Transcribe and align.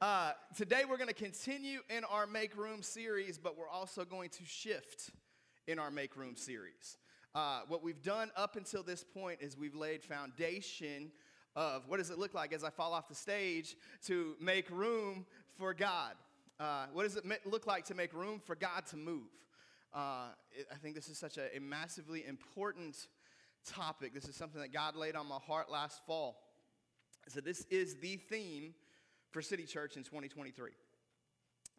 Uh, 0.00 0.32
today 0.56 0.84
we're 0.88 0.96
going 0.96 1.08
to 1.08 1.12
continue 1.12 1.80
in 1.94 2.04
our 2.04 2.26
Make 2.26 2.56
Room 2.56 2.82
series, 2.82 3.36
but 3.36 3.58
we're 3.58 3.68
also 3.68 4.02
going 4.02 4.30
to 4.30 4.46
shift 4.46 5.10
in 5.66 5.78
our 5.78 5.90
Make 5.90 6.16
Room 6.16 6.36
series. 6.36 6.96
Uh, 7.34 7.60
what 7.68 7.82
we've 7.82 8.00
done 8.00 8.30
up 8.34 8.56
until 8.56 8.82
this 8.82 9.04
point 9.04 9.40
is 9.42 9.58
we've 9.58 9.74
laid 9.74 10.02
foundation 10.02 11.12
of 11.54 11.86
what 11.86 11.98
does 11.98 12.08
it 12.08 12.18
look 12.18 12.32
like 12.32 12.54
as 12.54 12.64
I 12.64 12.70
fall 12.70 12.94
off 12.94 13.10
the 13.10 13.14
stage 13.14 13.76
to 14.06 14.36
make 14.40 14.70
room 14.70 15.26
for 15.58 15.74
God. 15.74 16.14
Uh, 16.58 16.86
what 16.94 17.02
does 17.02 17.16
it 17.16 17.24
look 17.44 17.66
like 17.66 17.84
to 17.84 17.94
make 17.94 18.14
room 18.14 18.40
for 18.42 18.56
God 18.56 18.86
to 18.86 18.96
move? 18.96 19.28
Uh, 19.92 20.28
it, 20.50 20.66
I 20.72 20.76
think 20.76 20.94
this 20.94 21.10
is 21.10 21.18
such 21.18 21.36
a, 21.36 21.54
a 21.54 21.60
massively 21.60 22.24
important 22.26 22.96
topic. 23.66 24.14
This 24.14 24.24
is 24.24 24.34
something 24.34 24.62
that 24.62 24.72
God 24.72 24.96
laid 24.96 25.14
on 25.14 25.26
my 25.26 25.40
heart 25.46 25.70
last 25.70 26.00
fall. 26.06 26.38
So, 27.28 27.42
this 27.42 27.66
is 27.68 27.96
the 27.96 28.16
theme 28.16 28.72
for 29.30 29.42
City 29.42 29.64
Church 29.64 29.96
in 29.96 30.02
2023. 30.02 30.70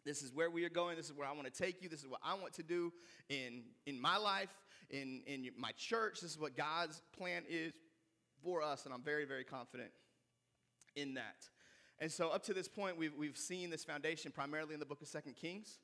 This 0.04 0.22
is 0.22 0.32
where 0.32 0.50
we 0.50 0.64
are 0.64 0.70
going. 0.70 0.96
This 0.96 1.06
is 1.06 1.16
where 1.16 1.28
I 1.28 1.32
want 1.32 1.52
to 1.52 1.62
take 1.62 1.82
you. 1.82 1.88
This 1.88 2.00
is 2.00 2.08
what 2.08 2.20
I 2.24 2.34
want 2.34 2.54
to 2.54 2.62
do 2.62 2.92
in, 3.28 3.62
in 3.86 4.00
my 4.00 4.16
life, 4.16 4.50
in, 4.90 5.22
in 5.26 5.48
my 5.56 5.70
church. 5.76 6.20
This 6.20 6.32
is 6.32 6.38
what 6.38 6.56
God's 6.56 7.02
plan 7.16 7.44
is 7.48 7.72
for 8.42 8.62
us, 8.62 8.84
and 8.84 8.92
I'm 8.92 9.02
very, 9.02 9.24
very 9.24 9.44
confident 9.44 9.90
in 10.96 11.14
that. 11.14 11.48
And 12.00 12.10
so, 12.10 12.30
up 12.30 12.42
to 12.44 12.54
this 12.54 12.66
point, 12.66 12.98
we've, 12.98 13.14
we've 13.16 13.36
seen 13.36 13.70
this 13.70 13.84
foundation 13.84 14.32
primarily 14.32 14.74
in 14.74 14.80
the 14.80 14.86
book 14.86 15.02
of 15.02 15.08
Second 15.08 15.36
Kings. 15.36 15.78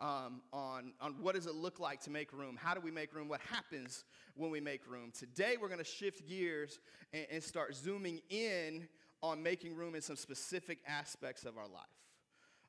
Um, 0.00 0.42
on, 0.52 0.92
on 1.00 1.16
what 1.20 1.34
does 1.34 1.46
it 1.46 1.56
look 1.56 1.80
like 1.80 2.00
to 2.02 2.10
make 2.10 2.32
room? 2.32 2.56
How 2.56 2.72
do 2.72 2.80
we 2.80 2.92
make 2.92 3.12
room? 3.12 3.28
What 3.28 3.40
happens 3.40 4.04
when 4.36 4.52
we 4.52 4.60
make 4.60 4.88
room? 4.88 5.12
Today, 5.12 5.56
we're 5.60 5.68
going 5.68 5.80
to 5.80 5.84
shift 5.84 6.26
gears 6.28 6.78
and, 7.12 7.26
and 7.32 7.42
start 7.42 7.74
zooming 7.74 8.20
in 8.30 8.88
on 9.22 9.42
making 9.42 9.74
room 9.74 9.94
in 9.94 10.02
some 10.02 10.16
specific 10.16 10.78
aspects 10.86 11.44
of 11.44 11.56
our 11.56 11.68
life. 11.68 11.86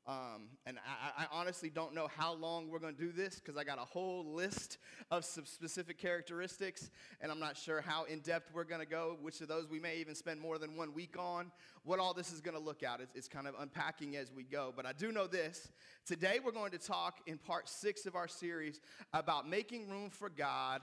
Um, 0.10 0.48
and 0.66 0.80
I, 0.80 1.24
I, 1.24 1.28
honestly 1.32 1.70
don't 1.70 1.94
know 1.94 2.08
how 2.18 2.34
long 2.34 2.70
we're 2.70 2.80
going 2.80 2.96
to 2.96 3.00
do 3.00 3.12
this 3.12 3.36
because 3.36 3.58
I 3.58 3.64
got 3.64 3.78
a 3.78 3.86
whole 3.86 4.26
list 4.34 4.80
of 5.12 5.24
some 5.24 5.46
specific 5.46 6.00
characteristics, 6.00 6.90
and 7.22 7.32
I'm 7.32 7.40
not 7.40 7.56
sure 7.56 7.82
how 7.82 8.06
in 8.06 8.22
depth 8.22 8.50
we're 8.52 8.64
going 8.64 8.82
to 8.82 8.88
go. 8.88 9.18
Which 9.22 9.40
of 9.42 9.50
those 9.50 9.70
we 9.70 9.80
may 9.80 9.98
even 9.98 10.16
spend 10.16 10.40
more 10.40 10.58
than 10.58 10.76
one 10.76 10.96
week 10.96 11.16
on. 11.20 11.52
What 11.84 12.00
all 12.00 12.16
this 12.16 12.32
is 12.32 12.42
going 12.42 12.58
to 12.58 12.64
look 12.64 12.82
at, 12.82 13.02
it's, 13.02 13.14
it's 13.14 13.28
kind 13.28 13.46
of 13.46 13.54
unpacking 13.60 14.16
as 14.16 14.32
we 14.32 14.44
go. 14.44 14.74
But 14.76 14.88
I 14.88 14.94
do 14.94 15.12
know 15.12 15.28
this 15.28 15.70
today 16.08 16.40
we're 16.44 16.54
going 16.54 16.72
to 16.72 16.80
talk 16.80 17.20
in 17.28 17.38
part 17.38 17.70
six 17.70 18.08
of 18.08 18.16
our 18.16 18.28
series 18.28 18.80
about 19.14 19.48
making 19.48 19.90
room 19.90 20.10
for 20.10 20.30
God 20.30 20.82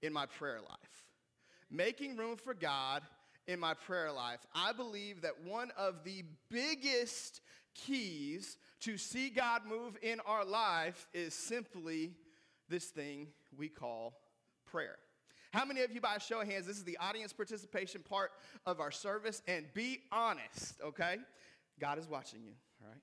in 0.00 0.10
my 0.10 0.24
prayer 0.24 0.60
life. 0.66 1.04
Making 1.70 2.16
room 2.16 2.36
for 2.36 2.54
God 2.54 3.02
in 3.46 3.60
my 3.60 3.74
prayer 3.74 4.12
life. 4.12 4.40
I 4.54 4.72
believe 4.72 5.22
that 5.22 5.44
one 5.44 5.70
of 5.76 6.04
the 6.04 6.24
biggest 6.50 7.40
keys 7.74 8.56
to 8.80 8.96
see 8.96 9.30
God 9.30 9.62
move 9.68 9.96
in 10.02 10.20
our 10.26 10.44
life 10.44 11.06
is 11.12 11.34
simply 11.34 12.12
this 12.68 12.86
thing 12.86 13.28
we 13.56 13.68
call 13.68 14.14
prayer. 14.66 14.96
How 15.52 15.64
many 15.64 15.82
of 15.82 15.92
you, 15.92 16.00
by 16.00 16.16
a 16.16 16.20
show 16.20 16.40
of 16.40 16.48
hands, 16.48 16.66
this 16.66 16.78
is 16.78 16.84
the 16.84 16.98
audience 16.98 17.32
participation 17.32 18.02
part 18.02 18.32
of 18.66 18.80
our 18.80 18.90
service, 18.90 19.40
and 19.46 19.66
be 19.72 20.00
honest, 20.10 20.74
okay? 20.82 21.16
God 21.78 21.98
is 21.98 22.08
watching 22.08 22.40
you, 22.42 22.52
all 22.82 22.88
right? 22.88 23.00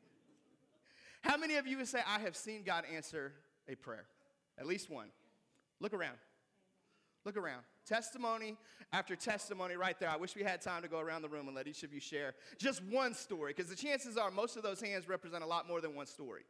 How 1.22 1.38
many 1.38 1.56
of 1.56 1.68
you 1.68 1.78
would 1.78 1.88
say, 1.88 2.00
I 2.06 2.20
have 2.20 2.36
seen 2.36 2.64
God 2.64 2.84
answer 2.94 3.34
a 3.70 3.76
prayer? 3.76 4.06
At 4.58 4.66
least 4.66 4.90
one. 4.90 5.08
Look 5.80 5.94
around. 5.94 6.18
Look 7.24 7.38
around. 7.38 7.62
Testimony 7.86 8.58
after 8.94 9.16
testimony 9.16 9.76
right 9.76 10.00
there. 10.00 10.10
I 10.10 10.18
wish 10.18 10.36
we 10.36 10.44
had 10.44 10.62
time 10.62 10.82
to 10.84 10.88
go 10.88 11.00
around 11.00 11.22
the 11.22 11.30
room 11.30 11.48
and 11.48 11.56
let 11.56 11.68
each 11.68 11.84
of 11.84 11.94
you 11.94 12.00
share 12.00 12.36
just 12.58 12.84
one 12.86 13.14
story, 13.14 13.54
because 13.56 13.70
the 13.70 13.76
chances 13.76 14.18
are 14.18 14.32
most 14.32 14.58
of 14.58 14.64
those 14.64 14.82
hands 14.82 15.08
represent 15.08 15.44
a 15.44 15.48
lot 15.48 15.68
more 15.68 15.82
than 15.82 15.96
one 15.96 16.06
story 16.06 16.44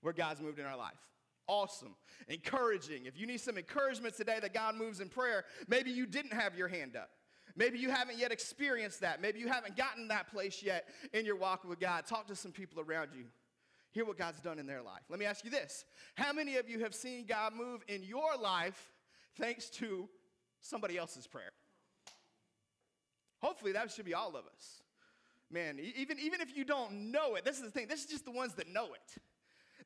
where 0.00 0.12
God's 0.12 0.40
moved 0.40 0.58
in 0.58 0.66
our 0.66 0.76
life. 0.76 0.98
Awesome. 1.46 1.94
Encouraging. 2.28 3.06
If 3.06 3.18
you 3.18 3.26
need 3.26 3.40
some 3.40 3.58
encouragement 3.58 4.16
today 4.16 4.38
that 4.40 4.54
God 4.54 4.76
moves 4.76 5.00
in 5.00 5.08
prayer, 5.08 5.44
maybe 5.68 5.90
you 5.90 6.06
didn't 6.06 6.32
have 6.32 6.56
your 6.56 6.68
hand 6.68 6.96
up. 6.96 7.10
Maybe 7.56 7.78
you 7.78 7.90
haven't 7.90 8.18
yet 8.18 8.32
experienced 8.32 9.00
that. 9.02 9.20
Maybe 9.20 9.38
you 9.38 9.48
haven't 9.48 9.76
gotten 9.76 10.08
that 10.08 10.28
place 10.30 10.62
yet 10.62 10.88
in 11.12 11.24
your 11.24 11.36
walk 11.36 11.64
with 11.64 11.78
God. 11.78 12.06
Talk 12.06 12.26
to 12.28 12.36
some 12.36 12.50
people 12.50 12.80
around 12.80 13.10
you. 13.14 13.24
Hear 13.92 14.04
what 14.04 14.18
God's 14.18 14.40
done 14.40 14.58
in 14.58 14.66
their 14.66 14.82
life. 14.82 15.02
Let 15.08 15.20
me 15.20 15.26
ask 15.26 15.44
you 15.44 15.50
this 15.50 15.84
How 16.16 16.32
many 16.32 16.56
of 16.56 16.68
you 16.68 16.80
have 16.80 16.94
seen 16.94 17.26
God 17.26 17.52
move 17.54 17.82
in 17.86 18.02
your 18.02 18.36
life 18.40 18.90
thanks 19.38 19.70
to 19.70 20.08
somebody 20.64 20.96
else's 20.96 21.26
prayer. 21.26 21.52
Hopefully, 23.40 23.72
that 23.72 23.90
should 23.92 24.06
be 24.06 24.14
all 24.14 24.30
of 24.30 24.46
us. 24.46 24.82
Man, 25.50 25.78
even, 25.78 26.18
even 26.18 26.40
if 26.40 26.56
you 26.56 26.64
don't 26.64 27.12
know 27.12 27.34
it, 27.34 27.44
this 27.44 27.58
is 27.58 27.62
the 27.62 27.70
thing, 27.70 27.86
this 27.86 28.00
is 28.00 28.06
just 28.06 28.24
the 28.24 28.30
ones 28.30 28.54
that 28.54 28.72
know 28.72 28.86
it. 28.86 29.22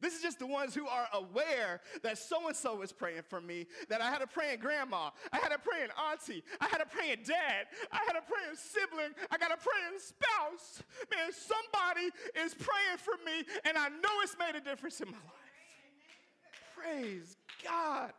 This 0.00 0.14
is 0.14 0.22
just 0.22 0.38
the 0.38 0.46
ones 0.46 0.76
who 0.76 0.86
are 0.86 1.08
aware 1.12 1.80
that 2.04 2.18
so 2.18 2.46
and 2.46 2.56
so 2.56 2.76
was 2.76 2.92
praying 2.92 3.22
for 3.28 3.40
me, 3.40 3.66
that 3.88 4.00
I 4.00 4.10
had 4.10 4.22
a 4.22 4.28
praying 4.28 4.60
grandma, 4.60 5.10
I 5.32 5.38
had 5.38 5.50
a 5.50 5.58
praying 5.58 5.88
auntie, 6.10 6.44
I 6.60 6.68
had 6.68 6.80
a 6.80 6.86
praying 6.86 7.24
dad, 7.26 7.66
I 7.90 7.98
had 8.06 8.14
a 8.14 8.22
praying 8.22 8.54
sibling, 8.54 9.12
I 9.28 9.38
got 9.38 9.50
a 9.50 9.56
praying 9.56 9.98
spouse. 9.98 10.84
Man, 11.10 11.32
somebody 11.32 12.10
is 12.36 12.54
praying 12.54 12.98
for 12.98 13.16
me, 13.26 13.44
and 13.64 13.76
I 13.76 13.88
know 13.88 14.22
it's 14.22 14.36
made 14.38 14.54
a 14.54 14.60
difference 14.60 15.00
in 15.00 15.08
my 15.08 15.14
life. 15.14 15.38
Praise 16.76 17.36
God. 17.64 18.12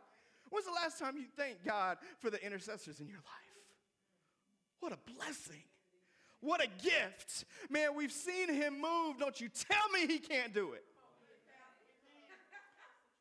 When's 0.50 0.66
the 0.66 0.72
last 0.72 0.98
time 0.98 1.16
you 1.16 1.24
thanked 1.36 1.64
God 1.64 1.98
for 2.18 2.28
the 2.28 2.44
intercessors 2.44 3.00
in 3.00 3.08
your 3.08 3.18
life? 3.18 3.24
What 4.80 4.92
a 4.92 4.98
blessing. 5.16 5.62
What 6.40 6.62
a 6.62 6.66
gift. 6.82 7.44
Man, 7.68 7.94
we've 7.94 8.12
seen 8.12 8.52
him 8.52 8.80
move. 8.80 9.18
Don't 9.18 9.40
you 9.40 9.48
tell 9.48 9.88
me 9.92 10.06
he 10.06 10.18
can't 10.18 10.54
do 10.54 10.72
it. 10.72 10.84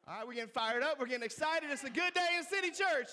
All 0.07 0.16
right, 0.16 0.28
we're 0.28 0.34
getting 0.34 0.50
fired 0.50 0.81
up. 0.81 1.00
We're 1.00 1.06
getting 1.06 1.25
excited. 1.25 1.69
It's 1.69 1.84
a 1.84 1.89
good 1.89 2.13
day 2.13 2.28
in 2.38 2.44
City 2.44 2.69
Church. 2.69 3.09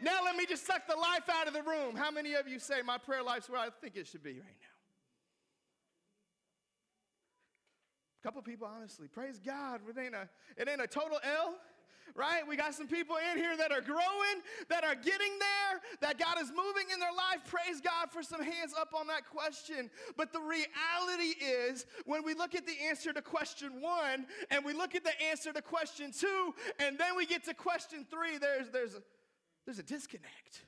Now 0.00 0.20
let 0.24 0.34
me 0.34 0.46
just 0.46 0.66
suck 0.66 0.86
the 0.86 0.96
life 0.96 1.28
out 1.30 1.46
of 1.46 1.52
the 1.52 1.62
room. 1.62 1.94
How 1.94 2.10
many 2.10 2.34
of 2.34 2.48
you 2.48 2.58
say 2.58 2.80
my 2.82 2.96
prayer 2.96 3.22
life's 3.22 3.50
where 3.50 3.60
I 3.60 3.68
think 3.82 3.96
it 3.96 4.06
should 4.06 4.22
be 4.22 4.32
right 4.32 4.40
now? 4.40 4.72
A 8.18 8.22
couple 8.22 8.40
people, 8.42 8.68
honestly, 8.72 9.08
praise 9.08 9.38
God. 9.44 9.80
It 9.88 10.00
ain't 10.00 10.14
a, 10.14 10.28
it 10.56 10.68
ain't 10.68 10.80
a 10.80 10.86
total 10.86 11.18
L 11.22 11.56
right? 12.14 12.46
We 12.46 12.56
got 12.56 12.74
some 12.74 12.88
people 12.88 13.16
in 13.32 13.38
here 13.38 13.56
that 13.56 13.72
are 13.72 13.80
growing, 13.80 14.42
that 14.68 14.84
are 14.84 14.94
getting 14.94 15.38
there, 15.38 15.80
that 16.00 16.18
God 16.18 16.40
is 16.40 16.50
moving 16.50 16.90
in 16.92 17.00
their 17.00 17.12
life. 17.12 17.40
Praise 17.46 17.80
God 17.80 18.10
for 18.10 18.22
some 18.22 18.42
hands 18.42 18.74
up 18.78 18.94
on 18.94 19.06
that 19.08 19.28
question. 19.28 19.90
But 20.16 20.32
the 20.32 20.40
reality 20.40 21.34
is, 21.44 21.86
when 22.04 22.24
we 22.24 22.34
look 22.34 22.54
at 22.54 22.66
the 22.66 22.76
answer 22.88 23.12
to 23.12 23.22
question 23.22 23.80
one, 23.80 24.26
and 24.50 24.64
we 24.64 24.72
look 24.72 24.94
at 24.94 25.04
the 25.04 25.20
answer 25.22 25.52
to 25.52 25.62
question 25.62 26.12
two, 26.12 26.54
and 26.78 26.98
then 26.98 27.16
we 27.16 27.26
get 27.26 27.44
to 27.44 27.54
question 27.54 28.06
three, 28.10 28.38
there's, 28.38 28.70
there's, 28.70 28.98
there's 29.64 29.78
a 29.78 29.82
disconnect. 29.82 30.62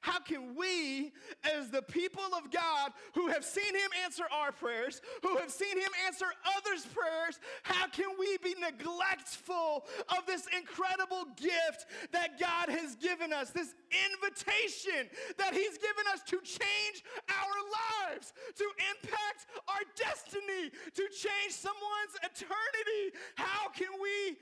How 0.00 0.20
can 0.20 0.54
we, 0.54 1.12
as 1.56 1.70
the 1.70 1.82
people 1.82 2.22
of 2.36 2.50
God 2.50 2.92
who 3.14 3.28
have 3.28 3.44
seen 3.44 3.74
Him 3.74 3.90
answer 4.04 4.24
our 4.32 4.52
prayers, 4.52 5.00
who 5.22 5.36
have 5.38 5.50
seen 5.50 5.76
Him 5.76 5.90
answer 6.06 6.26
others' 6.56 6.86
prayers, 6.86 7.40
how 7.62 7.88
can 7.88 8.10
we 8.18 8.38
be 8.38 8.54
neglectful 8.60 9.84
of 10.16 10.26
this 10.26 10.46
incredible 10.56 11.26
gift 11.36 11.86
that 12.12 12.38
God 12.38 12.68
has 12.68 12.94
given 12.96 13.32
us, 13.32 13.50
this 13.50 13.74
invitation 13.90 15.10
that 15.36 15.52
He's 15.52 15.78
given 15.78 16.04
us 16.12 16.22
to 16.26 16.38
change 16.40 17.02
our 17.28 17.58
lives, 18.06 18.32
to 18.56 18.66
impact 18.94 19.46
our 19.66 19.82
destiny, 19.96 20.70
to 20.94 21.04
change 21.10 21.52
someone's 21.52 22.14
eternity? 22.22 23.18
How 23.34 23.68
can 23.74 23.90
we 24.00 24.38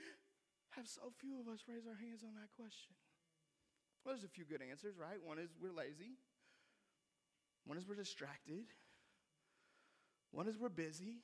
have 0.77 0.87
so 0.87 1.09
few 1.19 1.39
of 1.39 1.47
us 1.47 1.65
raise 1.67 1.87
our 1.87 1.97
hands 1.97 2.21
on 2.23 2.35
that 2.35 2.53
question? 2.55 2.93
Well, 4.07 4.15
there's 4.15 4.23
a 4.23 4.29
few 4.29 4.45
good 4.45 4.61
answers, 4.61 4.95
right? 4.97 5.17
One 5.21 5.37
is 5.37 5.49
we're 5.61 5.73
lazy, 5.73 6.15
one 7.65 7.77
is 7.77 7.85
we're 7.85 7.95
distracted, 7.95 8.63
one 10.31 10.47
is 10.47 10.57
we're 10.57 10.69
busy, 10.69 11.17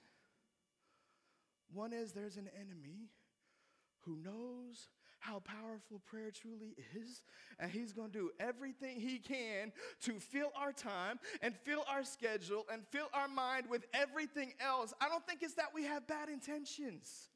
one 1.71 1.93
is 1.93 2.11
there's 2.11 2.35
an 2.35 2.49
enemy 2.59 3.07
who 4.01 4.17
knows 4.17 4.89
how 5.19 5.39
powerful 5.39 6.01
prayer 6.05 6.29
truly 6.29 6.75
is. 6.93 7.21
And 7.57 7.71
he's 7.71 7.93
to 7.93 8.09
do 8.09 8.31
everything 8.37 8.99
he 8.99 9.17
can 9.17 9.71
to 10.01 10.19
fill 10.19 10.51
our 10.53 10.73
time 10.73 11.21
and 11.41 11.55
fill 11.63 11.85
our 11.87 12.03
schedule 12.03 12.65
and 12.69 12.83
fill 12.91 13.07
our 13.13 13.29
mind 13.29 13.67
with 13.69 13.85
everything 13.93 14.51
else. 14.59 14.93
I 14.99 15.07
don't 15.07 15.25
think 15.25 15.41
it's 15.41 15.53
that 15.53 15.69
we 15.73 15.85
have 15.85 16.05
bad 16.05 16.27
intentions. 16.27 17.29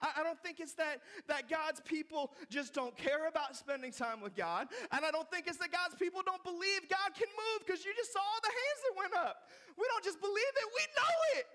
I, 0.00 0.20
I 0.20 0.22
don't 0.22 0.40
think 0.42 0.60
it's 0.60 0.74
that, 0.74 1.00
that 1.28 1.48
God's 1.48 1.80
people 1.80 2.32
just 2.48 2.74
don't 2.74 2.96
care 2.96 3.28
about 3.28 3.56
spending 3.56 3.92
time 3.92 4.20
with 4.20 4.36
God. 4.36 4.68
And 4.92 5.04
I 5.04 5.10
don't 5.10 5.30
think 5.30 5.46
it's 5.46 5.58
that 5.58 5.72
God's 5.72 5.94
people 5.96 6.22
don't 6.24 6.42
believe 6.44 6.88
God 6.88 7.14
can 7.14 7.28
move 7.28 7.66
because 7.66 7.84
you 7.84 7.92
just 7.96 8.12
saw 8.12 8.20
all 8.20 8.40
the 8.42 8.52
hands 8.52 8.80
that 8.84 8.94
went 8.96 9.14
up. 9.16 9.48
We 9.76 9.84
don't 9.88 10.04
just 10.04 10.20
believe 10.20 10.54
it, 10.56 10.66
we 10.74 10.84
know 10.96 11.16
it. 11.38 11.46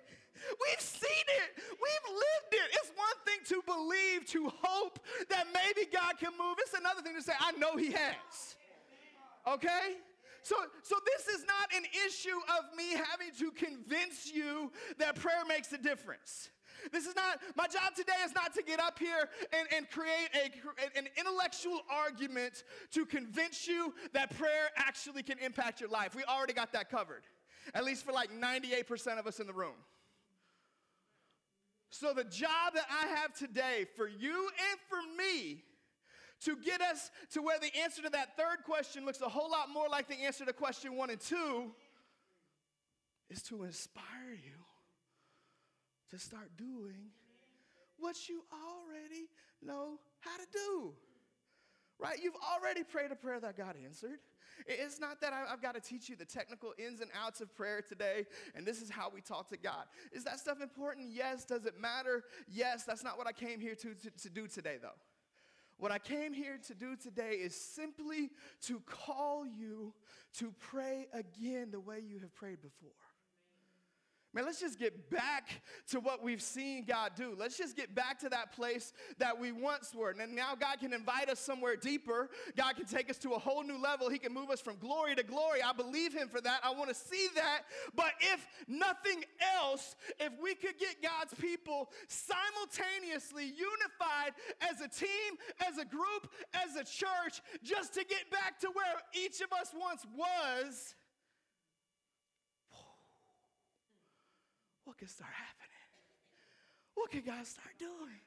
We've 0.60 0.82
seen 0.82 1.26
it. 1.46 1.64
We've 1.72 2.08
lived 2.10 2.52
it. 2.52 2.68
It's 2.82 2.92
one 2.96 3.18
thing 3.26 3.40
to 3.54 3.62
believe, 3.66 4.26
to 4.32 4.52
hope 4.62 5.00
that 5.30 5.46
maybe 5.54 5.90
God 5.92 6.18
can 6.20 6.32
move. 6.40 6.58
It's 6.60 6.74
another 6.74 7.02
thing 7.02 7.16
to 7.16 7.22
say, 7.22 7.34
I 7.40 7.52
know 7.54 7.78
He 7.78 7.92
has. 7.92 8.58
Okay? 9.48 9.98
So, 10.44 10.56
so 10.82 10.96
this 11.06 11.34
is 11.34 11.46
not 11.46 11.74
an 11.74 11.86
issue 12.06 12.38
of 12.58 12.76
me 12.76 12.92
having 12.92 13.32
to 13.40 13.52
convince 13.52 14.32
you 14.32 14.72
that 14.98 15.16
prayer 15.16 15.46
makes 15.48 15.72
a 15.72 15.78
difference. 15.78 16.50
This 16.92 17.06
is 17.06 17.16
not, 17.16 17.40
my 17.56 17.68
job 17.68 17.96
today 17.96 18.14
is 18.26 18.34
not 18.34 18.54
to 18.56 18.64
get 18.64 18.80
up 18.80 19.00
here 19.00 19.30
and, 19.58 19.68
and 19.76 19.90
create 19.90 20.30
a, 20.34 20.98
an 20.98 21.08
intellectual 21.18 21.82
argument 21.90 22.64
to 22.92 23.06
convince 23.06 23.68
you 23.68 23.94
that 24.14 24.36
prayer 24.38 24.70
actually 24.76 25.24
can 25.24 25.38
impact 25.40 25.80
your 25.80 25.90
life. 25.90 26.16
We 26.16 26.24
already 26.24 26.54
got 26.54 26.74
that 26.74 26.90
covered, 26.90 27.24
at 27.74 27.84
least 27.84 28.06
for 28.06 28.12
like 28.12 28.30
98% 28.32 29.20
of 29.20 29.28
us 29.28 29.40
in 29.40 29.48
the 29.48 29.54
room. 29.54 29.76
So, 31.90 32.12
the 32.12 32.24
job 32.24 32.74
that 32.74 32.88
I 32.90 33.06
have 33.18 33.36
today 33.36 33.86
for 33.96 34.08
you 34.08 34.50
and 34.72 34.80
for 34.90 34.98
me 35.16 35.64
to 36.46 36.56
get 36.58 36.82
us 36.82 37.12
to 37.34 37.42
where 37.42 37.60
the 37.60 37.70
answer 37.84 38.02
to 38.02 38.10
that 38.10 38.36
third 38.36 38.64
question 38.66 39.06
looks 39.06 39.22
a 39.22 39.30
whole 39.30 39.50
lot 39.50 39.70
more 39.70 39.88
like 39.88 40.08
the 40.08 40.24
answer 40.24 40.44
to 40.44 40.54
question 40.54 40.96
one 40.96 41.12
and 41.12 41.20
two 41.20 41.72
is 43.30 43.42
to 43.44 43.64
inspire 43.64 44.34
you 44.44 44.53
to 46.14 46.20
start 46.20 46.52
doing 46.58 47.10
what 47.98 48.30
you 48.30 48.44
already 48.54 49.30
know 49.66 50.00
how 50.20 50.38
to 50.38 50.46
do. 50.52 50.94
Right? 52.00 52.20
You've 52.22 52.36
already 52.54 52.84
prayed 52.84 53.12
a 53.12 53.16
prayer 53.16 53.40
that 53.40 53.58
God 53.58 53.76
answered. 53.84 54.20
It's 54.68 55.00
not 55.00 55.20
that 55.22 55.34
I've 55.34 55.62
got 55.62 55.74
to 55.74 55.82
teach 55.82 56.10
you 56.10 56.16
the 56.16 56.26
technical 56.26 56.74
ins 56.78 57.02
and 57.02 57.10
outs 57.20 57.42
of 57.42 57.56
prayer 57.56 57.82
today, 57.82 58.26
and 58.56 58.66
this 58.66 58.82
is 58.82 58.90
how 58.90 59.10
we 59.14 59.22
talk 59.22 59.50
to 59.50 59.58
God. 59.58 59.86
Is 60.12 60.24
that 60.26 60.40
stuff 60.40 60.62
important? 60.62 61.08
Yes. 61.12 61.46
Does 61.46 61.66
it 61.66 61.80
matter? 61.80 62.24
Yes. 62.52 62.84
That's 62.84 63.04
not 63.04 63.18
what 63.18 63.26
I 63.26 63.32
came 63.32 63.60
here 63.60 63.76
to, 63.76 63.96
to, 63.96 64.12
to 64.12 64.30
do 64.30 64.48
today, 64.48 64.78
though. 64.82 64.90
What 65.78 65.92
I 65.92 65.98
came 65.98 66.34
here 66.34 66.60
to 66.68 66.76
do 66.76 66.96
today 66.96 67.32
is 67.32 67.56
simply 67.56 68.30
to 68.68 68.80
call 68.82 69.46
you 69.46 69.94
to 70.38 70.54
pray 70.60 71.08
again 71.14 71.72
the 71.72 71.80
way 71.80 72.00
you 72.08 72.20
have 72.20 72.34
prayed 72.36 72.62
before. 72.62 72.92
Man, 74.34 74.46
let's 74.46 74.60
just 74.60 74.80
get 74.80 75.12
back 75.12 75.62
to 75.90 76.00
what 76.00 76.24
we've 76.24 76.42
seen 76.42 76.86
God 76.86 77.12
do. 77.16 77.36
Let's 77.38 77.56
just 77.56 77.76
get 77.76 77.94
back 77.94 78.18
to 78.22 78.30
that 78.30 78.52
place 78.52 78.92
that 79.20 79.40
we 79.40 79.52
once 79.52 79.94
were. 79.94 80.10
And 80.10 80.36
now 80.36 80.56
God 80.56 80.80
can 80.80 80.92
invite 80.92 81.30
us 81.30 81.40
somewhere 81.40 81.76
deeper. 81.76 82.32
God 82.58 82.76
can 82.76 82.86
take 82.86 83.12
us 83.12 83.20
to 83.20 83.34
a 83.34 83.40
whole 83.40 83.64
new 83.64 83.78
level. 83.78 84.10
He 84.10 84.18
can 84.18 84.34
move 84.34 84.50
us 84.50 84.60
from 84.60 84.78
glory 84.78 85.14
to 85.16 85.24
glory. 85.24 85.62
I 85.62 85.72
believe 85.72 86.14
Him 86.14 86.30
for 86.30 86.42
that. 86.42 86.62
I 86.64 86.72
want 86.72 86.90
to 86.90 86.96
see 86.96 87.28
that. 87.36 87.62
But 87.96 88.14
if 88.22 88.48
nothing 88.68 89.24
else, 89.56 89.96
if 90.20 90.34
we 90.42 90.56
could 90.56 90.80
get 90.80 91.04
God's 91.04 91.36
people 91.36 91.92
simultaneously 92.08 93.46
unified 93.46 94.34
as 94.62 94.82
a 94.82 94.88
team, 94.88 95.38
as 95.68 95.78
a 95.78 95.86
group, 95.86 96.32
as 96.56 96.76
a 96.76 96.84
church, 96.84 97.42
just 97.64 97.94
to 97.94 98.04
get 98.04 98.32
back 98.32 98.60
to 98.62 98.68
where 98.74 98.96
each 99.14 99.42
of 99.42 99.54
us 99.54 99.72
once 99.80 100.04
was 100.18 100.96
what 104.86 104.98
can 104.98 105.08
start 105.08 105.32
happening? 105.32 105.90
What 106.96 107.12
can 107.12 107.22
God 107.22 107.46
start 107.48 107.74
doing? 107.80 108.22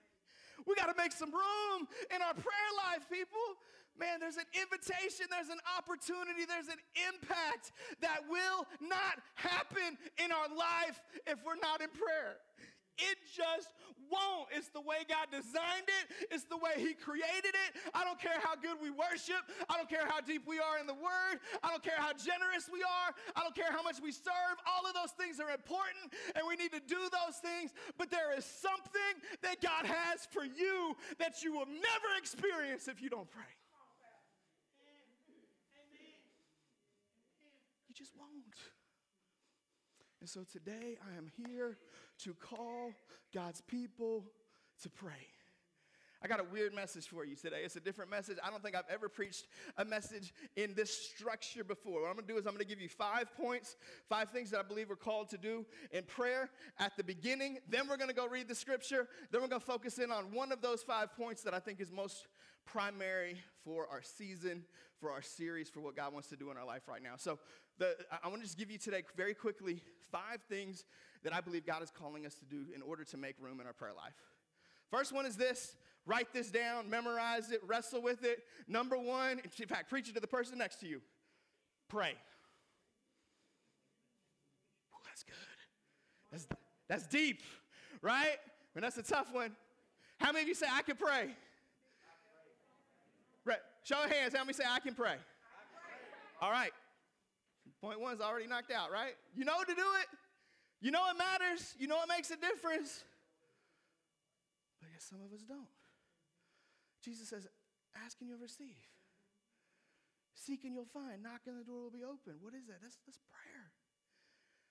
We 0.66 0.74
got 0.74 0.88
to 0.88 0.96
make 0.96 1.12
some 1.12 1.30
room 1.30 1.86
in 2.14 2.22
our 2.22 2.34
prayer 2.34 2.70
life, 2.88 3.06
people. 3.12 3.60
Man, 3.98 4.20
there's 4.20 4.36
an 4.36 4.48
invitation, 4.52 5.26
there's 5.30 5.48
an 5.48 5.60
opportunity, 5.76 6.44
there's 6.44 6.68
an 6.68 6.80
impact 7.08 7.72
that 8.00 8.28
will 8.28 8.68
not 8.80 9.20
happen 9.34 9.96
in 10.22 10.32
our 10.32 10.48
life 10.52 11.00
if 11.26 11.40
we're 11.44 11.60
not 11.60 11.80
in 11.80 11.88
prayer. 11.88 12.36
It 12.98 13.18
just 13.28 13.68
won't. 14.10 14.48
It's 14.52 14.68
the 14.70 14.80
way 14.80 15.02
God 15.08 15.28
designed 15.30 15.88
it, 15.88 16.04
it's 16.30 16.44
the 16.44 16.56
way 16.56 16.78
He 16.78 16.94
created 16.94 17.54
it. 17.54 17.70
I 17.94 18.04
don't 18.04 18.20
care 18.20 18.38
how 18.42 18.54
good 18.56 18.78
we 18.80 18.90
worship, 18.90 19.42
I 19.68 19.76
don't 19.76 19.88
care 19.88 20.06
how 20.06 20.20
deep 20.20 20.46
we 20.46 20.58
are 20.58 20.78
in 20.78 20.86
the 20.86 20.96
Word, 20.96 21.42
I 21.62 21.70
don't 21.70 21.82
care 21.82 21.98
how 21.98 22.12
generous 22.12 22.70
we 22.72 22.82
are, 22.82 23.10
I 23.34 23.42
don't 23.42 23.54
care 23.54 23.70
how 23.70 23.82
much 23.82 24.00
we 24.00 24.12
serve. 24.12 24.56
All 24.64 24.88
of 24.88 24.94
those 24.94 25.12
things 25.18 25.40
are 25.40 25.50
important 25.50 26.14
and 26.34 26.46
we 26.46 26.56
need 26.56 26.72
to 26.72 26.80
do 26.80 27.00
those 27.10 27.36
things, 27.42 27.72
but 27.98 28.10
there 28.10 28.36
is 28.36 28.44
something 28.44 29.14
that 29.42 29.60
God 29.60 29.86
has 29.86 30.26
for 30.30 30.44
you 30.44 30.96
that 31.18 31.42
you 31.42 31.52
will 31.52 31.66
never 31.66 32.10
experience 32.18 32.88
if 32.88 33.02
you 33.02 33.10
don't 33.10 33.30
pray. 33.30 33.54
You 37.88 37.94
just 37.94 38.12
won't. 38.16 38.56
And 40.20 40.28
so 40.28 40.44
today 40.50 40.98
I 41.00 41.16
am 41.16 41.30
here 41.46 41.78
to 42.24 42.34
call 42.34 42.92
God's 43.34 43.60
people 43.60 44.24
to 44.82 44.90
pray. 44.90 45.28
I 46.22 46.28
got 46.28 46.40
a 46.40 46.44
weird 46.44 46.74
message 46.74 47.06
for 47.06 47.24
you 47.24 47.36
today. 47.36 47.60
It's 47.62 47.76
a 47.76 47.80
different 47.80 48.10
message. 48.10 48.38
I 48.42 48.50
don't 48.50 48.62
think 48.62 48.74
I've 48.74 48.88
ever 48.90 49.08
preached 49.08 49.46
a 49.76 49.84
message 49.84 50.32
in 50.56 50.74
this 50.74 50.90
structure 51.10 51.62
before. 51.62 52.02
What 52.02 52.08
I'm 52.08 52.16
gonna 52.16 52.26
do 52.26 52.38
is 52.38 52.46
I'm 52.46 52.54
gonna 52.54 52.64
give 52.64 52.80
you 52.80 52.88
five 52.88 53.32
points, 53.36 53.76
five 54.08 54.30
things 54.30 54.50
that 54.50 54.60
I 54.60 54.62
believe 54.62 54.88
we're 54.88 54.96
called 54.96 55.28
to 55.30 55.38
do 55.38 55.66
in 55.92 56.04
prayer 56.04 56.50
at 56.78 56.96
the 56.96 57.04
beginning. 57.04 57.58
Then 57.68 57.86
we're 57.86 57.98
gonna 57.98 58.14
go 58.14 58.26
read 58.26 58.48
the 58.48 58.54
scripture. 58.54 59.08
Then 59.30 59.42
we're 59.42 59.48
gonna 59.48 59.60
focus 59.60 59.98
in 59.98 60.10
on 60.10 60.32
one 60.32 60.52
of 60.52 60.62
those 60.62 60.82
five 60.82 61.14
points 61.14 61.42
that 61.42 61.52
I 61.54 61.58
think 61.58 61.80
is 61.80 61.92
most 61.92 62.26
primary 62.64 63.36
for 63.62 63.86
our 63.88 64.02
season, 64.02 64.64
for 64.98 65.10
our 65.10 65.22
series, 65.22 65.68
for 65.68 65.80
what 65.80 65.94
God 65.94 66.12
wants 66.12 66.28
to 66.28 66.36
do 66.36 66.50
in 66.50 66.56
our 66.56 66.66
life 66.66 66.88
right 66.88 67.02
now. 67.02 67.14
So 67.16 67.38
the, 67.78 67.94
I 68.24 68.28
want 68.28 68.40
to 68.40 68.46
just 68.46 68.58
give 68.58 68.70
you 68.70 68.78
today, 68.78 69.02
very 69.16 69.34
quickly, 69.34 69.82
five 70.10 70.40
things 70.48 70.84
that 71.26 71.34
I 71.34 71.40
believe 71.40 71.66
God 71.66 71.82
is 71.82 71.90
calling 71.90 72.24
us 72.24 72.36
to 72.36 72.44
do 72.44 72.66
in 72.72 72.82
order 72.82 73.02
to 73.02 73.16
make 73.16 73.34
room 73.40 73.58
in 73.60 73.66
our 73.66 73.72
prayer 73.72 73.92
life. 73.96 74.14
First 74.92 75.12
one 75.12 75.26
is 75.26 75.36
this 75.36 75.74
write 76.06 76.32
this 76.32 76.52
down, 76.52 76.88
memorize 76.88 77.50
it, 77.50 77.60
wrestle 77.66 78.00
with 78.00 78.22
it. 78.22 78.44
Number 78.68 78.96
one, 78.96 79.40
in 79.40 79.66
fact, 79.66 79.90
preach 79.90 80.08
it 80.08 80.14
to 80.14 80.20
the 80.20 80.28
person 80.28 80.56
next 80.56 80.78
to 80.80 80.86
you 80.86 81.00
pray. 81.88 82.10
Ooh, 84.92 85.02
that's 85.04 85.24
good. 85.24 85.34
That's, 86.30 86.46
that's 86.88 87.06
deep, 87.08 87.42
right? 88.02 88.36
And 88.76 88.84
that's 88.84 88.96
a 88.96 89.02
tough 89.02 89.34
one. 89.34 89.50
How 90.18 90.30
many 90.30 90.42
of 90.42 90.48
you 90.48 90.54
say, 90.54 90.66
I 90.70 90.82
can 90.82 90.94
pray? 90.94 91.30
Right. 93.44 93.58
Show 93.82 94.04
of 94.04 94.12
hands. 94.12 94.32
How 94.32 94.44
many 94.44 94.52
say, 94.52 94.64
I 94.68 94.78
can 94.78 94.94
pray? 94.94 95.16
All 96.40 96.52
right. 96.52 96.70
Point 97.80 98.00
one's 98.00 98.20
already 98.20 98.46
knocked 98.46 98.70
out, 98.70 98.92
right? 98.92 99.16
You 99.34 99.44
know 99.44 99.58
to 99.66 99.74
do 99.74 99.82
it. 100.00 100.06
You 100.86 100.94
know 100.94 101.02
it 101.10 101.18
matters. 101.18 101.74
You 101.82 101.90
know 101.90 101.98
it 101.98 102.06
makes 102.06 102.30
a 102.30 102.38
difference. 102.38 103.02
But 104.78 104.94
yet 104.94 105.02
some 105.02 105.18
of 105.18 105.34
us 105.34 105.42
don't. 105.42 105.66
Jesus 107.02 107.26
says, 107.26 107.50
ask 108.06 108.14
and 108.22 108.30
you'll 108.30 108.38
receive. 108.38 108.78
Seek 110.38 110.62
and 110.62 110.70
you'll 110.70 110.86
find. 110.94 111.26
Knock 111.26 111.42
and 111.50 111.58
the 111.58 111.66
door 111.66 111.82
will 111.82 111.90
be 111.90 112.06
open. 112.06 112.38
What 112.38 112.54
is 112.54 112.70
that? 112.70 112.78
That's, 112.78 113.02
that's 113.02 113.18
prayer. 113.26 113.74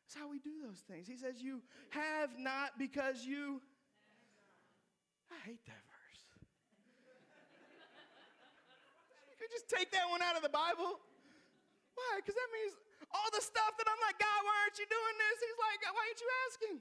That's 0.07 0.15
how 0.15 0.31
we 0.31 0.39
do 0.39 0.55
those 0.63 0.87
things. 0.87 1.03
He 1.03 1.19
says, 1.19 1.43
You 1.43 1.59
have 1.91 2.39
not 2.39 2.79
because 2.79 3.27
you. 3.27 3.59
I 5.27 5.35
hate 5.43 5.67
that 5.67 5.83
verse. 5.83 6.23
you 9.27 9.35
could 9.35 9.51
just 9.51 9.67
take 9.67 9.91
that 9.91 10.07
one 10.07 10.23
out 10.23 10.39
of 10.39 10.47
the 10.47 10.53
Bible. 10.53 10.95
Why? 11.99 12.23
Because 12.23 12.39
that 12.39 12.49
means 12.55 12.84
all 13.15 13.29
the 13.31 13.39
stuff 13.39 13.71
that 13.79 13.87
I'm 13.87 14.01
like, 14.03 14.19
God, 14.19 14.39
why 14.43 14.55
aren't 14.67 14.75
you 14.75 14.87
doing 14.91 15.15
this? 15.15 15.37
He's 15.39 15.59
like, 15.63 15.79
why 15.87 16.03
aren't 16.03 16.19
you 16.19 16.31
asking? 16.51 16.77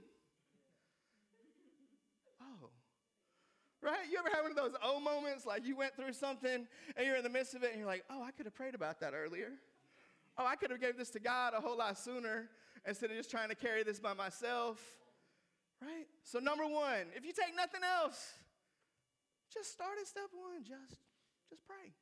Oh. 2.43 2.75
Right? 3.79 4.11
You 4.11 4.19
ever 4.19 4.35
have 4.35 4.43
one 4.43 4.51
of 4.51 4.59
those 4.59 4.75
oh 4.83 4.99
moments 4.99 5.47
like 5.47 5.63
you 5.63 5.79
went 5.79 5.95
through 5.95 6.13
something 6.13 6.67
and 6.97 7.01
you're 7.07 7.17
in 7.17 7.23
the 7.23 7.31
midst 7.31 7.55
of 7.55 7.63
it 7.63 7.71
and 7.71 7.79
you're 7.79 7.87
like, 7.87 8.03
oh, 8.11 8.23
I 8.23 8.35
could 8.35 8.47
have 8.47 8.55
prayed 8.55 8.75
about 8.75 8.99
that 9.01 9.15
earlier. 9.15 9.55
Oh, 10.37 10.47
I 10.47 10.57
could 10.57 10.71
have 10.71 10.81
gave 10.81 10.99
this 10.99 11.11
to 11.11 11.21
God 11.21 11.55
a 11.57 11.61
whole 11.61 11.79
lot 11.79 11.97
sooner 11.97 12.51
instead 12.87 13.11
of 13.11 13.17
just 13.17 13.31
trying 13.31 13.49
to 13.51 13.55
carry 13.55 13.85
this 13.85 14.01
by 14.01 14.15
myself. 14.15 14.83
Right? 15.81 16.07
So 16.25 16.41
number 16.41 16.67
one, 16.67 17.13
if 17.15 17.25
you 17.25 17.33
take 17.33 17.55
nothing 17.55 17.83
else, 18.03 18.33
just 19.53 19.71
start 19.71 19.95
at 20.01 20.07
step 20.09 20.33
one. 20.33 20.65
Just, 20.65 20.99
just 21.49 21.63
pray. 21.67 21.93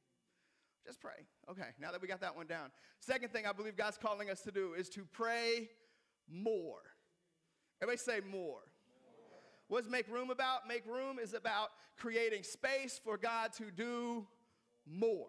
Just 0.84 1.00
pray. 1.00 1.26
Okay, 1.50 1.68
now 1.80 1.92
that 1.92 2.02
we 2.02 2.08
got 2.08 2.20
that 2.20 2.34
one 2.34 2.46
down. 2.46 2.70
Second 3.00 3.32
thing 3.32 3.46
I 3.46 3.52
believe 3.52 3.76
God's 3.76 3.98
calling 3.98 4.30
us 4.30 4.40
to 4.42 4.50
do 4.50 4.74
is 4.74 4.88
to 4.90 5.04
pray 5.12 5.68
more. 6.28 6.80
Everybody 7.80 7.98
say 7.98 8.20
more. 8.30 8.60
What's 9.68 9.88
make 9.88 10.08
room 10.08 10.30
about? 10.30 10.68
Make 10.68 10.86
room 10.86 11.18
is 11.18 11.34
about 11.34 11.70
creating 11.96 12.42
space 12.42 13.00
for 13.02 13.16
God 13.16 13.52
to 13.54 13.70
do 13.70 14.26
more. 14.86 15.28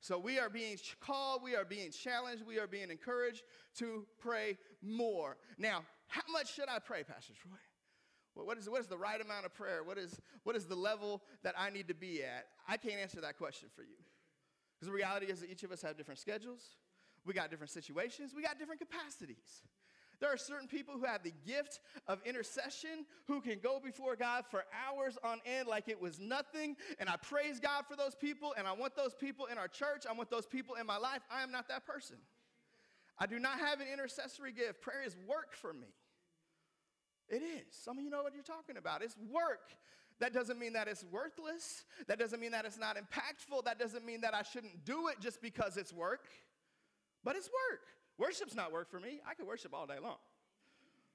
So 0.00 0.18
we 0.18 0.38
are 0.38 0.48
being 0.48 0.78
called, 1.00 1.42
we 1.42 1.54
are 1.54 1.64
being 1.64 1.90
challenged, 1.90 2.44
we 2.46 2.58
are 2.58 2.66
being 2.66 2.90
encouraged 2.90 3.42
to 3.76 4.06
pray 4.18 4.58
more. 4.82 5.36
Now, 5.58 5.84
how 6.08 6.22
much 6.32 6.54
should 6.54 6.68
I 6.68 6.78
pray, 6.78 7.02
Pastor 7.02 7.34
Troy? 7.34 8.44
What, 8.44 8.58
is, 8.58 8.68
what 8.70 8.80
is 8.80 8.86
the 8.86 8.96
right 8.96 9.20
amount 9.20 9.44
of 9.44 9.54
prayer? 9.54 9.82
What 9.84 9.98
is, 9.98 10.20
what 10.44 10.56
is 10.56 10.66
the 10.66 10.74
level 10.74 11.22
that 11.42 11.54
I 11.58 11.70
need 11.70 11.88
to 11.88 11.94
be 11.94 12.22
at? 12.22 12.46
I 12.68 12.76
can't 12.76 13.00
answer 13.00 13.20
that 13.20 13.36
question 13.36 13.68
for 13.74 13.82
you. 13.82 13.96
Because 14.80 14.88
the 14.88 14.96
reality 14.96 15.26
is 15.26 15.40
that 15.40 15.50
each 15.50 15.62
of 15.62 15.72
us 15.72 15.82
have 15.82 15.98
different 15.98 16.18
schedules, 16.18 16.76
we 17.26 17.34
got 17.34 17.50
different 17.50 17.70
situations, 17.70 18.32
we 18.34 18.42
got 18.42 18.58
different 18.58 18.80
capacities. 18.80 19.60
There 20.20 20.32
are 20.32 20.38
certain 20.38 20.68
people 20.68 20.94
who 20.94 21.04
have 21.04 21.22
the 21.22 21.34
gift 21.46 21.80
of 22.06 22.20
intercession 22.24 23.06
who 23.26 23.42
can 23.42 23.58
go 23.58 23.78
before 23.78 24.16
God 24.16 24.44
for 24.50 24.64
hours 24.86 25.18
on 25.24 25.40
end 25.46 25.66
like 25.66 25.88
it 25.88 26.00
was 26.00 26.18
nothing. 26.18 26.76
And 26.98 27.08
I 27.08 27.16
praise 27.16 27.58
God 27.58 27.84
for 27.88 27.96
those 27.96 28.14
people, 28.14 28.54
and 28.56 28.66
I 28.66 28.72
want 28.72 28.94
those 28.94 29.14
people 29.14 29.46
in 29.46 29.56
our 29.56 29.68
church. 29.68 30.04
I 30.08 30.12
want 30.12 30.30
those 30.30 30.46
people 30.46 30.74
in 30.74 30.86
my 30.86 30.98
life. 30.98 31.20
I 31.30 31.42
am 31.42 31.50
not 31.50 31.68
that 31.68 31.86
person. 31.86 32.16
I 33.18 33.26
do 33.26 33.38
not 33.38 33.58
have 33.60 33.80
an 33.80 33.86
intercessory 33.90 34.52
gift. 34.52 34.82
Prayer 34.82 35.02
is 35.04 35.16
work 35.26 35.54
for 35.54 35.72
me. 35.72 35.88
It 37.28 37.42
is. 37.42 37.74
Some 37.82 37.96
of 37.96 38.04
you 38.04 38.10
know 38.10 38.22
what 38.22 38.34
you're 38.34 38.42
talking 38.42 38.76
about. 38.76 39.02
It's 39.02 39.16
work. 39.30 39.72
That 40.20 40.32
doesn't 40.34 40.58
mean 40.58 40.74
that 40.74 40.86
it's 40.86 41.04
worthless. 41.10 41.84
That 42.06 42.18
doesn't 42.18 42.40
mean 42.40 42.52
that 42.52 42.64
it's 42.66 42.78
not 42.78 42.96
impactful. 42.96 43.64
That 43.64 43.78
doesn't 43.78 44.04
mean 44.04 44.20
that 44.20 44.34
I 44.34 44.42
shouldn't 44.42 44.84
do 44.84 45.08
it 45.08 45.18
just 45.20 45.40
because 45.40 45.76
it's 45.76 45.92
work. 45.92 46.26
But 47.24 47.36
it's 47.36 47.48
work. 47.48 47.80
Worship's 48.18 48.54
not 48.54 48.70
work 48.70 48.90
for 48.90 49.00
me. 49.00 49.20
I 49.26 49.34
could 49.34 49.46
worship 49.46 49.74
all 49.74 49.86
day 49.86 49.98
long. 50.00 50.18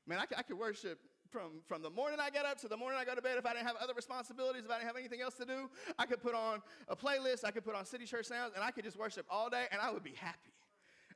Man, 0.08 0.20
I 0.20 0.26
could, 0.26 0.38
I 0.38 0.42
could 0.42 0.58
worship 0.58 1.00
from, 1.30 1.62
from 1.68 1.82
the 1.82 1.90
morning 1.90 2.20
I 2.20 2.30
get 2.30 2.46
up 2.46 2.60
to 2.62 2.68
the 2.68 2.78
morning 2.78 3.00
I 3.00 3.06
go 3.06 3.16
to 3.16 3.22
bed. 3.22 3.38
If 3.38 3.46
I 3.46 3.54
didn't 3.54 3.68
have 3.68 3.76
other 3.82 3.94
responsibilities, 3.94 4.64
if 4.66 4.72
I 4.72 4.78
didn't 4.78 4.88
have 4.88 4.98
anything 4.98 5.22
else 5.22 5.36
to 5.36 5.46
do, 5.46 5.70
I 6.00 6.06
could 6.06 6.22
put 6.22 6.34
on 6.34 6.62
a 6.88 6.96
playlist, 6.96 7.44
I 7.44 7.52
could 7.52 7.64
put 7.64 7.76
on 7.76 7.86
City 7.86 8.06
Church 8.06 8.26
Sounds, 8.26 8.54
and 8.56 8.64
I 8.64 8.72
could 8.72 8.84
just 8.84 8.98
worship 8.98 9.26
all 9.30 9.50
day, 9.50 9.66
and 9.72 9.82
I 9.82 9.92
would 9.92 10.04
be 10.04 10.14
happy. 10.16 10.54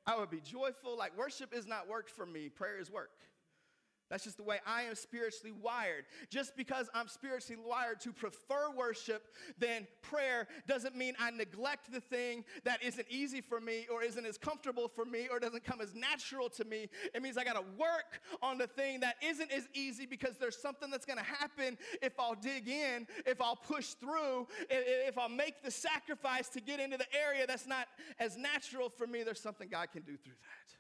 I 0.06 0.18
would 0.18 0.30
be 0.30 0.42
joyful. 0.42 0.98
Like, 0.98 1.18
worship 1.18 1.54
is 1.54 1.68
not 1.68 1.88
work 1.88 2.10
for 2.10 2.26
me, 2.26 2.50
prayer 2.50 2.80
is 2.80 2.92
work. 2.92 3.12
That's 4.10 4.24
just 4.24 4.38
the 4.38 4.44
way 4.44 4.60
I 4.66 4.84
am 4.84 4.96
spiritually 4.96 5.54
wired. 5.62 6.06
Just 6.30 6.58
because 6.58 6.90
I'm 6.94 7.08
spiritually 7.08 7.62
wired 7.64 8.00
to 8.02 8.12
prefer 8.12 8.72
worship 8.76 9.24
than 9.60 9.88
prayer 10.02 10.48
doesn't 10.68 10.96
mean 10.96 11.16
I 11.20 11.30
neglect 11.30 11.92
the 11.92 12.02
thing 12.02 12.44
that 12.64 12.82
isn't 12.84 13.06
easy 13.10 13.42
for 13.42 13.60
me 13.60 13.86
or 13.92 14.04
isn't 14.04 14.26
as 14.26 14.38
comfortable 14.38 14.88
for 14.88 15.06
me 15.06 15.28
or 15.32 15.40
doesn't 15.40 15.64
come 15.64 15.80
as 15.80 15.94
natural 15.94 16.50
to 16.50 16.66
me. 16.66 16.90
It 17.14 17.22
means 17.22 17.38
I 17.38 17.44
got 17.44 17.54
to 17.54 17.66
work 17.78 18.22
on 18.42 18.58
the 18.58 18.68
thing 18.68 19.02
that 19.02 19.16
isn't 19.24 19.52
as 19.52 19.68
easy 19.74 20.08
because 20.08 20.38
there's 20.38 20.60
something 20.60 20.90
that's 20.90 21.06
going 21.06 21.20
to 21.20 21.26
happen 21.26 21.78
if 22.02 22.20
I'll 22.20 22.36
dig 22.36 22.68
in, 22.68 23.06
if 23.28 23.40
I'll 23.42 23.56
push 23.56 23.90
through, 23.90 24.48
if 24.70 25.18
I'll 25.18 25.30
make 25.30 25.62
the 25.64 25.72
sacrifice 25.72 26.50
to 26.50 26.62
get 26.62 26.80
into 26.80 26.98
the 26.98 27.08
area 27.16 27.46
that's 27.46 27.68
not 27.68 27.88
as 28.20 28.38
natural 28.38 28.90
for 28.90 29.06
me. 29.06 29.22
There's 29.24 29.40
something 29.40 29.70
God 29.70 29.92
can 29.92 30.02
do 30.02 30.18
through 30.18 30.34
that. 30.34 30.76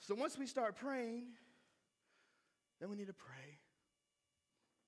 So 0.00 0.14
once 0.14 0.38
we 0.38 0.46
start 0.46 0.76
praying, 0.76 1.24
then 2.80 2.90
we 2.90 2.96
need 2.96 3.06
to 3.06 3.14
pray 3.14 3.58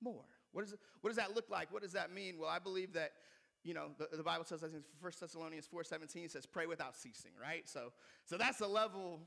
more. 0.00 0.24
What, 0.52 0.64
is 0.64 0.74
what 1.00 1.10
does 1.10 1.16
that 1.16 1.34
look 1.34 1.50
like? 1.50 1.72
What 1.72 1.82
does 1.82 1.92
that 1.92 2.12
mean? 2.12 2.38
Well, 2.38 2.48
I 2.48 2.58
believe 2.58 2.92
that, 2.94 3.12
you 3.64 3.74
know, 3.74 3.88
the, 3.98 4.16
the 4.16 4.22
Bible 4.22 4.44
says, 4.44 4.64
I 4.64 4.68
think 4.68 4.84
1 5.00 5.12
Thessalonians 5.20 5.68
4.17 5.72 6.30
says, 6.30 6.46
pray 6.46 6.66
without 6.66 6.96
ceasing, 6.96 7.32
right? 7.40 7.68
So, 7.68 7.92
so 8.24 8.36
that's 8.36 8.60
a 8.60 8.66
level 8.66 9.20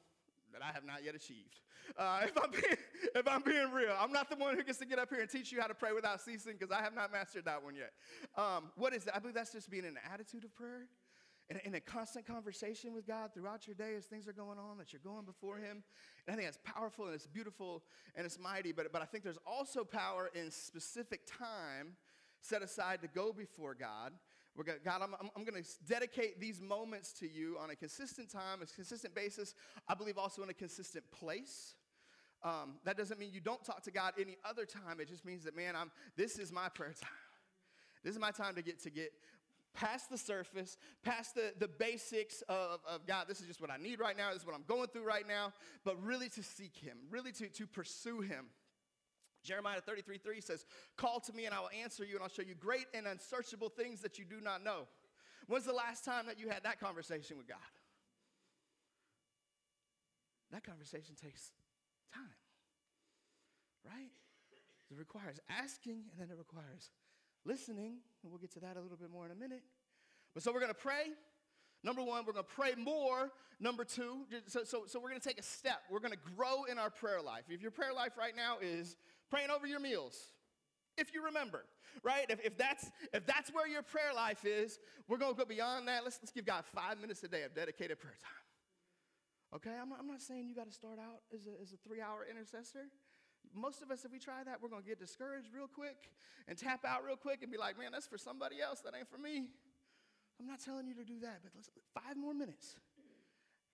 that 0.53 0.61
I 0.63 0.71
have 0.73 0.85
not 0.85 1.03
yet 1.03 1.15
achieved. 1.15 1.59
Uh, 1.97 2.21
if, 2.23 2.37
I'm 2.37 2.51
being, 2.51 2.77
if 3.15 3.27
I'm 3.27 3.41
being 3.41 3.71
real, 3.71 3.95
I'm 3.99 4.11
not 4.11 4.29
the 4.29 4.35
one 4.35 4.55
who 4.55 4.63
gets 4.63 4.79
to 4.79 4.85
get 4.85 4.99
up 4.99 5.09
here 5.09 5.21
and 5.21 5.29
teach 5.29 5.51
you 5.51 5.61
how 5.61 5.67
to 5.67 5.75
pray 5.75 5.93
without 5.93 6.21
ceasing 6.21 6.53
because 6.57 6.71
I 6.71 6.81
have 6.81 6.93
not 6.93 7.11
mastered 7.11 7.45
that 7.45 7.63
one 7.63 7.75
yet. 7.75 7.91
Um, 8.37 8.71
what 8.75 8.93
is 8.93 9.03
that? 9.05 9.15
I 9.15 9.19
believe 9.19 9.35
that's 9.35 9.51
just 9.51 9.69
being 9.69 9.85
an 9.85 9.97
attitude 10.11 10.43
of 10.43 10.55
prayer 10.55 10.87
in 11.51 11.57
a, 11.57 11.67
in 11.67 11.75
a 11.75 11.81
constant 11.81 12.25
conversation 12.25 12.93
with 12.93 13.05
God 13.05 13.33
throughout 13.33 13.67
your 13.67 13.75
day 13.75 13.95
as 13.97 14.05
things 14.05 14.25
are 14.25 14.33
going 14.33 14.57
on, 14.57 14.77
that 14.77 14.93
you're 14.93 15.01
going 15.03 15.25
before 15.25 15.57
Him. 15.57 15.83
And 16.25 16.33
I 16.33 16.35
think 16.35 16.47
that's 16.47 16.59
powerful 16.63 17.05
and 17.05 17.13
it's 17.13 17.27
beautiful 17.27 17.83
and 18.15 18.25
it's 18.25 18.39
mighty. 18.39 18.71
But, 18.71 18.93
but 18.93 19.01
I 19.01 19.05
think 19.05 19.25
there's 19.25 19.37
also 19.45 19.83
power 19.83 20.29
in 20.33 20.49
specific 20.49 21.27
time 21.27 21.97
set 22.39 22.61
aside 22.61 23.01
to 23.01 23.09
go 23.09 23.33
before 23.33 23.75
God. 23.75 24.13
We're 24.55 24.63
gonna, 24.63 24.79
God, 24.83 25.01
I'm, 25.01 25.13
I'm, 25.19 25.29
I'm 25.35 25.43
going 25.43 25.61
to 25.61 25.69
dedicate 25.85 26.39
these 26.39 26.61
moments 26.61 27.11
to 27.13 27.29
you 27.29 27.57
on 27.61 27.69
a 27.69 27.75
consistent 27.75 28.31
time, 28.31 28.61
a 28.61 28.65
consistent 28.65 29.13
basis. 29.13 29.53
I 29.89 29.93
believe 29.93 30.17
also 30.17 30.43
in 30.43 30.49
a 30.49 30.53
consistent 30.53 31.03
place. 31.11 31.75
Um, 32.43 32.75
that 32.85 32.97
doesn't 32.97 33.19
mean 33.19 33.29
you 33.33 33.41
don't 33.41 33.63
talk 33.63 33.83
to 33.83 33.91
God 33.91 34.13
any 34.17 34.37
other 34.45 34.65
time. 34.65 35.01
It 35.01 35.09
just 35.09 35.25
means 35.25 35.43
that, 35.43 35.55
man, 35.55 35.75
I'm, 35.75 35.91
this 36.15 36.39
is 36.39 36.51
my 36.51 36.69
prayer 36.69 36.93
time. 37.01 37.09
This 38.03 38.15
is 38.15 38.19
my 38.19 38.31
time 38.31 38.55
to 38.55 38.63
get 38.63 38.81
to 38.83 38.89
get 38.89 39.11
past 39.73 40.09
the 40.09 40.17
surface, 40.17 40.77
past 41.03 41.35
the, 41.35 41.53
the 41.59 41.67
basics 41.67 42.41
of, 42.49 42.79
of 42.87 43.05
God, 43.05 43.25
this 43.27 43.41
is 43.41 43.47
just 43.47 43.61
what 43.61 43.71
I 43.71 43.77
need 43.77 43.99
right 43.99 44.17
now, 44.17 44.31
this 44.31 44.41
is 44.41 44.45
what 44.45 44.55
I'm 44.55 44.65
going 44.67 44.87
through 44.87 45.05
right 45.05 45.27
now, 45.27 45.53
but 45.83 46.01
really 46.03 46.29
to 46.29 46.43
seek 46.43 46.75
Him, 46.77 46.97
really 47.09 47.31
to, 47.33 47.47
to 47.47 47.67
pursue 47.67 48.21
Him. 48.21 48.47
Jeremiah 49.43 49.81
33 49.81 50.17
3 50.17 50.41
says, 50.41 50.65
Call 50.97 51.19
to 51.21 51.33
me 51.33 51.45
and 51.45 51.55
I 51.55 51.59
will 51.59 51.71
answer 51.81 52.03
you, 52.03 52.15
and 52.15 52.23
I'll 52.23 52.29
show 52.29 52.43
you 52.43 52.55
great 52.55 52.85
and 52.93 53.07
unsearchable 53.07 53.69
things 53.69 54.01
that 54.01 54.19
you 54.19 54.25
do 54.25 54.39
not 54.41 54.63
know. 54.63 54.87
When's 55.47 55.65
the 55.65 55.73
last 55.73 56.05
time 56.05 56.27
that 56.27 56.39
you 56.39 56.49
had 56.49 56.63
that 56.63 56.79
conversation 56.79 57.37
with 57.37 57.47
God? 57.47 57.57
That 60.51 60.63
conversation 60.63 61.15
takes 61.15 61.51
time, 62.13 62.23
right? 63.85 64.11
It 64.91 64.97
requires 64.97 65.39
asking 65.49 66.03
and 66.11 66.19
then 66.19 66.27
it 66.29 66.37
requires 66.37 66.91
listening, 67.45 67.97
and 68.23 68.31
we'll 68.31 68.39
get 68.39 68.51
to 68.53 68.59
that 68.61 68.77
a 68.77 68.81
little 68.81 68.97
bit 68.97 69.09
more 69.11 69.25
in 69.25 69.31
a 69.31 69.35
minute. 69.35 69.63
But 70.33 70.43
so 70.43 70.51
we're 70.51 70.59
going 70.59 70.73
to 70.73 70.79
pray. 70.79 71.07
Number 71.83 72.01
one, 72.03 72.23
we're 72.25 72.33
going 72.33 72.45
to 72.45 72.55
pray 72.55 72.73
more. 72.77 73.31
Number 73.59 73.83
two, 73.83 74.25
so, 74.47 74.63
so, 74.63 74.83
so 74.87 74.99
we're 74.99 75.09
going 75.09 75.21
to 75.21 75.27
take 75.27 75.39
a 75.39 75.43
step. 75.43 75.81
We're 75.89 75.99
going 75.99 76.13
to 76.13 76.35
grow 76.35 76.63
in 76.63 76.79
our 76.79 76.89
prayer 76.89 77.21
life. 77.21 77.43
If 77.49 77.61
your 77.61 77.71
prayer 77.71 77.93
life 77.93 78.13
right 78.17 78.35
now 78.35 78.57
is 78.59 78.97
praying 79.29 79.49
over 79.51 79.67
your 79.67 79.79
meals, 79.79 80.17
if 80.97 81.13
you 81.13 81.23
remember, 81.25 81.65
right? 82.03 82.25
If, 82.29 82.43
if, 82.43 82.57
that's, 82.57 82.89
if 83.13 83.25
that's 83.25 83.51
where 83.51 83.67
your 83.67 83.83
prayer 83.83 84.13
life 84.15 84.45
is, 84.45 84.79
we're 85.07 85.17
going 85.17 85.33
to 85.33 85.37
go 85.37 85.45
beyond 85.45 85.87
that. 85.87 86.03
Let's, 86.03 86.19
let's 86.21 86.31
give 86.31 86.45
God 86.45 86.63
five 86.73 86.99
minutes 86.99 87.23
a 87.23 87.27
day 87.27 87.43
of 87.43 87.53
dedicated 87.53 87.99
prayer 87.99 88.17
time. 88.21 89.57
Okay? 89.57 89.77
I'm 89.79 89.89
not, 89.89 89.99
I'm 89.99 90.07
not 90.07 90.21
saying 90.21 90.47
you 90.47 90.55
got 90.55 90.67
to 90.67 90.73
start 90.73 90.97
out 90.99 91.21
as 91.33 91.45
a, 91.45 91.61
as 91.61 91.73
a 91.73 91.77
three 91.87 92.01
hour 92.01 92.25
intercessor. 92.29 92.89
Most 93.53 93.81
of 93.81 93.91
us, 93.91 94.05
if 94.05 94.11
we 94.11 94.19
try 94.19 94.43
that, 94.43 94.61
we're 94.61 94.69
going 94.69 94.83
to 94.83 94.87
get 94.87 94.99
discouraged 94.99 95.49
real 95.53 95.67
quick 95.67 96.09
and 96.47 96.57
tap 96.57 96.85
out 96.85 97.03
real 97.05 97.15
quick 97.15 97.43
and 97.43 97.51
be 97.51 97.57
like, 97.57 97.77
man, 97.77 97.91
that's 97.91 98.07
for 98.07 98.17
somebody 98.17 98.61
else. 98.61 98.81
That 98.81 98.93
ain't 98.97 99.09
for 99.09 99.17
me. 99.17 99.47
I'm 100.39 100.47
not 100.47 100.59
telling 100.59 100.87
you 100.87 100.95
to 100.95 101.03
do 101.03 101.19
that, 101.21 101.39
but 101.43 101.51
let's, 101.55 101.69
five 101.93 102.17
more 102.17 102.33
minutes. 102.33 102.75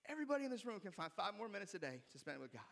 Everybody 0.08 0.44
in 0.44 0.50
this 0.50 0.64
room 0.64 0.80
can 0.80 0.92
find 0.92 1.12
five 1.12 1.32
more 1.36 1.48
minutes 1.48 1.74
a 1.74 1.78
day 1.78 2.00
to 2.12 2.18
spend 2.18 2.40
with 2.40 2.52
God. 2.52 2.62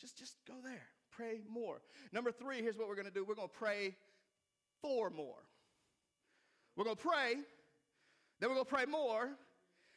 Just, 0.00 0.18
just 0.18 0.36
go 0.46 0.54
there. 0.62 0.86
Pray 1.10 1.40
more. 1.48 1.82
Number 2.12 2.32
three, 2.32 2.62
here's 2.62 2.76
what 2.76 2.88
we're 2.88 2.94
going 2.94 3.06
to 3.06 3.12
do 3.12 3.24
we're 3.24 3.34
going 3.34 3.48
to 3.48 3.54
pray 3.54 3.94
for 4.80 5.10
more. 5.10 5.42
We're 6.76 6.84
going 6.84 6.96
to 6.96 7.02
pray, 7.02 7.34
then 8.40 8.48
we're 8.48 8.54
going 8.54 8.66
to 8.66 8.74
pray 8.74 8.86
more, 8.86 9.28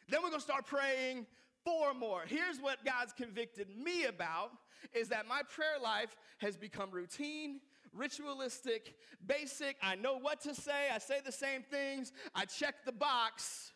then 0.09 0.21
we're 0.21 0.29
going 0.29 0.41
to 0.41 0.45
start 0.45 0.65
praying 0.65 1.25
for 1.65 1.93
more. 1.93 2.21
Here's 2.25 2.59
what 2.61 2.85
God's 2.85 3.11
convicted 3.11 3.67
me 3.75 4.05
about 4.05 4.51
is 4.93 5.09
that 5.09 5.27
my 5.27 5.41
prayer 5.49 5.79
life 5.83 6.15
has 6.37 6.55
become 6.55 6.91
routine, 6.91 7.59
ritualistic, 7.91 8.95
basic. 9.25 9.75
I 9.81 9.95
know 9.95 10.17
what 10.17 10.41
to 10.41 10.53
say, 10.53 10.89
I 10.93 10.99
say 10.99 11.19
the 11.25 11.31
same 11.31 11.63
things, 11.63 12.13
I 12.33 12.45
check 12.45 12.85
the 12.85 12.91
box, 12.91 13.73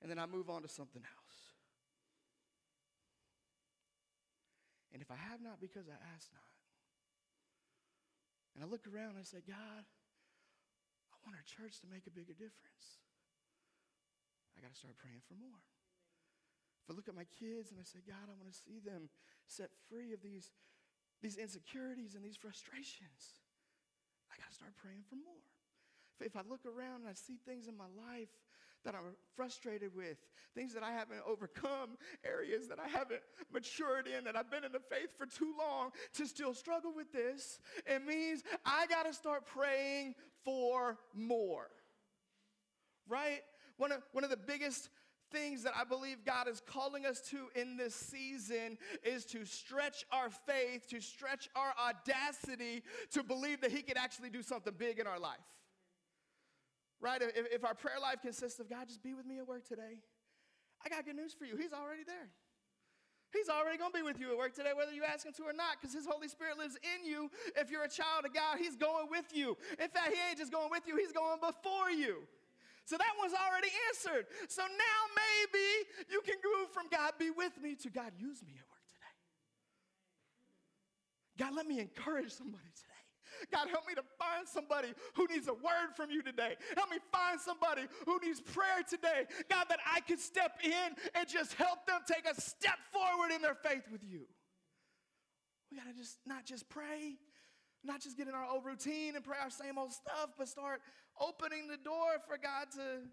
and 0.00 0.10
then 0.10 0.18
I 0.18 0.26
move 0.26 0.48
on 0.48 0.62
to 0.62 0.68
something 0.68 1.02
else. 1.02 1.36
And 4.92 5.02
if 5.02 5.10
I 5.10 5.16
have 5.30 5.42
not, 5.42 5.60
because 5.60 5.88
I 5.88 5.98
ask 6.16 6.32
not. 6.32 6.40
And 8.54 8.64
I 8.64 8.66
look 8.66 8.88
around 8.88 9.10
and 9.10 9.18
I 9.20 9.28
say, 9.28 9.44
God, 9.46 9.84
I 9.84 11.14
want 11.26 11.36
our 11.36 11.44
church 11.44 11.80
to 11.84 11.86
make 11.92 12.06
a 12.06 12.10
bigger 12.10 12.32
difference. 12.32 13.04
I 14.56 14.64
got 14.64 14.72
to 14.72 14.78
start 14.78 14.96
praying 14.96 15.20
for 15.28 15.34
more. 15.36 15.60
If 16.86 16.94
I 16.94 16.94
look 16.94 17.08
at 17.08 17.16
my 17.16 17.26
kids 17.42 17.72
and 17.72 17.80
I 17.80 17.84
say, 17.84 17.98
God, 18.06 18.30
I 18.30 18.34
want 18.38 18.46
to 18.46 18.54
see 18.54 18.78
them 18.78 19.10
set 19.48 19.70
free 19.90 20.14
of 20.14 20.22
these, 20.22 20.54
these 21.20 21.36
insecurities 21.36 22.14
and 22.14 22.22
these 22.24 22.36
frustrations, 22.36 23.42
I 24.30 24.38
got 24.38 24.50
to 24.50 24.54
start 24.54 24.70
praying 24.76 25.02
for 25.10 25.16
more. 25.16 25.42
If, 26.20 26.36
I 26.36 26.42
look 26.48 26.62
around 26.64 27.02
and 27.02 27.08
I 27.08 27.14
see 27.14 27.38
things 27.44 27.66
in 27.66 27.76
my 27.76 27.90
life 28.08 28.30
that 28.84 28.94
I'm 28.94 29.16
frustrated 29.34 29.96
with, 29.96 30.16
things 30.54 30.72
that 30.74 30.84
I 30.84 30.92
haven't 30.92 31.22
overcome, 31.26 31.98
areas 32.24 32.68
that 32.68 32.78
I 32.78 32.86
haven't 32.86 33.20
matured 33.52 34.06
in, 34.06 34.22
that 34.22 34.36
I've 34.36 34.50
been 34.50 34.62
in 34.62 34.70
the 34.70 34.78
faith 34.78 35.10
for 35.18 35.26
too 35.26 35.54
long 35.58 35.90
to 36.14 36.26
still 36.26 36.54
struggle 36.54 36.92
with 36.94 37.12
this, 37.12 37.58
it 37.84 38.06
means 38.06 38.44
I 38.64 38.86
got 38.86 39.06
to 39.06 39.12
start 39.12 39.44
praying 39.44 40.14
for 40.44 40.98
more. 41.12 41.66
Right? 43.08 43.42
One 43.76 43.90
of, 43.90 44.02
one 44.12 44.22
of 44.22 44.30
the 44.30 44.36
biggest 44.36 44.88
things 45.32 45.62
that 45.62 45.72
I 45.78 45.84
believe 45.84 46.24
God 46.24 46.48
is 46.48 46.62
calling 46.66 47.06
us 47.06 47.20
to 47.30 47.48
in 47.54 47.76
this 47.76 47.94
season 47.94 48.78
is 49.04 49.24
to 49.26 49.44
stretch 49.44 50.04
our 50.12 50.30
faith, 50.30 50.88
to 50.88 51.00
stretch 51.00 51.48
our 51.54 51.72
audacity 51.88 52.82
to 53.12 53.22
believe 53.22 53.60
that 53.60 53.72
He 53.72 53.82
could 53.82 53.96
actually 53.96 54.30
do 54.30 54.42
something 54.42 54.72
big 54.76 54.98
in 54.98 55.06
our 55.06 55.18
life. 55.18 55.36
Right? 57.00 57.20
If, 57.20 57.46
if 57.52 57.64
our 57.64 57.74
prayer 57.74 58.00
life 58.00 58.22
consists 58.22 58.58
of 58.58 58.70
God, 58.70 58.88
just 58.88 59.02
be 59.02 59.14
with 59.14 59.26
me 59.26 59.38
at 59.38 59.46
work 59.46 59.66
today, 59.66 60.00
I 60.84 60.88
got 60.88 61.04
good 61.04 61.16
news 61.16 61.34
for 61.34 61.44
you. 61.44 61.56
He's 61.56 61.72
already 61.72 62.04
there. 62.06 62.30
He's 63.32 63.48
already 63.48 63.76
going 63.76 63.92
to 63.92 63.98
be 63.98 64.02
with 64.02 64.20
you 64.20 64.30
at 64.30 64.38
work 64.38 64.54
today, 64.54 64.70
whether 64.74 64.92
you 64.92 65.02
ask 65.04 65.26
him 65.26 65.32
to 65.34 65.42
or 65.42 65.52
not, 65.52 65.76
because 65.80 65.94
his 65.94 66.06
Holy 66.06 66.28
Spirit 66.28 66.58
lives 66.58 66.78
in 66.80 67.04
you. 67.04 67.30
If 67.56 67.70
you're 67.70 67.84
a 67.84 67.88
child 67.88 68.24
of 68.24 68.32
God, 68.32 68.58
he's 68.58 68.76
going 68.76 69.08
with 69.10 69.26
you. 69.34 69.56
In 69.78 69.88
fact, 69.88 70.14
he 70.14 70.20
ain't 70.28 70.38
just 70.38 70.52
going 70.52 70.70
with 70.70 70.86
you, 70.86 70.96
he's 70.96 71.12
going 71.12 71.40
before 71.40 71.90
you. 71.90 72.22
So 72.86 72.96
that 72.96 73.14
one's 73.18 73.34
already 73.34 73.68
answered. 73.90 74.26
So 74.48 74.62
now 74.62 75.00
maybe 75.18 75.66
you 76.08 76.22
can 76.22 76.36
move 76.38 76.70
from 76.70 76.86
God 76.88 77.18
be 77.18 77.30
with 77.30 77.52
me 77.60 77.74
to 77.82 77.90
God 77.90 78.12
use 78.16 78.42
me 78.46 78.54
at 78.54 78.66
work 78.70 78.86
today. 78.86 79.14
God, 81.36 81.54
let 81.54 81.66
me 81.66 81.80
encourage 81.80 82.30
somebody 82.30 82.70
today. 82.78 82.96
God, 83.50 83.68
help 83.68 83.86
me 83.86 83.94
to 83.94 84.06
find 84.18 84.46
somebody 84.46 84.94
who 85.14 85.26
needs 85.26 85.48
a 85.48 85.54
word 85.54 85.94
from 85.96 86.10
you 86.10 86.22
today. 86.22 86.54
Help 86.76 86.90
me 86.90 86.98
find 87.10 87.40
somebody 87.40 87.82
who 88.06 88.20
needs 88.22 88.40
prayer 88.40 88.86
today. 88.88 89.26
God, 89.50 89.66
that 89.68 89.80
I 89.84 90.00
could 90.00 90.20
step 90.20 90.58
in 90.62 90.94
and 91.14 91.28
just 91.28 91.54
help 91.54 91.86
them 91.86 92.00
take 92.06 92.24
a 92.24 92.40
step 92.40 92.78
forward 92.92 93.34
in 93.34 93.42
their 93.42 93.56
faith 93.56 93.82
with 93.90 94.04
you. 94.04 94.26
We 95.70 95.76
got 95.76 95.86
to 95.90 95.94
just 95.94 96.18
not 96.24 96.46
just 96.46 96.68
pray, 96.68 97.18
not 97.82 98.00
just 98.00 98.16
get 98.16 98.28
in 98.28 98.34
our 98.34 98.46
old 98.46 98.64
routine 98.64 99.16
and 99.16 99.24
pray 99.24 99.38
our 99.42 99.50
same 99.50 99.76
old 99.76 99.92
stuff, 99.92 100.30
but 100.38 100.48
start 100.48 100.80
opening 101.20 101.68
the 101.68 101.76
door 101.76 102.18
for 102.26 102.38
God 102.38 102.70
to 102.74 103.06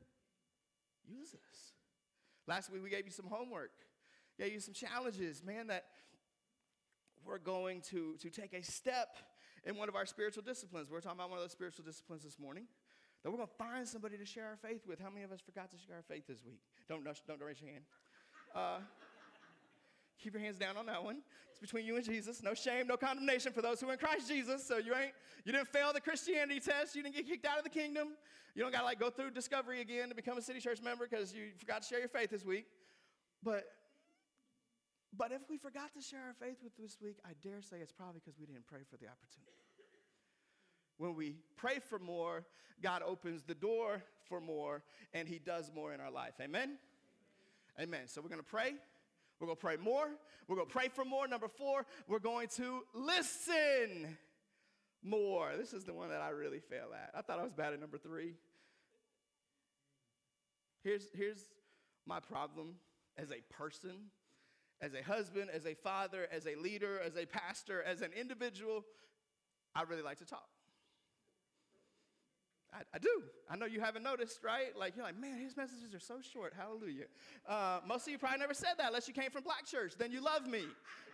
use 1.08 1.34
us. 1.34 1.74
Last 2.48 2.72
week 2.72 2.84
we 2.84 2.90
gave 2.90 3.06
you 3.06 3.12
some 3.12 3.28
homework, 3.28 3.72
gave 4.38 4.54
you 4.54 4.60
some 4.60 4.74
challenges, 4.74 5.44
man, 5.44 5.68
that 5.68 5.86
we're 7.26 7.38
going 7.38 7.82
to, 7.90 8.16
to 8.22 8.30
take 8.30 8.54
a 8.54 8.64
step 8.64 9.16
in 9.66 9.78
one 9.78 9.88
of 9.88 9.96
our 9.96 10.06
spiritual 10.06 10.44
disciplines. 10.44 10.90
We're 10.90 11.00
talking 11.02 11.20
about 11.20 11.30
one 11.30 11.40
of 11.40 11.44
those 11.44 11.52
spiritual 11.52 11.86
disciplines 11.86 12.24
this 12.24 12.38
morning. 12.38 12.66
That 13.24 13.32
we're 13.32 13.38
going 13.38 13.48
to 13.48 13.56
find 13.56 13.88
somebody 13.88 14.18
to 14.18 14.26
share 14.26 14.48
our 14.48 14.58
faith 14.58 14.82
with. 14.86 15.00
How 15.00 15.10
many 15.10 15.24
of 15.24 15.32
us 15.32 15.40
forgot 15.40 15.72
to 15.72 15.78
share 15.78 15.96
our 15.96 16.04
faith 16.04 16.28
this 16.28 16.44
week? 16.46 16.60
Don't, 16.90 17.06
don't, 17.06 17.42
raise 17.42 17.62
your 17.62 17.70
hand. 17.72 17.84
Uh, 18.54 18.80
keep 20.24 20.34
your 20.34 20.42
hands 20.42 20.58
down 20.58 20.78
on 20.78 20.86
that 20.86 21.04
one. 21.04 21.18
It's 21.52 21.60
between 21.60 21.86
you 21.86 21.96
and 21.98 22.06
Jesus. 22.06 22.42
No 22.42 22.54
shame, 22.54 22.88
no 22.88 22.98
condemnation 22.98 23.52
for 23.52 23.62
those 23.62 23.82
who 23.82 23.90
are 23.90 23.94
in 23.94 24.00
Christ 24.00 24.28
Jesus. 24.28 24.66
So 24.66 24.78
you 24.78 24.96
ain't, 24.96 25.12
you 25.46 25.52
didn't 25.52 25.68
fail 25.68 25.92
the 25.94 26.02
Christianity 26.02 26.60
test. 26.60 26.96
You 26.96 27.04
didn't 27.04 27.16
get 27.16 27.28
kicked 27.28 27.46
out 27.46 27.58
of 27.58 27.64
the 27.64 27.70
kingdom. 27.70 28.10
You 28.56 28.64
don't 28.64 28.72
got 28.72 28.80
to 28.80 28.86
like 28.86 29.00
go 29.00 29.10
through 29.10 29.32
discovery 29.32 29.82
again 29.82 30.10
to 30.10 30.16
become 30.16 30.38
a 30.38 30.42
city 30.42 30.60
church 30.60 30.82
member 30.82 31.08
because 31.10 31.34
you 31.34 31.50
forgot 31.60 31.82
to 31.82 31.88
share 31.88 32.00
your 32.00 32.08
faith 32.08 32.30
this 32.30 32.46
week. 32.46 32.66
But 33.44 33.66
but 35.16 35.32
if 35.32 35.42
we 35.48 35.58
forgot 35.58 35.94
to 35.94 36.02
share 36.02 36.22
our 36.22 36.34
faith 36.34 36.58
with 36.64 36.76
this 36.76 36.98
week, 37.00 37.18
I 37.24 37.34
dare 37.44 37.62
say 37.62 37.78
it's 37.82 37.92
probably 37.92 38.20
because 38.24 38.40
we 38.40 38.48
didn't 38.48 38.66
pray 38.66 38.80
for 38.90 38.98
the 38.98 39.06
opportunity. 39.06 39.54
When 40.98 41.16
we 41.16 41.36
pray 41.56 41.80
for 41.80 42.00
more, 42.00 42.46
God 42.82 43.04
opens 43.06 43.44
the 43.44 43.54
door 43.54 44.04
for 44.28 44.42
more 44.42 44.82
and 45.14 45.28
He 45.28 45.38
does 45.38 45.72
more 45.74 45.94
in 45.94 46.00
our 46.00 46.12
life. 46.12 46.34
Amen? 46.42 46.78
Amen. 47.80 48.08
So 48.08 48.22
we're 48.22 48.30
going 48.30 48.42
to 48.42 48.48
pray. 48.48 48.74
We're 49.44 49.48
going 49.48 49.58
to 49.58 49.62
pray 49.62 49.76
more. 49.76 50.08
We're 50.48 50.56
going 50.56 50.70
to 50.70 50.74
pray 50.74 50.88
for 50.88 51.04
more. 51.04 51.28
Number 51.28 51.50
four, 51.50 51.86
we're 52.08 52.20
going 52.20 52.48
to 52.56 52.84
listen 52.94 54.18
more. 55.04 55.52
This 55.58 55.74
is 55.74 55.84
the 55.84 55.94
one 55.94 56.08
that 56.12 56.22
I 56.22 56.30
really 56.30 56.62
fail 56.62 56.88
at. 56.94 57.12
I 57.14 57.22
thought 57.22 57.40
I 57.40 57.44
was 57.44 57.52
bad 57.52 57.74
at 57.74 57.82
number 57.82 57.98
three. 57.98 58.36
Here's, 60.82 61.08
here's 61.14 61.44
my 62.06 62.22
problem 62.22 62.76
as 63.18 63.32
a 63.32 63.42
person 63.54 64.12
as 64.80 64.94
a 64.94 65.04
husband, 65.04 65.50
as 65.54 65.66
a 65.66 65.74
father, 65.74 66.28
as 66.32 66.48
a 66.48 66.56
leader, 66.56 67.02
as 67.06 67.18
a 67.18 67.26
pastor, 67.26 67.84
as 67.84 68.02
an 68.02 68.12
individual, 68.18 68.86
I 69.76 69.84
really 69.84 70.04
like 70.04 70.20
to 70.20 70.26
talk. 70.26 70.48
I, 72.74 72.82
I, 72.96 72.98
do. 72.98 73.24
I 73.50 73.56
know 73.56 73.66
you 73.66 73.80
haven't 73.80 74.04
noticed, 74.04 74.44
right? 74.44 74.76
Like, 74.78 74.96
you're 74.96 75.06
like, 75.06 75.20
man, 75.20 75.38
his 75.38 75.56
messages 75.56 75.94
are 75.94 76.00
so 76.00 76.16
short. 76.22 76.54
Hallelujah. 76.58 77.06
Uh, 77.48 77.80
most 77.88 78.08
of 78.08 78.12
you 78.12 78.18
probably 78.18 78.40
never 78.40 78.54
said 78.54 78.74
that 78.78 78.88
unless 78.88 79.08
you 79.08 79.14
came 79.14 79.30
from 79.30 79.44
black 79.44 79.66
church. 79.66 79.94
Then 79.98 80.12
you 80.12 80.22
love 80.22 80.48
me. 80.48 80.64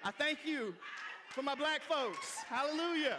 I 0.03 0.11
thank 0.11 0.39
you 0.45 0.73
for 1.29 1.41
my 1.41 1.55
black 1.55 1.81
folks. 1.83 2.37
Hallelujah. 2.47 3.17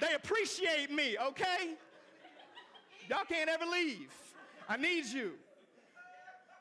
They 0.00 0.14
appreciate 0.14 0.90
me, 0.90 1.16
okay? 1.18 1.74
Y'all 3.08 3.24
can't 3.28 3.50
ever 3.50 3.64
leave. 3.66 4.12
I 4.68 4.76
need 4.76 5.06
you. 5.06 5.32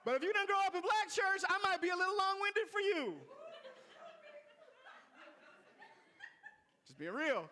But 0.04 0.16
if 0.16 0.24
you 0.24 0.34
didn't 0.34 0.48
grow 0.48 0.58
up 0.66 0.74
in 0.74 0.82
black 0.82 1.10
church, 1.10 1.42
I 1.48 1.60
might 1.62 1.82
be 1.82 1.90
a 1.90 1.96
little 1.96 2.18
long 2.18 2.40
winded 2.42 2.70
for 2.72 2.80
you. 2.80 3.14
Just 6.88 6.98
being 6.98 7.14
real, 7.14 7.44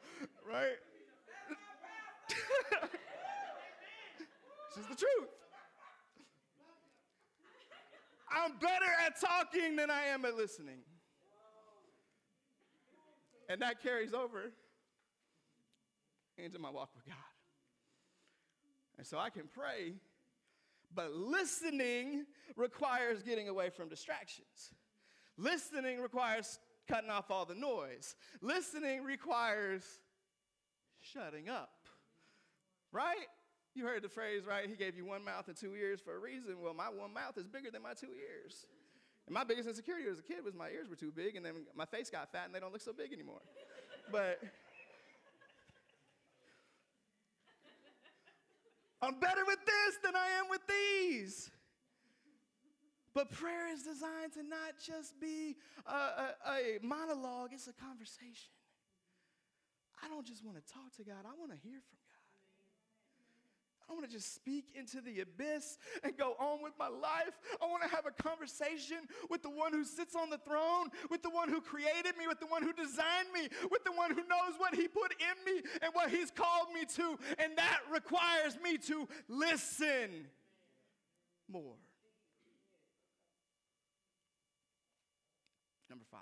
right? 0.49 0.77
this 4.75 4.83
is 4.83 4.89
the 4.89 4.95
truth. 4.95 5.29
I'm 8.31 8.57
better 8.59 8.91
at 9.05 9.19
talking 9.19 9.75
than 9.75 9.89
I 9.89 10.05
am 10.05 10.25
at 10.25 10.35
listening. 10.35 10.79
And 13.47 13.61
that 13.61 13.81
carries 13.81 14.13
over 14.13 14.51
into 16.37 16.59
my 16.59 16.69
walk 16.69 16.89
with 16.95 17.05
God. 17.05 17.15
And 18.97 19.05
so 19.05 19.17
I 19.17 19.29
can 19.29 19.43
pray 19.53 19.93
but 20.95 21.11
listening 21.11 22.25
requires 22.55 23.21
getting 23.21 23.49
away 23.49 23.69
from 23.69 23.89
distractions. 23.89 24.73
Listening 25.37 25.99
requires 25.99 26.59
cutting 26.87 27.09
off 27.09 27.29
all 27.29 27.45
the 27.45 27.55
noise. 27.55 28.15
Listening 28.41 29.03
requires 29.03 29.83
shutting 31.01 31.49
up. 31.49 31.73
Right? 32.93 33.27
You 33.75 33.83
heard 33.83 34.01
the 34.01 34.09
phrase, 34.09 34.45
right? 34.45 34.69
He 34.69 34.75
gave 34.75 34.95
you 34.95 35.05
one 35.05 35.23
mouth 35.25 35.49
and 35.49 35.57
two 35.57 35.75
ears 35.75 35.99
for 35.99 36.15
a 36.15 36.19
reason. 36.19 36.55
Well, 36.61 36.73
my 36.73 36.85
one 36.85 37.13
mouth 37.13 37.37
is 37.37 37.45
bigger 37.45 37.69
than 37.69 37.83
my 37.83 37.93
two 37.93 38.07
ears. 38.07 38.65
And 39.27 39.33
my 39.33 39.43
biggest 39.43 39.67
insecurity 39.67 40.07
as 40.09 40.17
a 40.17 40.23
kid 40.23 40.45
was 40.45 40.55
my 40.55 40.69
ears 40.69 40.87
were 40.89 40.95
too 40.95 41.11
big, 41.11 41.35
and 41.35 41.45
then 41.45 41.53
my 41.75 41.85
face 41.85 42.09
got 42.09 42.31
fat 42.31 42.45
and 42.45 42.55
they 42.55 42.59
don't 42.61 42.71
look 42.71 42.81
so 42.81 42.93
big 42.93 43.11
anymore. 43.11 43.41
but 44.11 44.39
I'm 49.01 49.19
better 49.19 49.43
with 49.45 49.59
this 49.65 49.97
than 50.03 50.15
I 50.15 50.39
am 50.39 50.45
with 50.49 50.61
these. 50.69 51.51
But 53.13 53.31
prayer 53.31 53.71
is 53.73 53.83
designed 53.83 54.33
to 54.33 54.43
not 54.43 54.75
just 54.85 55.19
be 55.19 55.55
a, 55.85 55.91
a, 55.91 56.27
a, 56.47 56.79
monologue, 56.81 57.51
it's 57.53 57.67
a 57.67 57.73
conversation. 57.73 58.51
I 60.03 60.07
don't 60.07 60.25
just 60.25 60.45
want 60.45 60.57
to 60.57 60.73
talk 60.73 60.95
to 60.97 61.03
God, 61.03 61.25
I 61.25 61.37
want 61.39 61.51
to 61.51 61.57
hear 61.57 61.79
from 61.79 61.97
I 63.89 63.93
want 63.93 64.05
to 64.05 64.11
just 64.11 64.33
speak 64.33 64.65
into 64.73 64.99
the 64.99 65.21
abyss 65.21 65.77
and 66.03 66.17
go 66.17 66.35
on 66.39 66.63
with 66.63 66.73
my 66.79 66.87
life. 66.87 67.37
I 67.61 67.65
want 67.65 67.83
to 67.83 67.89
have 67.89 68.05
a 68.07 68.23
conversation 68.23 68.97
with 69.29 69.43
the 69.43 69.49
one 69.49 69.73
who 69.73 69.83
sits 69.83 70.15
on 70.15 70.29
the 70.31 70.39
throne, 70.39 70.89
with 71.11 71.21
the 71.21 71.29
one 71.29 71.49
who 71.49 71.61
created 71.61 72.17
me, 72.17 72.27
with 72.27 72.39
the 72.39 72.47
one 72.47 72.63
who 72.63 72.73
designed 72.73 73.31
me, 73.33 73.47
with 73.69 73.83
the 73.83 73.91
one 73.91 74.09
who 74.09 74.21
knows 74.27 74.57
what 74.57 74.73
he 74.73 74.87
put 74.87 75.13
in 75.19 75.53
me 75.53 75.61
and 75.83 75.93
what 75.93 76.09
he's 76.09 76.31
called 76.31 76.73
me 76.73 76.85
to. 76.95 77.17
And 77.37 77.55
that 77.57 77.79
requires 77.91 78.57
me 78.63 78.77
to 78.89 79.07
listen 79.27 80.29
more. 81.47 81.75
Number 85.89 86.05
five. 86.09 86.21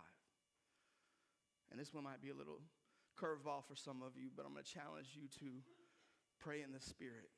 And 1.71 1.79
this 1.79 1.93
one 1.93 2.03
might 2.03 2.21
be 2.21 2.29
a 2.29 2.35
little 2.35 2.59
curveball 3.17 3.63
for 3.65 3.75
some 3.75 4.03
of 4.03 4.17
you, 4.17 4.29
but 4.35 4.45
I'm 4.45 4.51
going 4.51 4.65
to 4.65 4.71
challenge 4.71 5.07
you 5.15 5.27
to 5.39 5.51
pray 6.39 6.61
in 6.61 6.73
the 6.73 6.81
Spirit. 6.81 7.29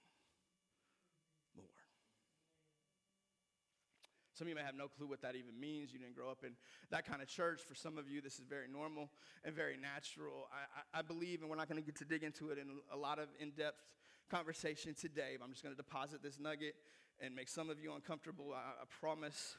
Some 4.35 4.47
of 4.47 4.49
you 4.49 4.55
may 4.55 4.63
have 4.63 4.75
no 4.75 4.89
clue 4.89 5.07
what 5.07 5.21
that 5.21 5.35
even 5.35 5.57
means. 5.57 5.93
You 5.93 5.99
didn't 5.99 6.13
grow 6.13 6.29
up 6.29 6.43
in 6.43 6.51
that 6.91 7.07
kind 7.07 7.21
of 7.21 7.29
church. 7.29 7.61
For 7.61 7.73
some 7.73 7.97
of 7.97 8.09
you, 8.09 8.19
this 8.19 8.37
is 8.37 8.43
very 8.43 8.67
normal 8.67 9.09
and 9.45 9.55
very 9.55 9.77
natural. 9.77 10.49
I, 10.51 10.97
I, 10.97 10.99
I 10.99 11.01
believe, 11.01 11.39
and 11.39 11.49
we're 11.49 11.55
not 11.55 11.69
going 11.69 11.81
to 11.81 11.85
get 11.85 11.95
to 11.99 12.05
dig 12.05 12.21
into 12.21 12.49
it 12.49 12.57
in 12.57 12.67
a 12.91 12.97
lot 12.97 13.17
of 13.17 13.29
in 13.39 13.51
depth 13.51 13.81
conversation 14.29 14.93
today, 14.93 15.37
but 15.39 15.45
I'm 15.45 15.51
just 15.51 15.63
going 15.63 15.73
to 15.73 15.81
deposit 15.81 16.21
this 16.21 16.37
nugget 16.37 16.75
and 17.21 17.33
make 17.33 17.47
some 17.47 17.69
of 17.69 17.79
you 17.79 17.93
uncomfortable. 17.93 18.51
I, 18.53 18.81
I 18.81 18.85
promise 18.99 19.55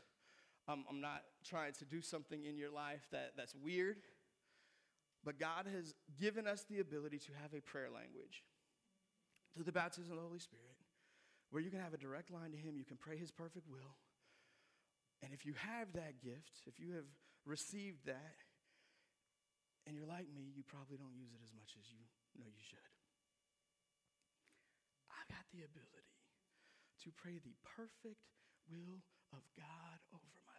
um, 0.69 0.85
I'm 0.91 1.01
not 1.01 1.23
trying 1.43 1.73
to 1.75 1.87
do 1.87 2.03
something 2.03 2.45
in 2.45 2.59
your 2.59 2.71
life 2.71 3.07
that, 3.13 3.33
that's 3.35 3.55
weird, 3.55 3.97
but 5.25 5.41
God 5.41 5.67
has 5.75 5.95
given 6.21 6.47
us 6.47 6.67
the 6.69 6.81
ability 6.81 7.19
to 7.21 7.31
have 7.41 7.55
a 7.55 7.63
prayer 7.63 7.89
language 7.89 8.45
through 9.55 9.65
the 9.65 9.73
baptism 9.73 10.13
of 10.13 10.19
the 10.19 10.23
Holy 10.23 10.39
Spirit 10.39 10.77
where 11.51 11.63
you 11.63 11.71
can 11.71 11.81
have 11.81 11.95
a 11.95 11.97
direct 11.97 12.31
line 12.31 12.51
to 12.51 12.59
Him, 12.59 12.77
you 12.77 12.85
can 12.85 12.99
pray 12.99 13.17
His 13.17 13.31
perfect 13.31 13.71
will 13.71 13.97
and 15.23 15.33
if 15.33 15.47
you 15.47 15.55
have 15.57 15.93
that 15.95 16.21
gift, 16.21 16.67
if 16.67 16.79
you 16.81 16.93
have 16.95 17.09
received 17.45 18.05
that, 18.07 18.37
and 19.87 19.95
you're 19.95 20.09
like 20.09 20.27
me, 20.35 20.51
you 20.51 20.67
probably 20.67 20.99
don't 20.99 21.15
use 21.15 21.31
it 21.31 21.39
as 21.41 21.55
much 21.55 21.79
as 21.79 21.87
you 21.89 22.03
know 22.37 22.51
you 22.51 22.59
should. 22.59 22.91
I've 25.15 25.31
got 25.31 25.47
the 25.55 25.63
ability 25.63 26.11
to 27.07 27.09
pray 27.15 27.39
the 27.39 27.55
perfect 27.63 28.27
will 28.67 28.99
of 29.31 29.47
God 29.55 29.99
over 30.11 30.27
my 30.47 30.56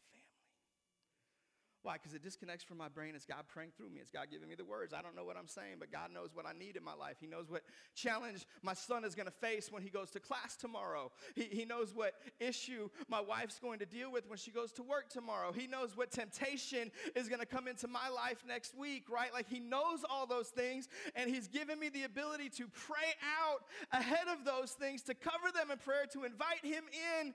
Why? 1.88 1.94
Because 1.94 2.14
it 2.14 2.22
disconnects 2.22 2.66
from 2.66 2.78
my 2.78 2.90
brain. 2.90 3.14
It's 3.16 3.24
God 3.24 3.46
praying 3.48 3.72
through 3.78 3.92
me. 3.92 4.02
It's 4.02 4.12
God 4.12 4.28
giving 4.30 4.50
me 4.50 4.56
the 4.56 4.66
words. 4.66 4.94
I 4.94 5.02
don't 5.02 5.16
know 5.16 5.24
what 5.24 5.38
I'm 5.38 5.48
saying, 5.48 5.76
but 5.80 5.90
God 5.90 6.12
knows 6.14 6.32
what 6.34 6.46
I 6.46 6.52
need 6.52 6.76
in 6.76 6.84
my 6.84 6.94
life. 6.94 7.16
He 7.22 7.28
knows 7.28 7.50
what 7.50 7.62
challenge 7.96 8.46
my 8.62 8.74
son 8.74 9.06
is 9.06 9.16
going 9.16 9.28
to 9.28 9.32
face 9.32 9.72
when 9.72 9.82
he 9.82 9.90
goes 9.90 10.12
to 10.12 10.20
class 10.20 10.58
tomorrow. 10.58 11.14
He, 11.34 11.44
he 11.44 11.64
knows 11.64 11.96
what 11.96 12.16
issue 12.42 12.90
my 13.08 13.22
wife's 13.22 13.58
going 13.58 13.80
to 13.80 13.86
deal 13.86 14.12
with 14.12 14.28
when 14.28 14.38
she 14.38 14.52
goes 14.52 14.74
to 14.74 14.84
work 14.84 15.08
tomorrow. 15.08 15.54
He 15.54 15.66
knows 15.66 15.96
what 15.96 16.12
temptation 16.12 16.92
is 17.16 17.30
going 17.30 17.40
to 17.40 17.46
come 17.46 17.70
into 17.70 17.88
my 17.88 18.10
life 18.10 18.44
next 18.46 18.78
week, 18.78 19.06
right? 19.10 19.32
Like 19.32 19.48
he 19.48 19.62
knows 19.62 20.04
all 20.10 20.28
those 20.28 20.50
things, 20.50 20.90
and 21.16 21.30
he's 21.30 21.48
given 21.48 21.80
me 21.80 21.88
the 21.88 22.04
ability 22.04 22.50
to 22.58 22.68
pray 22.68 23.16
out 23.40 23.64
ahead 23.94 24.28
of 24.28 24.44
those 24.44 24.72
things, 24.72 25.04
to 25.04 25.14
cover 25.14 25.54
them 25.56 25.72
in 25.72 25.78
prayer, 25.78 26.06
to 26.12 26.26
invite 26.26 26.66
him 26.66 26.84
in. 27.22 27.34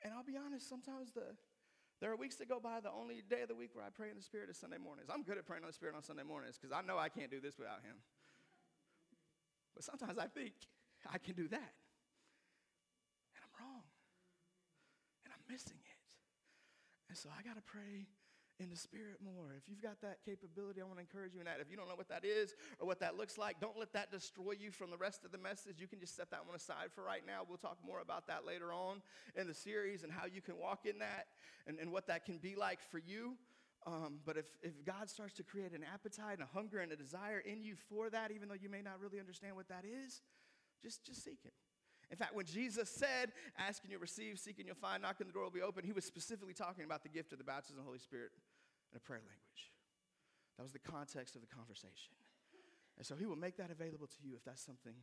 And 0.00 0.14
I'll 0.14 0.24
be 0.24 0.38
honest, 0.38 0.66
sometimes 0.66 1.12
the 1.12 1.36
there 2.00 2.12
are 2.12 2.16
weeks 2.16 2.36
that 2.36 2.48
go 2.48 2.60
by, 2.60 2.80
the 2.80 2.92
only 2.92 3.22
day 3.28 3.42
of 3.42 3.48
the 3.48 3.54
week 3.54 3.74
where 3.74 3.84
I 3.84 3.90
pray 3.90 4.10
in 4.10 4.16
the 4.16 4.22
Spirit 4.22 4.50
is 4.50 4.56
Sunday 4.56 4.78
mornings. 4.78 5.08
I'm 5.12 5.22
good 5.22 5.38
at 5.38 5.46
praying 5.46 5.62
in 5.62 5.68
the 5.68 5.74
Spirit 5.74 5.96
on 5.96 6.02
Sunday 6.02 6.22
mornings 6.22 6.58
because 6.60 6.76
I 6.76 6.86
know 6.86 6.98
I 6.98 7.08
can't 7.08 7.30
do 7.30 7.40
this 7.40 7.58
without 7.58 7.82
Him. 7.82 7.96
But 9.74 9.84
sometimes 9.84 10.18
I 10.18 10.26
think 10.26 10.54
I 11.10 11.18
can 11.18 11.34
do 11.34 11.48
that. 11.48 11.72
And 13.34 13.42
I'm 13.42 13.54
wrong. 13.58 13.82
And 15.24 15.34
I'm 15.34 15.42
missing 15.52 15.78
it. 15.82 16.06
And 17.08 17.18
so 17.18 17.30
I 17.30 17.42
got 17.42 17.56
to 17.56 17.62
pray 17.62 18.06
in 18.60 18.70
the 18.70 18.76
spirit 18.76 19.18
more. 19.22 19.54
If 19.56 19.68
you've 19.68 19.82
got 19.82 20.00
that 20.02 20.18
capability, 20.24 20.80
I 20.80 20.84
want 20.84 20.96
to 20.96 21.00
encourage 21.00 21.34
you 21.34 21.40
in 21.40 21.46
that. 21.46 21.58
If 21.60 21.70
you 21.70 21.76
don't 21.76 21.88
know 21.88 21.94
what 21.94 22.08
that 22.08 22.24
is 22.24 22.54
or 22.78 22.86
what 22.86 23.00
that 23.00 23.16
looks 23.16 23.38
like, 23.38 23.60
don't 23.60 23.78
let 23.78 23.92
that 23.92 24.10
destroy 24.10 24.52
you 24.58 24.70
from 24.70 24.90
the 24.90 24.96
rest 24.96 25.24
of 25.24 25.32
the 25.32 25.38
message. 25.38 25.80
You 25.80 25.86
can 25.86 26.00
just 26.00 26.16
set 26.16 26.30
that 26.30 26.44
one 26.44 26.56
aside 26.56 26.90
for 26.94 27.04
right 27.04 27.22
now. 27.26 27.42
We'll 27.48 27.58
talk 27.58 27.78
more 27.86 28.00
about 28.00 28.26
that 28.26 28.46
later 28.46 28.72
on 28.72 29.02
in 29.36 29.46
the 29.46 29.54
series 29.54 30.02
and 30.02 30.12
how 30.12 30.26
you 30.26 30.40
can 30.40 30.58
walk 30.58 30.86
in 30.86 30.98
that 30.98 31.26
and, 31.66 31.78
and 31.78 31.92
what 31.92 32.06
that 32.08 32.24
can 32.24 32.38
be 32.38 32.56
like 32.56 32.80
for 32.90 32.98
you. 32.98 33.36
Um, 33.86 34.18
but 34.26 34.36
if, 34.36 34.46
if 34.62 34.84
God 34.84 35.08
starts 35.08 35.34
to 35.34 35.44
create 35.44 35.72
an 35.72 35.84
appetite 35.94 36.34
and 36.34 36.42
a 36.42 36.52
hunger 36.52 36.80
and 36.80 36.90
a 36.90 36.96
desire 36.96 37.38
in 37.38 37.62
you 37.62 37.76
for 37.88 38.10
that, 38.10 38.32
even 38.32 38.48
though 38.48 38.58
you 38.60 38.68
may 38.68 38.82
not 38.82 39.00
really 39.00 39.20
understand 39.20 39.54
what 39.54 39.68
that 39.68 39.84
is, 39.84 40.20
just, 40.82 41.06
just 41.06 41.24
seek 41.24 41.38
it. 41.44 41.52
In 42.10 42.16
fact, 42.16 42.34
when 42.34 42.46
Jesus 42.46 42.88
said, 42.88 43.32
Ask 43.58 43.82
and 43.82 43.92
you'll 43.92 44.00
receive, 44.00 44.38
seek 44.38 44.58
and 44.58 44.66
you'll 44.66 44.80
find, 44.80 45.02
knock 45.02 45.20
and 45.20 45.28
the 45.28 45.32
door 45.32 45.44
will 45.44 45.50
be 45.50 45.62
open, 45.62 45.84
he 45.84 45.92
was 45.92 46.04
specifically 46.04 46.54
talking 46.54 46.84
about 46.84 47.02
the 47.02 47.08
gift 47.08 47.32
of 47.32 47.38
the 47.38 47.44
baptism 47.44 47.76
of 47.76 47.84
the 47.84 47.86
Holy 47.86 47.98
Spirit 47.98 48.32
in 48.92 48.96
a 48.96 49.00
prayer 49.00 49.20
language. 49.20 49.72
That 50.56 50.62
was 50.62 50.72
the 50.72 50.78
context 50.78 51.36
of 51.36 51.42
the 51.42 51.46
conversation. 51.46 52.16
And 52.96 53.06
so 53.06 53.14
he 53.14 53.26
will 53.26 53.36
make 53.36 53.56
that 53.58 53.70
available 53.70 54.08
to 54.08 54.20
you 54.24 54.34
if 54.34 54.44
that's 54.44 54.64
something 54.64 54.94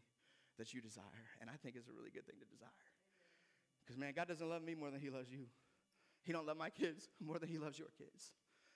that 0.58 0.74
you 0.74 0.82
desire. 0.82 1.30
And 1.40 1.50
I 1.50 1.56
think 1.62 1.76
it's 1.76 1.88
a 1.88 1.94
really 1.94 2.12
good 2.12 2.26
thing 2.26 2.36
to 2.40 2.46
desire. 2.46 2.90
Because, 3.86 3.98
man, 3.98 4.14
God 4.16 4.28
doesn't 4.28 4.50
love 4.50 4.64
me 4.64 4.76
more 4.76 4.92
than 4.92 5.00
he 5.00 5.10
loves 5.10 5.32
you. 5.32 5.46
He 6.24 6.34
don't 6.34 6.48
love 6.48 6.58
my 6.58 6.70
kids 6.70 7.08
more 7.24 7.40
than 7.40 7.50
he 7.50 7.58
loves 7.58 7.78
your 7.78 7.90
kids. 7.98 8.32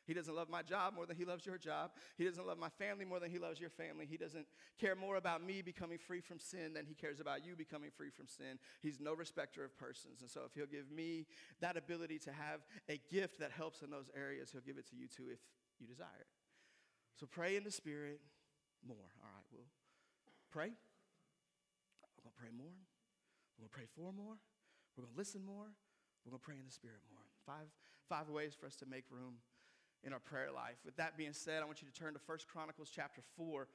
He 0.09 0.15
doesn't 0.15 0.35
love 0.35 0.49
my 0.49 0.63
job 0.63 0.95
more 0.95 1.05
than 1.05 1.15
he 1.15 1.23
loves 1.23 1.45
your 1.45 1.59
job. 1.59 1.91
He 2.17 2.25
doesn't 2.25 2.47
love 2.47 2.57
my 2.57 2.69
family 2.81 3.05
more 3.05 3.19
than 3.19 3.29
he 3.29 3.37
loves 3.37 3.59
your 3.61 3.69
family. 3.69 4.07
He 4.09 4.17
doesn't 4.17 4.47
care 4.81 4.95
more 4.95 5.17
about 5.17 5.45
me 5.45 5.61
becoming 5.61 5.99
free 5.99 6.19
from 6.19 6.39
sin 6.39 6.73
than 6.73 6.87
he 6.87 6.95
cares 6.95 7.19
about 7.19 7.45
you 7.45 7.55
becoming 7.55 7.91
free 7.95 8.09
from 8.09 8.25
sin. 8.27 8.57
He's 8.81 8.99
no 8.99 9.13
respecter 9.13 9.63
of 9.63 9.77
persons. 9.77 10.21
And 10.21 10.29
so 10.31 10.41
if 10.47 10.55
he'll 10.55 10.65
give 10.65 10.89
me 10.89 11.27
that 11.61 11.77
ability 11.77 12.17
to 12.25 12.31
have 12.31 12.61
a 12.89 12.99
gift 13.11 13.39
that 13.39 13.51
helps 13.51 13.83
in 13.83 13.91
those 13.91 14.09
areas, 14.17 14.49
he'll 14.49 14.65
give 14.65 14.79
it 14.79 14.89
to 14.89 14.95
you 14.95 15.07
too 15.07 15.29
if 15.31 15.37
you 15.79 15.85
desire 15.85 16.07
it. 16.19 16.25
So 17.13 17.27
pray 17.27 17.55
in 17.55 17.63
the 17.63 17.69
spirit 17.69 18.19
more. 18.81 19.13
All 19.21 19.29
right, 19.29 19.45
we'll 19.53 19.69
pray. 20.49 20.73
We're 22.17 22.23
going 22.23 22.33
to 22.33 22.41
pray 22.41 22.49
more. 22.57 22.73
We're 23.59 23.61
going 23.61 23.69
to 23.69 23.77
pray 23.77 23.89
for 23.93 24.11
more. 24.11 24.41
We're 24.97 25.03
going 25.03 25.13
to 25.13 25.19
listen 25.19 25.45
more. 25.45 25.69
We're 26.25 26.31
going 26.31 26.41
to 26.41 26.45
pray 26.49 26.57
in 26.57 26.65
the 26.65 26.73
spirit 26.73 27.05
more. 27.13 27.29
Five, 27.45 27.69
five 28.09 28.27
ways 28.29 28.57
for 28.59 28.65
us 28.65 28.75
to 28.77 28.87
make 28.87 29.05
room 29.11 29.37
in 30.03 30.13
our 30.13 30.19
prayer 30.19 30.49
life. 30.53 30.77
With 30.85 30.95
that 30.97 31.17
being 31.17 31.33
said, 31.33 31.61
I 31.61 31.65
want 31.65 31.81
you 31.81 31.87
to 31.87 31.93
turn 31.93 32.13
to 32.13 32.19
First 32.19 32.47
Chronicles 32.47 32.89
chapter 32.93 33.21
4. 33.37 33.67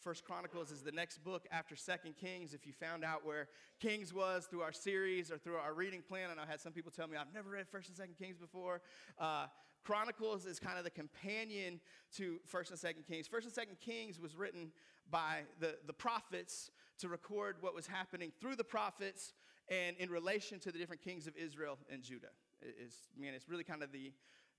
First 0.00 0.24
Chronicles 0.24 0.70
is 0.70 0.82
the 0.82 0.92
next 0.92 1.18
book 1.24 1.46
after 1.50 1.74
Second 1.74 2.16
Kings. 2.16 2.54
If 2.54 2.66
you 2.66 2.72
found 2.72 3.04
out 3.04 3.26
where 3.26 3.48
Kings 3.80 4.14
was 4.14 4.46
through 4.46 4.62
our 4.62 4.72
series 4.72 5.32
or 5.32 5.38
through 5.38 5.56
our 5.56 5.74
reading 5.74 6.02
plan, 6.02 6.30
and 6.30 6.40
I 6.40 6.46
had 6.46 6.60
some 6.60 6.72
people 6.72 6.92
tell 6.92 7.08
me 7.08 7.16
I've 7.16 7.34
never 7.34 7.50
read 7.50 7.68
First 7.68 7.88
and 7.88 7.96
Second 7.96 8.14
Kings 8.16 8.38
before. 8.38 8.80
Uh, 9.18 9.46
Chronicles 9.84 10.46
is 10.46 10.58
kind 10.60 10.78
of 10.78 10.84
the 10.84 10.90
companion 10.90 11.80
to 12.16 12.38
First 12.46 12.70
and 12.70 12.78
Second 12.78 13.04
Kings. 13.06 13.26
First 13.26 13.46
and 13.46 13.54
Second 13.54 13.80
Kings 13.80 14.20
was 14.20 14.36
written 14.36 14.70
by 15.10 15.40
the, 15.60 15.76
the 15.86 15.92
prophets 15.92 16.70
to 16.98 17.08
record 17.08 17.56
what 17.60 17.74
was 17.74 17.86
happening 17.86 18.32
through 18.40 18.56
the 18.56 18.64
prophets 18.64 19.32
and 19.68 19.96
in 19.98 20.10
relation 20.10 20.58
to 20.60 20.72
the 20.72 20.78
different 20.78 21.02
kings 21.02 21.26
of 21.26 21.36
Israel 21.36 21.78
and 21.90 22.02
Judah. 22.02 22.28
It's, 22.60 23.08
man, 23.18 23.34
it's 23.34 23.48
really 23.48 23.64
kind 23.64 23.82
of 23.82 23.92
the 23.92 24.12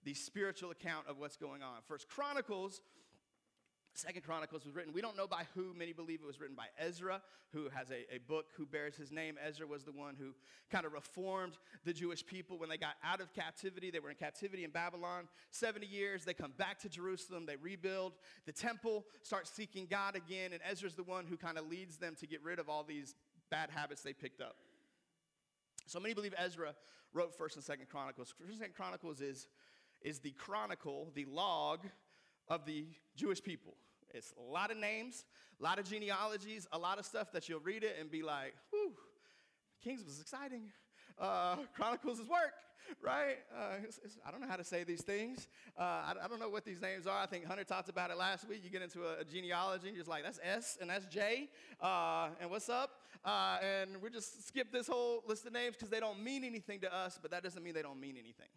the 0.04 0.14
spiritual 0.14 0.72
account 0.72 1.08
of 1.08 1.18
what's 1.18 1.38
going 1.38 1.62
on. 1.62 1.78
First 1.88 2.08
Chronicles, 2.08 2.82
Second 3.94 4.24
Chronicles 4.24 4.66
was 4.66 4.76
written. 4.76 4.94
We 4.94 5.02
don't 5.02 5.18
know 5.18 5.28
by 5.28 5.44
who. 5.56 5.74
Many 5.74 5.94
believe 5.94 6.20
it 6.22 6.28
was 6.28 6.40
written 6.40 6.56
by 6.56 6.68
Ezra, 6.78 7.22
who 7.52 7.68
has 7.70 7.90
a, 7.90 8.06
a 8.14 8.20
book 8.20 8.46
who 8.56 8.66
bears 8.66 8.96
his 8.96 9.12
name. 9.12 9.36
Ezra 9.46 9.68
was 9.68 9.84
the 9.84 9.92
one 9.92 10.16
who 10.18 10.34
kind 10.72 10.86
of 10.86 10.94
reformed 10.94 11.58
the 11.84 11.92
Jewish 11.92 12.26
people 12.26 12.58
when 12.58 12.70
they 12.70 12.78
got 12.78 12.96
out 13.04 13.20
of 13.20 13.34
captivity. 13.34 13.92
They 13.92 14.00
were 14.00 14.12
in 14.12 14.16
captivity 14.16 14.64
in 14.64 14.72
Babylon 14.72 15.28
70 15.52 15.86
years. 15.86 16.24
They 16.24 16.34
come 16.34 16.54
back 16.58 16.80
to 16.80 16.90
Jerusalem. 16.90 17.46
They 17.46 17.58
rebuild 17.58 18.14
the 18.46 18.54
temple, 18.54 19.06
start 19.24 19.48
seeking 19.48 19.88
God 19.90 20.16
again. 20.16 20.54
And 20.54 20.62
Ezra's 20.70 20.96
the 20.96 21.04
one 21.04 21.26
who 21.26 21.36
kind 21.36 21.58
of 21.58 21.68
leads 21.68 21.98
them 21.98 22.16
to 22.20 22.28
get 22.28 22.44
rid 22.44 22.60
of 22.60 22.70
all 22.70 22.84
these 22.84 23.16
bad 23.50 23.70
habits 23.70 24.02
they 24.02 24.14
picked 24.14 24.40
up. 24.40 24.56
So 25.88 26.00
many 26.00 26.14
believe 26.14 26.36
Ezra 26.38 26.76
wrote 27.14 27.36
First 27.36 27.56
and 27.56 27.66
Second 27.66 27.90
Chronicles. 27.90 28.34
First 28.38 28.52
and 28.52 28.60
Second 28.60 28.76
Chronicles 28.76 29.22
is 29.22 29.48
is 30.02 30.20
the 30.20 30.32
chronicle, 30.32 31.12
the 31.14 31.26
log 31.26 31.86
of 32.48 32.66
the 32.66 32.86
Jewish 33.16 33.42
people. 33.44 33.76
It's 34.14 34.34
a 34.38 34.52
lot 34.52 34.72
of 34.72 34.78
names, 34.78 35.26
a 35.60 35.64
lot 35.64 35.80
of 35.80 35.90
genealogies, 35.90 36.68
a 36.72 36.78
lot 36.78 36.98
of 37.00 37.06
stuff 37.06 37.32
that 37.34 37.48
you'll 37.48 37.60
read 37.60 37.84
it 37.84 37.98
and 38.00 38.10
be 38.10 38.24
like, 38.24 38.56
whew, 38.72 38.94
Kings 39.84 40.04
was 40.04 40.20
exciting. 40.20 40.72
Uh, 41.20 41.58
Chronicles 41.76 42.20
is 42.20 42.28
work, 42.28 42.54
right? 43.02 43.38
Uh, 43.56 43.76
it's, 43.84 44.00
it's, 44.04 44.18
I 44.26 44.32
don't 44.32 44.42
know 44.42 44.48
how 44.48 44.56
to 44.56 44.64
say 44.64 44.84
these 44.84 45.02
things. 45.02 45.48
Uh, 45.78 45.82
I, 45.82 46.14
I, 46.24 46.28
don't 46.28 46.40
know 46.40 46.50
what 46.50 46.66
these 46.66 46.82
names 46.82 47.08
are. 47.08 47.22
I 47.22 47.26
think 47.26 47.46
Hunter 47.46 47.64
talked 47.64 47.90
about 47.90 48.10
it 48.10 48.18
last 48.18 48.48
week. 48.48 48.62
You 48.64 48.70
get 48.70 48.82
into 48.82 49.04
a, 49.06 49.20
a 49.20 49.24
genealogy 49.26 49.88
and 49.88 49.96
you're 49.96 50.02
just 50.02 50.10
like, 50.10 50.24
that's 50.24 50.40
S 50.42 50.78
and 50.80 50.90
that's 50.90 51.06
J, 51.06 51.50
uh, 51.82 52.30
and 52.40 52.50
what's 52.50 52.70
up? 52.70 52.92
Uh, 53.24 53.58
and 53.62 54.02
we 54.02 54.10
just 54.10 54.48
skip 54.48 54.72
this 54.72 54.88
whole 54.88 55.24
list 55.28 55.46
of 55.46 55.52
names 55.52 55.76
because 55.76 55.90
they 55.90 56.00
don't 56.00 56.24
mean 56.24 56.44
anything 56.44 56.80
to 56.80 56.94
us, 56.94 57.20
but 57.22 57.32
that 57.32 57.44
doesn't 57.44 57.64
mean 57.64 57.74
they 57.74 57.82
don't 57.82 58.00
mean 58.00 58.16
anything. 58.18 58.48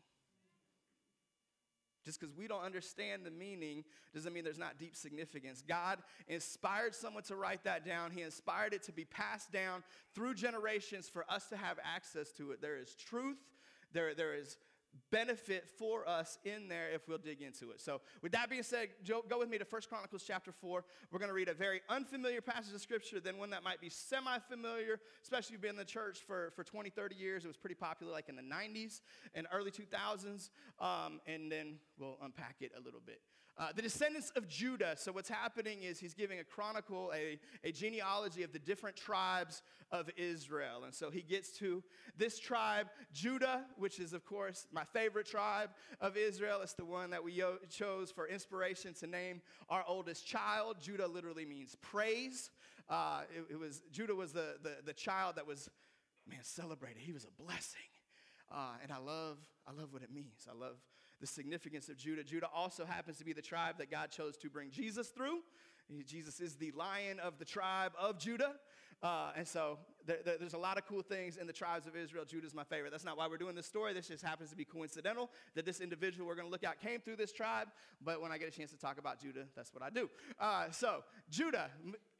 Just 2.04 2.18
because 2.18 2.34
we 2.34 2.48
don't 2.48 2.62
understand 2.62 3.24
the 3.24 3.30
meaning 3.30 3.84
doesn't 4.14 4.32
mean 4.32 4.44
there's 4.44 4.58
not 4.58 4.78
deep 4.78 4.96
significance. 4.96 5.62
God 5.66 5.98
inspired 6.28 6.94
someone 6.94 7.22
to 7.24 7.36
write 7.36 7.64
that 7.64 7.84
down. 7.84 8.10
He 8.10 8.22
inspired 8.22 8.74
it 8.74 8.82
to 8.84 8.92
be 8.92 9.04
passed 9.04 9.52
down 9.52 9.84
through 10.14 10.34
generations 10.34 11.08
for 11.08 11.24
us 11.30 11.48
to 11.48 11.56
have 11.56 11.78
access 11.84 12.32
to 12.32 12.50
it. 12.50 12.60
There 12.60 12.76
is 12.76 12.94
truth, 12.94 13.38
there, 13.92 14.14
there 14.14 14.34
is 14.34 14.56
benefit 15.10 15.68
for 15.78 16.08
us 16.08 16.38
in 16.44 16.68
there 16.68 16.90
if 16.90 17.08
we'll 17.08 17.18
dig 17.18 17.42
into 17.42 17.70
it. 17.70 17.80
So, 17.80 18.00
with 18.22 18.32
that 18.32 18.50
being 18.50 18.62
said, 18.62 18.88
go 19.06 19.38
with 19.38 19.48
me 19.48 19.58
to 19.58 19.64
First 19.64 19.88
Chronicles 19.88 20.24
chapter 20.26 20.52
4. 20.52 20.84
We're 21.10 21.18
going 21.18 21.28
to 21.28 21.34
read 21.34 21.48
a 21.48 21.54
very 21.54 21.80
unfamiliar 21.88 22.40
passage 22.40 22.74
of 22.74 22.80
scripture, 22.80 23.20
then 23.20 23.38
one 23.38 23.50
that 23.50 23.62
might 23.62 23.80
be 23.80 23.88
semi 23.88 24.38
familiar, 24.50 25.00
especially 25.22 25.48
if 25.48 25.52
you've 25.52 25.60
been 25.62 25.70
in 25.70 25.76
the 25.76 25.84
church 25.84 26.20
for, 26.26 26.52
for 26.56 26.64
20, 26.64 26.90
30 26.90 27.14
years. 27.14 27.44
It 27.44 27.48
was 27.48 27.56
pretty 27.56 27.74
popular 27.74 28.12
like 28.12 28.28
in 28.28 28.36
the 28.36 28.42
90s 28.42 29.00
and 29.34 29.46
early 29.52 29.70
2000s. 29.70 30.50
Um, 30.78 31.20
and 31.26 31.50
then 31.50 31.78
we'll 31.98 32.18
unpack 32.22 32.56
it 32.60 32.72
a 32.76 32.80
little 32.80 33.00
bit. 33.04 33.20
Uh, 33.58 33.68
the 33.74 33.82
descendants 33.82 34.32
of 34.34 34.48
Judah. 34.48 34.94
So, 34.96 35.12
what's 35.12 35.28
happening 35.28 35.82
is 35.82 35.98
he's 35.98 36.14
giving 36.14 36.38
a 36.38 36.44
chronicle, 36.44 37.12
a, 37.14 37.38
a 37.62 37.72
genealogy 37.72 38.42
of 38.42 38.52
the 38.52 38.58
different 38.58 38.96
tribes 38.96 39.62
of 39.92 40.08
Israel. 40.16 40.84
And 40.84 40.94
so 40.94 41.10
he 41.10 41.20
gets 41.20 41.50
to 41.58 41.84
this 42.16 42.38
tribe, 42.38 42.88
Judah, 43.12 43.66
which 43.76 44.00
is, 44.00 44.14
of 44.14 44.24
course, 44.24 44.66
my 44.72 44.84
favorite 44.84 45.26
tribe 45.26 45.70
of 46.00 46.16
Israel. 46.16 46.60
It's 46.62 46.72
the 46.72 46.84
one 46.84 47.10
that 47.10 47.22
we 47.22 47.42
chose 47.68 48.10
for 48.10 48.26
inspiration 48.26 48.94
to 48.94 49.06
name 49.06 49.42
our 49.68 49.84
oldest 49.86 50.26
child. 50.26 50.78
Judah 50.80 51.06
literally 51.06 51.44
means 51.44 51.76
praise. 51.82 52.50
Uh, 52.88 53.20
it, 53.36 53.52
it, 53.52 53.58
was, 53.58 53.82
Judah 53.92 54.14
was 54.14 54.32
the, 54.32 54.56
the, 54.62 54.76
the 54.84 54.94
child 54.94 55.36
that 55.36 55.46
was, 55.46 55.68
man, 56.26 56.40
celebrated. 56.42 57.02
He 57.02 57.12
was 57.12 57.24
a 57.24 57.42
blessing. 57.42 57.80
Uh, 58.50 58.72
and 58.82 58.90
I 58.90 58.98
love, 58.98 59.38
I 59.66 59.72
love 59.72 59.92
what 59.92 60.02
it 60.02 60.12
means. 60.12 60.48
I 60.50 60.58
love 60.58 60.76
the 61.22 61.26
significance 61.28 61.88
of 61.88 61.96
Judah. 61.96 62.24
Judah 62.24 62.48
also 62.52 62.84
happens 62.84 63.16
to 63.18 63.24
be 63.24 63.32
the 63.32 63.40
tribe 63.40 63.78
that 63.78 63.90
God 63.90 64.10
chose 64.10 64.36
to 64.38 64.50
bring 64.50 64.70
Jesus 64.70 65.08
through. 65.08 65.38
Jesus 66.04 66.40
is 66.40 66.56
the 66.56 66.72
lion 66.72 67.20
of 67.20 67.38
the 67.38 67.44
tribe 67.44 67.92
of 67.98 68.18
Judah. 68.18 68.56
Uh, 69.04 69.30
and 69.36 69.46
so 69.46 69.78
there, 70.04 70.18
there, 70.24 70.36
there's 70.38 70.54
a 70.54 70.58
lot 70.58 70.78
of 70.78 70.86
cool 70.86 71.02
things 71.02 71.36
in 71.36 71.46
the 71.46 71.52
tribes 71.52 71.86
of 71.86 71.94
Israel. 71.94 72.24
Judah's 72.24 72.54
my 72.54 72.64
favorite. 72.64 72.90
That's 72.90 73.04
not 73.04 73.16
why 73.16 73.28
we're 73.28 73.36
doing 73.36 73.54
this 73.54 73.66
story. 73.66 73.92
This 73.92 74.08
just 74.08 74.24
happens 74.24 74.50
to 74.50 74.56
be 74.56 74.64
coincidental 74.64 75.30
that 75.54 75.64
this 75.64 75.80
individual 75.80 76.26
we're 76.26 76.34
going 76.34 76.46
to 76.46 76.52
look 76.52 76.64
at 76.64 76.80
came 76.80 77.00
through 77.00 77.16
this 77.16 77.32
tribe. 77.32 77.68
But 78.04 78.20
when 78.20 78.32
I 78.32 78.38
get 78.38 78.48
a 78.48 78.50
chance 78.50 78.72
to 78.72 78.78
talk 78.78 78.98
about 78.98 79.20
Judah, 79.20 79.44
that's 79.54 79.72
what 79.72 79.82
I 79.82 79.90
do. 79.90 80.10
Uh, 80.40 80.70
so, 80.70 81.04
Judah, 81.30 81.70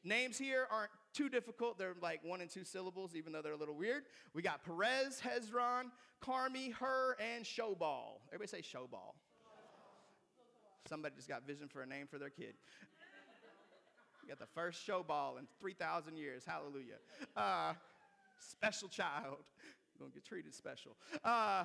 names 0.05 0.39
here 0.39 0.67
aren't 0.71 0.91
too 1.13 1.29
difficult. 1.29 1.79
They're 1.79 1.95
like 2.01 2.21
one 2.25 2.41
and 2.41 2.51
two 2.51 2.65
syllables, 2.65 3.15
even 3.15 3.33
though 3.33 3.43
they're 3.43 3.53
a 3.53 3.57
little 3.59 3.77
weird. 3.77 4.05
We 4.35 4.43
got 4.43 4.65
Perez, 4.65 5.21
Hezron, 5.21 5.91
Carmi, 6.25 6.73
Hur, 6.73 7.17
and 7.21 7.45
Shobal. 7.45 8.21
Everybody 8.33 8.63
say 8.63 8.79
Shobal. 8.79 9.15
Somebody 10.89 11.15
just 11.17 11.29
got 11.29 11.47
vision 11.47 11.69
for 11.69 11.83
a 11.83 11.87
name 11.87 12.07
for 12.07 12.19
their 12.19 12.31
kid. 12.31 12.55
You 14.23 14.29
got 14.29 14.39
the 14.39 14.47
first 14.55 14.87
Shobal 14.87 15.39
in 15.39 15.47
3,000 15.61 16.17
years. 16.17 16.45
Hallelujah. 16.47 16.97
Uh, 17.37 17.75
special 18.39 18.89
child. 18.89 19.39
To 19.99 20.09
get 20.13 20.25
treated 20.25 20.55
special. 20.55 20.97
Uh, 21.25 21.65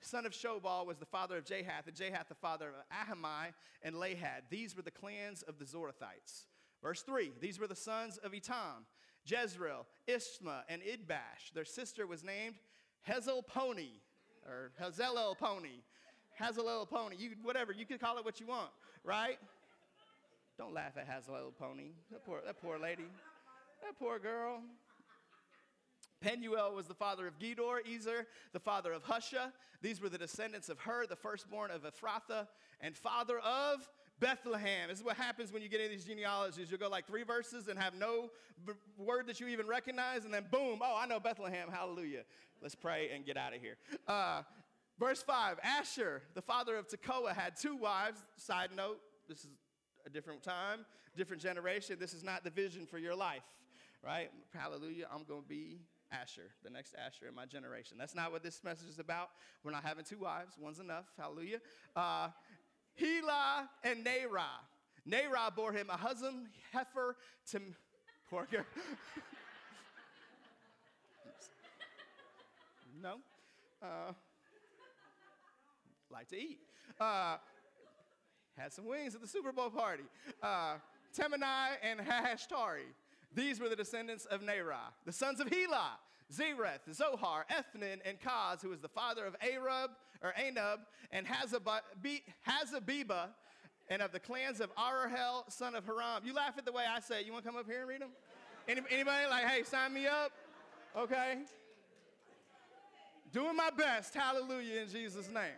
son 0.00 0.26
of 0.26 0.32
Shobal, 0.32 0.86
was 0.86 0.98
the 0.98 1.06
father 1.06 1.38
of 1.38 1.44
Jahath, 1.44 1.86
and 1.86 1.96
Jahath 1.96 2.28
the 2.28 2.34
father 2.34 2.68
of 2.68 2.74
Ahiman 2.96 3.52
and 3.82 3.96
Lahad. 3.96 4.42
These 4.50 4.76
were 4.76 4.82
the 4.82 4.90
clans 4.90 5.42
of 5.42 5.58
the 5.58 5.64
Zorathites. 5.64 6.44
Verse 6.86 7.02
3 7.02 7.32
These 7.40 7.58
were 7.58 7.66
the 7.66 7.74
sons 7.74 8.16
of 8.18 8.30
Etam, 8.30 8.84
Jezreel, 9.26 9.86
Ishma, 10.06 10.60
and 10.68 10.80
Idbash. 10.82 11.52
Their 11.52 11.64
sister 11.64 12.06
was 12.06 12.22
named 12.22 12.54
Hazelelponi, 13.08 13.90
or 14.46 14.70
Hazelelponi. 14.80 15.82
Hazelelponi. 16.40 17.18
You, 17.18 17.30
whatever, 17.42 17.72
you 17.72 17.86
can 17.86 17.98
call 17.98 18.18
it 18.18 18.24
what 18.24 18.38
you 18.38 18.46
want, 18.46 18.70
right? 19.02 19.36
Don't 20.58 20.72
laugh 20.72 20.92
at 20.96 21.08
Hazelelponi. 21.08 21.90
That 22.12 22.24
poor, 22.24 22.38
that 22.46 22.62
poor 22.62 22.78
lady. 22.78 23.06
That 23.82 23.98
poor 23.98 24.20
girl. 24.20 24.60
Penuel 26.20 26.72
was 26.72 26.86
the 26.86 26.94
father 26.94 27.26
of 27.26 27.36
Gedor, 27.40 27.78
Ezer, 27.84 28.28
the 28.52 28.60
father 28.60 28.92
of 28.92 29.02
Husha. 29.02 29.50
These 29.82 30.00
were 30.00 30.08
the 30.08 30.18
descendants 30.18 30.68
of 30.68 30.78
Hur, 30.78 31.06
the 31.06 31.16
firstborn 31.16 31.72
of 31.72 31.82
Ephrathah, 31.82 32.46
and 32.80 32.96
father 32.96 33.40
of 33.40 33.88
Bethlehem. 34.20 34.88
This 34.88 34.98
is 34.98 35.04
what 35.04 35.16
happens 35.16 35.52
when 35.52 35.62
you 35.62 35.68
get 35.68 35.80
into 35.80 35.94
these 35.94 36.04
genealogies. 36.04 36.70
You'll 36.70 36.80
go 36.80 36.88
like 36.88 37.06
three 37.06 37.22
verses 37.22 37.68
and 37.68 37.78
have 37.78 37.94
no 37.94 38.30
b- 38.64 38.72
word 38.96 39.26
that 39.26 39.40
you 39.40 39.48
even 39.48 39.66
recognize, 39.66 40.24
and 40.24 40.32
then 40.32 40.46
boom, 40.50 40.80
oh, 40.82 40.96
I 40.98 41.06
know 41.06 41.20
Bethlehem. 41.20 41.68
Hallelujah. 41.70 42.22
Let's 42.62 42.74
pray 42.74 43.10
and 43.14 43.24
get 43.24 43.36
out 43.36 43.54
of 43.54 43.60
here. 43.60 43.76
Uh, 44.08 44.42
verse 44.98 45.22
5 45.22 45.58
Asher, 45.62 46.22
the 46.34 46.42
father 46.42 46.76
of 46.76 46.88
Tekoa, 46.88 47.34
had 47.34 47.56
two 47.56 47.76
wives. 47.76 48.24
Side 48.36 48.70
note, 48.74 49.00
this 49.28 49.40
is 49.40 49.50
a 50.06 50.10
different 50.10 50.42
time, 50.42 50.86
different 51.16 51.42
generation. 51.42 51.96
This 52.00 52.14
is 52.14 52.24
not 52.24 52.44
the 52.44 52.50
vision 52.50 52.86
for 52.86 52.98
your 52.98 53.14
life, 53.14 53.44
right? 54.02 54.30
Hallelujah. 54.54 55.06
I'm 55.12 55.24
going 55.24 55.42
to 55.42 55.48
be 55.48 55.80
Asher, 56.12 56.50
the 56.62 56.70
next 56.70 56.94
Asher 56.94 57.26
in 57.28 57.34
my 57.34 57.46
generation. 57.46 57.96
That's 57.98 58.14
not 58.14 58.32
what 58.32 58.42
this 58.42 58.62
message 58.64 58.88
is 58.88 58.98
about. 58.98 59.30
We're 59.64 59.72
not 59.72 59.84
having 59.84 60.04
two 60.04 60.18
wives, 60.18 60.56
one's 60.58 60.78
enough. 60.78 61.06
Hallelujah. 61.18 61.58
Uh, 61.94 62.28
Helah 63.00 63.68
and 63.84 64.04
Naarah. 64.04 64.64
Naarah 65.08 65.54
bore 65.54 65.72
him 65.72 65.88
a 65.90 65.96
husband, 65.96 66.48
heifer, 66.72 67.16
to 67.50 67.60
poor 68.28 68.48
girl. 68.50 68.64
no. 73.02 73.18
Uh, 73.82 74.12
like 76.10 76.28
to 76.28 76.36
eat. 76.36 76.58
Uh, 76.98 77.36
had 78.56 78.72
some 78.72 78.86
wings 78.86 79.14
at 79.14 79.20
the 79.20 79.28
Super 79.28 79.52
Bowl 79.52 79.70
party. 79.70 80.04
Uh, 80.42 80.76
Temeni 81.16 81.76
and 81.82 82.00
Hashtari. 82.00 82.88
These 83.34 83.60
were 83.60 83.68
the 83.68 83.76
descendants 83.76 84.24
of 84.26 84.40
Naarah. 84.40 84.92
The 85.04 85.12
sons 85.12 85.40
of 85.40 85.48
Helah, 85.48 85.98
Zereth, 86.32 86.92
Zohar, 86.92 87.44
Ethnan, 87.50 87.98
and 88.04 88.18
Kaz, 88.20 88.62
who 88.62 88.70
was 88.70 88.80
the 88.80 88.88
father 88.88 89.26
of 89.26 89.36
Arab, 89.40 89.90
or 90.22 90.32
Anub, 90.38 90.78
and 91.10 91.26
Hazabeba, 91.26 91.80
and 93.88 94.02
of 94.02 94.12
the 94.12 94.20
clans 94.20 94.60
of 94.60 94.74
Arahel, 94.74 95.50
son 95.50 95.74
of 95.74 95.86
Haram. 95.86 96.22
You 96.24 96.34
laugh 96.34 96.58
at 96.58 96.64
the 96.64 96.72
way 96.72 96.84
I 96.88 97.00
say 97.00 97.20
it. 97.20 97.26
You 97.26 97.32
want 97.32 97.44
to 97.44 97.50
come 97.50 97.58
up 97.58 97.66
here 97.66 97.80
and 97.80 97.88
read 97.88 98.00
them? 98.00 98.10
Any, 98.68 98.80
anybody 98.90 99.26
like, 99.30 99.44
hey, 99.44 99.62
sign 99.62 99.94
me 99.94 100.06
up? 100.06 100.32
Okay. 100.96 101.38
Doing 103.32 103.56
my 103.56 103.70
best. 103.76 104.14
Hallelujah 104.14 104.82
in 104.82 104.88
Jesus' 104.88 105.28
name. 105.28 105.54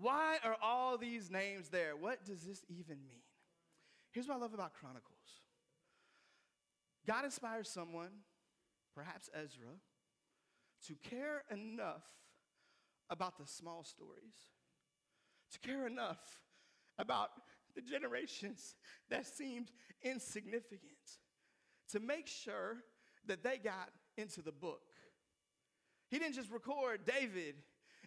Why 0.00 0.38
are 0.44 0.56
all 0.62 0.98
these 0.98 1.30
names 1.30 1.68
there? 1.68 1.96
What 1.96 2.24
does 2.24 2.42
this 2.42 2.62
even 2.68 3.02
mean? 3.02 3.22
Here's 4.12 4.28
what 4.28 4.36
I 4.36 4.40
love 4.40 4.54
about 4.54 4.74
Chronicles 4.74 5.12
God 7.06 7.24
inspires 7.24 7.68
someone, 7.68 8.10
perhaps 8.94 9.30
Ezra, 9.34 9.74
to 10.86 10.94
care 11.08 11.42
enough 11.50 12.04
about 13.10 13.38
the 13.38 13.46
small 13.46 13.84
stories, 13.84 14.52
to 15.52 15.58
care 15.60 15.86
enough 15.86 16.40
about 16.98 17.30
the 17.74 17.82
generations 17.82 18.74
that 19.10 19.26
seemed 19.26 19.70
insignificant, 20.02 20.80
to 21.90 22.00
make 22.00 22.26
sure 22.26 22.78
that 23.26 23.42
they 23.42 23.58
got 23.58 23.90
into 24.16 24.42
the 24.42 24.52
book. 24.52 24.80
He 26.08 26.18
didn't 26.18 26.34
just 26.34 26.50
record 26.50 27.00
David 27.04 27.56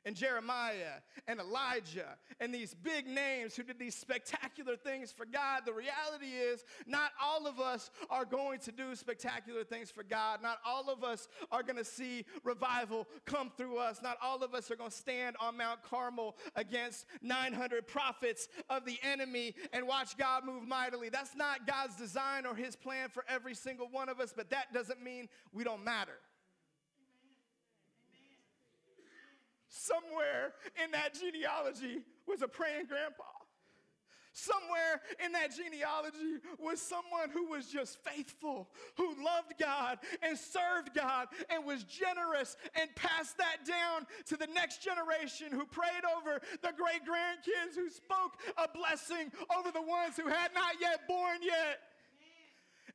and 0.06 0.16
Jeremiah 0.16 1.02
and 1.28 1.40
Elijah 1.40 2.18
and 2.40 2.54
these 2.54 2.74
big 2.74 3.08
names 3.08 3.56
who 3.56 3.64
did 3.64 3.80
these 3.80 3.96
spectacular 3.96 4.76
things 4.76 5.12
for 5.12 5.26
God. 5.26 5.64
The 5.66 5.74
reality 5.74 6.28
is, 6.28 6.64
not 6.86 7.12
all 7.22 7.48
of 7.48 7.60
us 7.60 7.92
are 8.10 8.26
going 8.26 8.60
to 8.60 8.72
do 8.72 8.96
spectacular 8.96 9.64
things 9.64 9.92
for 9.92 10.04
God. 10.04 10.42
Not 10.42 10.60
all 10.66 10.90
of 10.90 11.04
us 11.04 11.28
are 11.52 11.64
going 11.64 11.78
to 11.78 11.86
see 11.86 12.26
revival 12.44 13.08
come 13.26 13.52
through 13.58 13.78
us. 13.78 14.00
Not 14.02 14.18
all 14.22 14.44
of 14.44 14.54
us 14.54 14.72
are 14.72 14.76
going 14.76 14.92
to 14.92 14.96
stand 14.96 15.36
on 15.40 15.58
Mount 15.58 15.84
Carmel 15.84 16.36
against 16.56 17.06
900 17.22 17.88
prophets 17.88 18.48
of 18.70 18.86
the 18.86 18.98
enemy 19.04 19.56
and 19.74 19.88
watch 19.88 20.18
God 20.18 20.46
move 20.46 20.68
mightily. 20.68 21.10
That's 21.10 21.36
not 21.36 21.68
God's 21.68 21.96
design 21.96 22.46
or 22.46 22.56
his 22.56 22.76
plan 22.76 23.10
for 23.10 23.26
every 23.28 23.56
single 23.56 23.88
one 23.90 24.10
of 24.10 24.20
us, 24.20 24.34
but 24.36 24.50
that 24.50 24.74
doesn't 24.74 25.02
mean 25.02 25.28
we 25.54 25.64
don't 25.64 25.84
matter. 25.84 26.20
Somewhere 29.70 30.54
in 30.84 30.92
that 30.92 31.14
genealogy 31.14 32.02
was 32.28 32.42
a 32.42 32.48
praying 32.48 32.88
grandpa. 32.88 33.24
Somewhere 34.32 35.02
in 35.24 35.32
that 35.34 35.56
genealogy 35.56 36.40
was 36.60 36.82
someone 36.82 37.30
who 37.32 37.48
was 37.50 37.68
just 37.68 37.98
faithful, 38.04 38.70
who 38.96 39.10
loved 39.24 39.54
God 39.60 40.00
and 40.22 40.38
served 40.38 40.94
God 40.96 41.28
and 41.50 41.66
was 41.66 41.84
generous 41.84 42.56
and 42.80 42.94
passed 42.96 43.38
that 43.38 43.66
down 43.68 44.08
to 44.28 44.38
the 44.38 44.48
next 44.48 44.82
generation 44.84 45.52
who 45.52 45.66
prayed 45.66 46.06
over 46.18 46.40
the 46.62 46.72
great 46.78 47.02
grandkids 47.04 47.76
who 47.76 47.90
spoke 47.90 48.40
a 48.58 48.68
blessing 48.76 49.32
over 49.58 49.72
the 49.72 49.82
ones 49.82 50.16
who 50.16 50.28
had 50.28 50.54
not 50.54 50.76
yet 50.80 51.08
born 51.08 51.40
yet. 51.42 51.80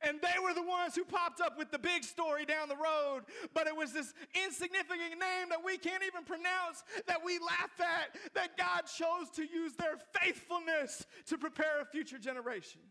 And 0.05 0.21
they 0.21 0.39
were 0.41 0.53
the 0.53 0.63
ones 0.63 0.95
who 0.95 1.03
popped 1.03 1.41
up 1.41 1.57
with 1.57 1.71
the 1.71 1.79
big 1.79 2.03
story 2.03 2.45
down 2.45 2.69
the 2.69 2.77
road. 2.77 3.23
But 3.55 3.65
it 3.65 3.75
was 3.75 3.91
this 3.91 4.13
insignificant 4.45 5.17
name 5.17 5.49
that 5.49 5.65
we 5.65 5.77
can't 5.77 6.03
even 6.03 6.23
pronounce, 6.23 6.85
that 7.07 7.25
we 7.25 7.39
laugh 7.39 7.73
at, 7.79 8.15
that 8.35 8.55
God 8.55 8.83
chose 8.85 9.29
to 9.35 9.41
use 9.41 9.73
their 9.73 9.97
faithfulness 10.21 11.05
to 11.25 11.37
prepare 11.39 11.81
a 11.81 11.85
future 11.85 12.19
generation. 12.19 12.81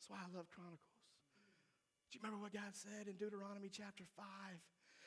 That's 0.00 0.08
why 0.08 0.16
I 0.16 0.34
love 0.34 0.46
Chronicles. 0.50 0.80
Do 2.10 2.18
you 2.18 2.20
remember 2.24 2.42
what 2.42 2.52
God 2.54 2.72
said 2.72 3.06
in 3.06 3.14
Deuteronomy 3.16 3.68
chapter 3.70 4.04
5? 4.16 4.26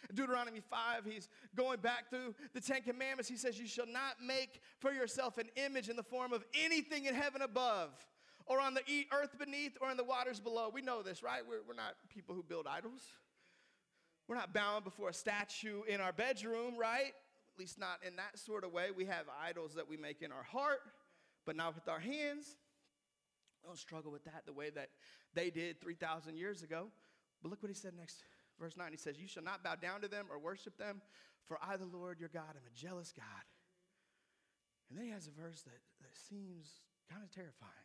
In 0.09 0.15
Deuteronomy 0.15 0.61
5, 0.61 1.05
he's 1.05 1.29
going 1.55 1.79
back 1.79 2.11
through 2.11 2.35
the 2.53 2.61
Ten 2.61 2.83
Commandments. 2.83 3.27
He 3.27 3.37
says, 3.37 3.59
You 3.59 3.67
shall 3.67 3.87
not 3.87 4.21
make 4.23 4.61
for 4.77 4.91
yourself 4.91 5.39
an 5.39 5.49
image 5.55 5.89
in 5.89 5.95
the 5.95 6.03
form 6.03 6.31
of 6.31 6.45
anything 6.53 7.05
in 7.05 7.15
heaven 7.15 7.41
above 7.41 7.89
or 8.45 8.59
on 8.59 8.73
the 8.73 8.81
earth 9.11 9.37
beneath 9.39 9.77
or 9.81 9.89
in 9.89 9.97
the 9.97 10.03
waters 10.03 10.39
below. 10.39 10.69
We 10.73 10.81
know 10.81 11.01
this, 11.01 11.23
right? 11.23 11.41
We're, 11.47 11.61
we're 11.67 11.75
not 11.75 11.95
people 12.09 12.35
who 12.35 12.43
build 12.43 12.67
idols. 12.67 13.01
We're 14.27 14.35
not 14.35 14.53
bound 14.53 14.83
before 14.83 15.09
a 15.09 15.13
statue 15.13 15.83
in 15.87 16.01
our 16.01 16.11
bedroom, 16.11 16.77
right? 16.77 17.13
At 17.55 17.59
least 17.59 17.79
not 17.79 17.99
in 18.05 18.15
that 18.15 18.39
sort 18.39 18.63
of 18.63 18.71
way. 18.71 18.89
We 18.95 19.05
have 19.05 19.25
idols 19.43 19.73
that 19.75 19.87
we 19.87 19.97
make 19.97 20.21
in 20.21 20.31
our 20.31 20.43
heart, 20.43 20.79
but 21.45 21.55
not 21.55 21.75
with 21.75 21.87
our 21.87 21.99
hands. 21.99 22.57
We 23.63 23.67
don't 23.67 23.77
struggle 23.77 24.11
with 24.11 24.25
that 24.25 24.43
the 24.45 24.53
way 24.53 24.69
that 24.71 24.89
they 25.33 25.49
did 25.49 25.79
3,000 25.81 26.37
years 26.37 26.63
ago. 26.63 26.87
But 27.41 27.49
look 27.49 27.61
what 27.61 27.69
he 27.69 27.75
said 27.75 27.93
next, 27.97 28.23
verse 28.59 28.75
9. 28.77 28.91
He 28.91 28.97
says, 28.97 29.19
You 29.19 29.27
shall 29.27 29.43
not 29.43 29.63
bow 29.63 29.75
down 29.75 30.01
to 30.01 30.07
them 30.07 30.25
or 30.31 30.39
worship 30.39 30.77
them, 30.77 31.01
for 31.45 31.59
I, 31.61 31.77
the 31.77 31.85
Lord 31.85 32.19
your 32.19 32.29
God, 32.29 32.49
am 32.49 32.65
a 32.65 32.75
jealous 32.75 33.13
God. 33.15 33.45
And 34.89 34.97
then 34.97 35.05
he 35.05 35.11
has 35.11 35.27
a 35.27 35.41
verse 35.41 35.61
that, 35.63 35.81
that 36.01 36.15
seems 36.29 36.81
kind 37.09 37.23
of 37.23 37.31
terrifying. 37.31 37.84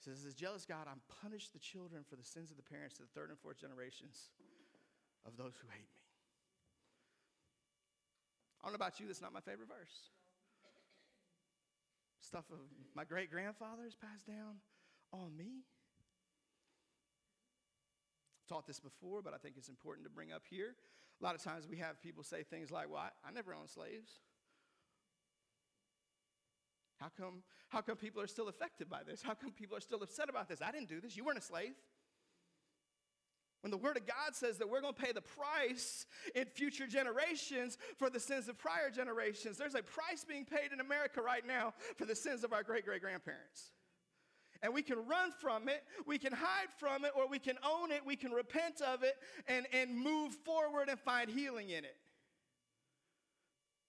He 0.00 0.10
says, 0.10 0.24
As 0.24 0.34
jealous 0.34 0.64
God, 0.64 0.88
I'm 0.90 1.00
punished 1.20 1.52
the 1.52 1.58
children 1.58 2.04
for 2.08 2.16
the 2.16 2.24
sins 2.24 2.50
of 2.50 2.56
the 2.56 2.62
parents 2.62 2.96
to 2.96 3.02
the 3.02 3.12
third 3.14 3.28
and 3.28 3.38
fourth 3.38 3.60
generations 3.60 4.30
of 5.26 5.36
those 5.36 5.52
who 5.60 5.68
hate 5.68 5.84
me. 5.92 6.00
I 8.60 8.66
don't 8.66 8.72
know 8.72 8.80
about 8.80 8.98
you, 9.00 9.06
that's 9.06 9.20
not 9.20 9.32
my 9.32 9.40
favorite 9.40 9.68
verse. 9.68 10.08
Stuff 12.20 12.44
of 12.50 12.58
my 12.94 13.04
great 13.04 13.30
grandfathers 13.30 13.94
passed 13.94 14.26
down 14.26 14.60
on 15.12 15.36
me. 15.36 15.64
I've 18.40 18.48
taught 18.48 18.66
this 18.66 18.80
before, 18.80 19.20
but 19.20 19.34
I 19.34 19.36
think 19.36 19.56
it's 19.58 19.68
important 19.68 20.06
to 20.06 20.10
bring 20.10 20.32
up 20.32 20.42
here. 20.48 20.76
A 21.20 21.24
lot 21.24 21.34
of 21.34 21.42
times 21.42 21.68
we 21.68 21.76
have 21.76 22.00
people 22.00 22.24
say 22.24 22.42
things 22.42 22.70
like, 22.70 22.88
Well, 22.88 23.02
I, 23.02 23.10
I 23.28 23.32
never 23.32 23.52
owned 23.52 23.68
slaves. 23.68 24.20
How 27.00 27.10
come, 27.16 27.42
how 27.70 27.80
come 27.80 27.96
people 27.96 28.20
are 28.20 28.26
still 28.26 28.48
affected 28.48 28.90
by 28.90 29.02
this? 29.02 29.22
How 29.22 29.34
come 29.34 29.52
people 29.52 29.76
are 29.76 29.80
still 29.80 30.02
upset 30.02 30.28
about 30.28 30.48
this? 30.48 30.60
I 30.60 30.70
didn't 30.70 30.88
do 30.88 31.00
this. 31.00 31.16
You 31.16 31.24
weren't 31.24 31.38
a 31.38 31.42
slave. 31.42 31.72
When 33.62 33.70
the 33.70 33.76
Word 33.76 33.96
of 33.96 34.06
God 34.06 34.34
says 34.34 34.58
that 34.58 34.68
we're 34.68 34.80
going 34.80 34.94
to 34.94 35.02
pay 35.02 35.12
the 35.12 35.20
price 35.20 36.06
in 36.34 36.46
future 36.46 36.86
generations 36.86 37.76
for 37.98 38.08
the 38.08 38.20
sins 38.20 38.48
of 38.48 38.58
prior 38.58 38.90
generations, 38.90 39.58
there's 39.58 39.74
a 39.74 39.82
price 39.82 40.24
being 40.26 40.44
paid 40.44 40.72
in 40.72 40.80
America 40.80 41.20
right 41.20 41.46
now 41.46 41.74
for 41.96 42.06
the 42.06 42.14
sins 42.14 42.42
of 42.42 42.52
our 42.52 42.62
great 42.62 42.84
great 42.86 43.02
grandparents. 43.02 43.72
And 44.62 44.74
we 44.74 44.82
can 44.82 44.96
run 45.06 45.32
from 45.40 45.68
it, 45.68 45.84
we 46.06 46.18
can 46.18 46.32
hide 46.32 46.68
from 46.78 47.04
it, 47.04 47.12
or 47.16 47.28
we 47.28 47.38
can 47.38 47.56
own 47.62 47.90
it, 47.92 48.04
we 48.04 48.16
can 48.16 48.30
repent 48.30 48.82
of 48.82 49.02
it, 49.02 49.16
and, 49.46 49.66
and 49.72 49.96
move 49.96 50.34
forward 50.34 50.88
and 50.88 50.98
find 50.98 51.30
healing 51.30 51.70
in 51.70 51.84
it. 51.84 51.96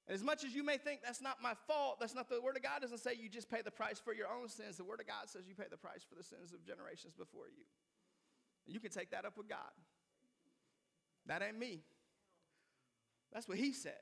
And 0.07 0.15
as 0.15 0.23
much 0.23 0.43
as 0.43 0.53
you 0.53 0.63
may 0.63 0.77
think 0.77 1.01
that's 1.03 1.21
not 1.21 1.37
my 1.41 1.53
fault, 1.67 1.99
that's 1.99 2.15
not 2.15 2.29
the 2.29 2.41
Word 2.41 2.57
of 2.57 2.63
God 2.63 2.81
doesn't 2.81 2.99
say 2.99 3.11
you 3.19 3.29
just 3.29 3.49
pay 3.49 3.61
the 3.61 3.71
price 3.71 3.99
for 3.99 4.13
your 4.13 4.27
own 4.27 4.49
sins. 4.49 4.77
The 4.77 4.83
Word 4.83 4.99
of 4.99 5.07
God 5.07 5.27
says 5.29 5.43
you 5.47 5.55
pay 5.55 5.69
the 5.69 5.77
price 5.77 6.03
for 6.07 6.15
the 6.15 6.23
sins 6.23 6.53
of 6.53 6.65
generations 6.65 7.13
before 7.13 7.47
you. 7.47 7.63
And 8.65 8.73
you 8.73 8.79
can 8.79 8.91
take 8.91 9.11
that 9.11 9.25
up 9.25 9.37
with 9.37 9.47
God. 9.47 9.71
That 11.27 11.41
ain't 11.41 11.57
me. 11.57 11.83
That's 13.31 13.47
what 13.47 13.57
He 13.57 13.73
said. 13.73 13.93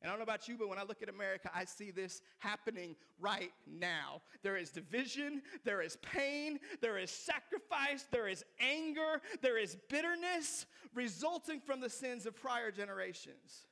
And 0.00 0.08
I 0.08 0.12
don't 0.12 0.20
know 0.20 0.24
about 0.24 0.48
you, 0.48 0.56
but 0.56 0.68
when 0.68 0.78
I 0.78 0.84
look 0.84 1.02
at 1.02 1.10
America, 1.10 1.50
I 1.54 1.66
see 1.66 1.90
this 1.90 2.22
happening 2.38 2.96
right 3.18 3.52
now. 3.66 4.22
There 4.42 4.56
is 4.56 4.70
division, 4.70 5.42
there 5.64 5.82
is 5.82 5.96
pain, 5.96 6.58
there 6.80 6.96
is 6.96 7.10
sacrifice, 7.10 8.06
there 8.10 8.26
is 8.26 8.42
anger, 8.60 9.20
there 9.42 9.58
is 9.58 9.76
bitterness 9.90 10.64
resulting 10.94 11.60
from 11.60 11.80
the 11.80 11.90
sins 11.90 12.24
of 12.24 12.34
prior 12.34 12.70
generations. 12.70 13.66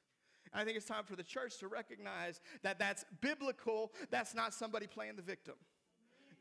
I 0.55 0.65
think 0.65 0.77
it's 0.77 0.87
time 0.87 1.05
for 1.05 1.17
the 1.17 1.23
church 1.23 1.59
to 1.59 1.69
recognize 1.69 2.41
that 2.63 2.79
that's 2.79 3.05
biblical, 3.21 3.93
that's 4.11 4.35
not 4.35 4.55
somebody 4.55 4.87
playing 4.87 5.17
the 5.17 5.23
victim. 5.23 5.55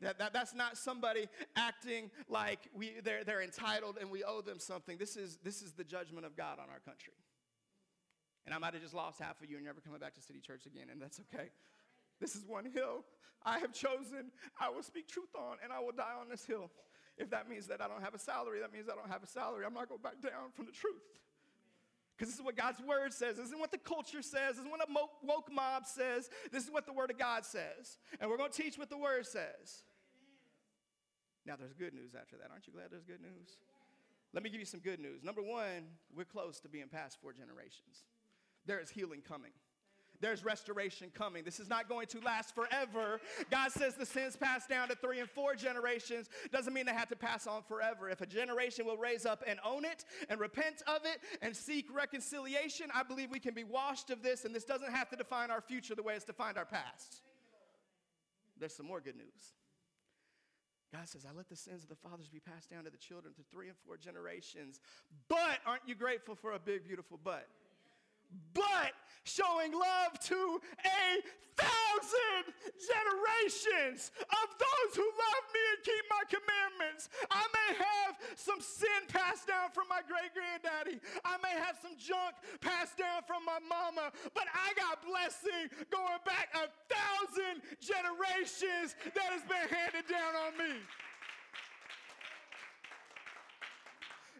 That, 0.00 0.18
that, 0.18 0.32
that's 0.32 0.54
not 0.54 0.78
somebody 0.78 1.28
acting 1.56 2.10
like 2.28 2.60
we, 2.72 2.94
they're, 3.02 3.24
they're 3.24 3.42
entitled 3.42 3.98
and 4.00 4.10
we 4.10 4.22
owe 4.22 4.40
them 4.40 4.60
something. 4.60 4.96
This 4.96 5.16
is, 5.16 5.38
this 5.42 5.60
is 5.60 5.72
the 5.72 5.82
judgment 5.82 6.24
of 6.24 6.36
God 6.36 6.58
on 6.60 6.66
our 6.70 6.78
country. 6.78 7.14
And 8.46 8.54
I 8.54 8.58
might 8.58 8.74
have 8.74 8.82
just 8.82 8.94
lost 8.94 9.20
half 9.20 9.42
of 9.42 9.50
you 9.50 9.56
and 9.56 9.66
never 9.66 9.80
coming 9.80 9.98
back 9.98 10.14
to 10.14 10.22
City 10.22 10.40
Church 10.40 10.66
again, 10.66 10.86
and 10.90 11.02
that's 11.02 11.20
okay. 11.20 11.50
This 12.20 12.34
is 12.34 12.46
one 12.46 12.64
hill 12.64 13.04
I 13.44 13.58
have 13.60 13.72
chosen, 13.72 14.32
I 14.60 14.68
will 14.68 14.82
speak 14.82 15.06
truth 15.06 15.30
on, 15.36 15.58
and 15.62 15.72
I 15.72 15.78
will 15.78 15.92
die 15.92 16.14
on 16.20 16.28
this 16.28 16.44
hill. 16.44 16.70
If 17.16 17.30
that 17.30 17.48
means 17.48 17.66
that 17.66 17.80
I 17.80 17.88
don't 17.88 18.02
have 18.02 18.14
a 18.14 18.18
salary, 18.18 18.60
that 18.60 18.72
means 18.72 18.88
I 18.88 18.94
don't 18.94 19.10
have 19.10 19.22
a 19.22 19.26
salary. 19.26 19.64
I'm 19.66 19.74
not 19.74 19.88
going 19.88 20.00
back 20.00 20.20
down 20.22 20.50
from 20.54 20.66
the 20.66 20.72
truth. 20.72 21.02
Because 22.18 22.32
this 22.32 22.40
is 22.40 22.44
what 22.44 22.56
God's 22.56 22.80
word 22.82 23.12
says. 23.12 23.36
This 23.36 23.46
isn't 23.46 23.60
what 23.60 23.70
the 23.70 23.78
culture 23.78 24.22
says. 24.22 24.56
This 24.56 24.66
isn't 24.66 24.70
what 24.70 24.80
a 24.80 24.92
woke 25.22 25.52
mob 25.52 25.86
says. 25.86 26.28
This 26.50 26.64
is 26.64 26.70
what 26.70 26.84
the 26.84 26.92
word 26.92 27.10
of 27.12 27.18
God 27.18 27.44
says. 27.44 27.96
And 28.20 28.28
we're 28.28 28.36
going 28.36 28.50
to 28.50 28.62
teach 28.62 28.76
what 28.76 28.90
the 28.90 28.98
word 28.98 29.24
says. 29.24 29.84
Now, 31.46 31.54
there's 31.56 31.72
good 31.72 31.94
news 31.94 32.16
after 32.20 32.36
that. 32.38 32.50
Aren't 32.50 32.66
you 32.66 32.72
glad 32.72 32.86
there's 32.90 33.04
good 33.04 33.22
news? 33.22 33.56
Let 34.34 34.42
me 34.42 34.50
give 34.50 34.58
you 34.58 34.66
some 34.66 34.80
good 34.80 34.98
news. 34.98 35.22
Number 35.22 35.42
one, 35.42 35.94
we're 36.14 36.24
close 36.24 36.58
to 36.60 36.68
being 36.68 36.88
past 36.88 37.18
four 37.22 37.32
generations 37.32 38.02
there 38.68 38.78
is 38.78 38.90
healing 38.90 39.22
coming. 39.26 39.50
There's 40.20 40.44
restoration 40.44 41.10
coming. 41.14 41.44
This 41.44 41.60
is 41.60 41.68
not 41.68 41.88
going 41.88 42.06
to 42.08 42.20
last 42.20 42.54
forever. 42.54 43.20
God 43.50 43.70
says 43.70 43.94
the 43.94 44.06
sins 44.06 44.36
passed 44.36 44.68
down 44.68 44.88
to 44.88 44.96
three 44.96 45.20
and 45.20 45.30
four 45.30 45.54
generations. 45.54 46.28
Doesn't 46.50 46.72
mean 46.72 46.86
they 46.86 46.92
have 46.92 47.08
to 47.08 47.16
pass 47.16 47.46
on 47.46 47.62
forever. 47.62 48.10
If 48.10 48.20
a 48.20 48.26
generation 48.26 48.84
will 48.84 48.96
raise 48.96 49.26
up 49.26 49.44
and 49.46 49.60
own 49.64 49.84
it 49.84 50.04
and 50.28 50.40
repent 50.40 50.82
of 50.86 51.04
it 51.04 51.20
and 51.40 51.54
seek 51.54 51.86
reconciliation, 51.94 52.88
I 52.92 53.04
believe 53.04 53.30
we 53.30 53.38
can 53.38 53.54
be 53.54 53.64
washed 53.64 54.10
of 54.10 54.22
this, 54.22 54.44
and 54.44 54.54
this 54.54 54.64
doesn't 54.64 54.92
have 54.92 55.08
to 55.10 55.16
define 55.16 55.50
our 55.50 55.60
future 55.60 55.94
the 55.94 56.02
way 56.02 56.14
it's 56.14 56.24
defined 56.24 56.58
our 56.58 56.66
past. 56.66 57.22
There's 58.58 58.74
some 58.74 58.86
more 58.86 59.00
good 59.00 59.16
news. 59.16 59.54
God 60.92 61.06
says, 61.06 61.26
I 61.28 61.36
let 61.36 61.48
the 61.48 61.56
sins 61.56 61.82
of 61.82 61.90
the 61.90 61.96
fathers 61.96 62.28
be 62.28 62.40
passed 62.40 62.70
down 62.70 62.84
to 62.84 62.90
the 62.90 62.96
children 62.96 63.34
to 63.34 63.42
three 63.52 63.68
and 63.68 63.76
four 63.86 63.98
generations. 63.98 64.80
But 65.28 65.60
aren't 65.66 65.82
you 65.86 65.94
grateful 65.94 66.34
for 66.34 66.52
a 66.52 66.58
big, 66.58 66.86
beautiful 66.86 67.20
but? 67.22 67.46
But 68.54 68.92
showing 69.24 69.72
love 69.72 70.18
to 70.24 70.60
a 70.84 71.20
thousand 71.58 72.54
generations 72.78 74.14
of 74.22 74.48
those 74.56 74.90
who 74.94 75.04
love 75.04 75.44
me 75.50 75.62
and 75.74 75.80
keep 75.82 76.04
my 76.06 76.24
commandments. 76.30 77.10
I 77.30 77.44
may 77.50 77.70
have 77.82 78.12
some 78.38 78.62
sin 78.62 79.10
passed 79.10 79.50
down 79.50 79.74
from 79.74 79.90
my 79.90 80.00
great 80.06 80.32
granddaddy, 80.32 81.02
I 81.26 81.36
may 81.42 81.58
have 81.58 81.76
some 81.82 81.98
junk 81.98 82.38
passed 82.62 82.96
down 82.96 83.26
from 83.26 83.44
my 83.44 83.58
mama, 83.58 84.14
but 84.32 84.46
I 84.54 84.72
got 84.78 85.02
blessing 85.02 85.66
going 85.90 86.22
back 86.22 86.54
a 86.54 86.70
thousand 86.86 87.66
generations 87.82 88.94
that 89.12 89.28
has 89.34 89.42
been 89.42 89.66
handed 89.66 90.06
down 90.06 90.32
on 90.38 90.54
me. 90.56 90.78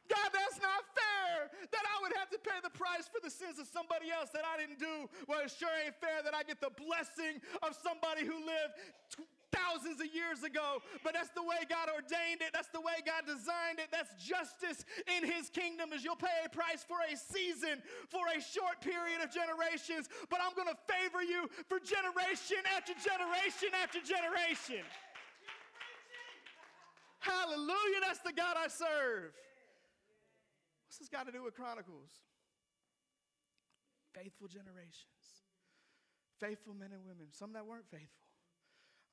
God, 0.09 0.33
that's 0.33 0.57
not 0.65 0.89
fair 0.97 1.53
that 1.69 1.85
I 1.85 1.95
would 2.01 2.17
have 2.17 2.28
to 2.39 2.51
pay 2.51 2.59
the 2.63 2.71
price 2.71 3.11
for 3.11 3.19
the 3.19 3.31
sins 3.31 3.59
of 3.59 3.67
somebody 3.67 4.15
else 4.15 4.31
that 4.31 4.47
I 4.47 4.55
didn't 4.55 4.79
do. 4.79 5.11
Well, 5.27 5.43
it 5.43 5.51
sure 5.51 5.71
ain't 5.83 5.99
fair 5.99 6.23
that 6.23 6.35
I 6.35 6.47
get 6.47 6.63
the 6.63 6.71
blessing 6.71 7.43
of 7.67 7.75
somebody 7.75 8.23
who 8.23 8.39
lived 8.39 8.79
t- 9.11 9.27
thousands 9.51 10.01
of 10.01 10.09
years 10.15 10.45
ago. 10.45 10.79
But 11.03 11.15
that's 11.15 11.33
the 11.35 11.43
way 11.43 11.67
God 11.67 11.89
ordained 11.91 12.45
it. 12.45 12.53
That's 12.53 12.71
the 12.71 12.81
way 12.81 13.01
God 13.03 13.27
designed 13.27 13.83
it. 13.83 13.91
That's 13.91 14.13
justice 14.21 14.85
in 15.09 15.27
his 15.27 15.51
kingdom 15.51 15.91
is 15.93 16.05
you'll 16.05 16.21
pay 16.21 16.47
a 16.47 16.49
price 16.49 16.85
for 16.87 17.01
a 17.03 17.17
season, 17.17 17.83
for 18.09 18.29
a 18.31 18.39
short 18.41 18.81
period 18.81 19.25
of 19.25 19.33
generations, 19.33 20.09
but 20.31 20.39
I'm 20.39 20.55
going 20.55 20.71
to 20.71 20.79
favor 20.87 21.25
you 21.25 21.49
for 21.67 21.81
generation 21.81 22.63
after 22.77 22.95
generation 22.95 23.73
after 23.83 23.99
generation. 24.05 24.85
Hallelujah, 27.19 28.01
that's 28.07 28.21
the 28.21 28.33
God 28.33 28.57
I 28.57 28.69
serve. 28.69 29.35
What's 30.87 30.99
this 30.99 31.09
got 31.09 31.27
to 31.27 31.33
do 31.33 31.43
with 31.43 31.55
Chronicles? 31.55 32.28
Faithful 34.19 34.49
generations, 34.49 35.47
faithful 36.41 36.75
men 36.75 36.91
and 36.93 37.05
women, 37.07 37.29
some 37.31 37.53
that 37.53 37.65
weren't 37.65 37.87
faithful, 37.87 38.27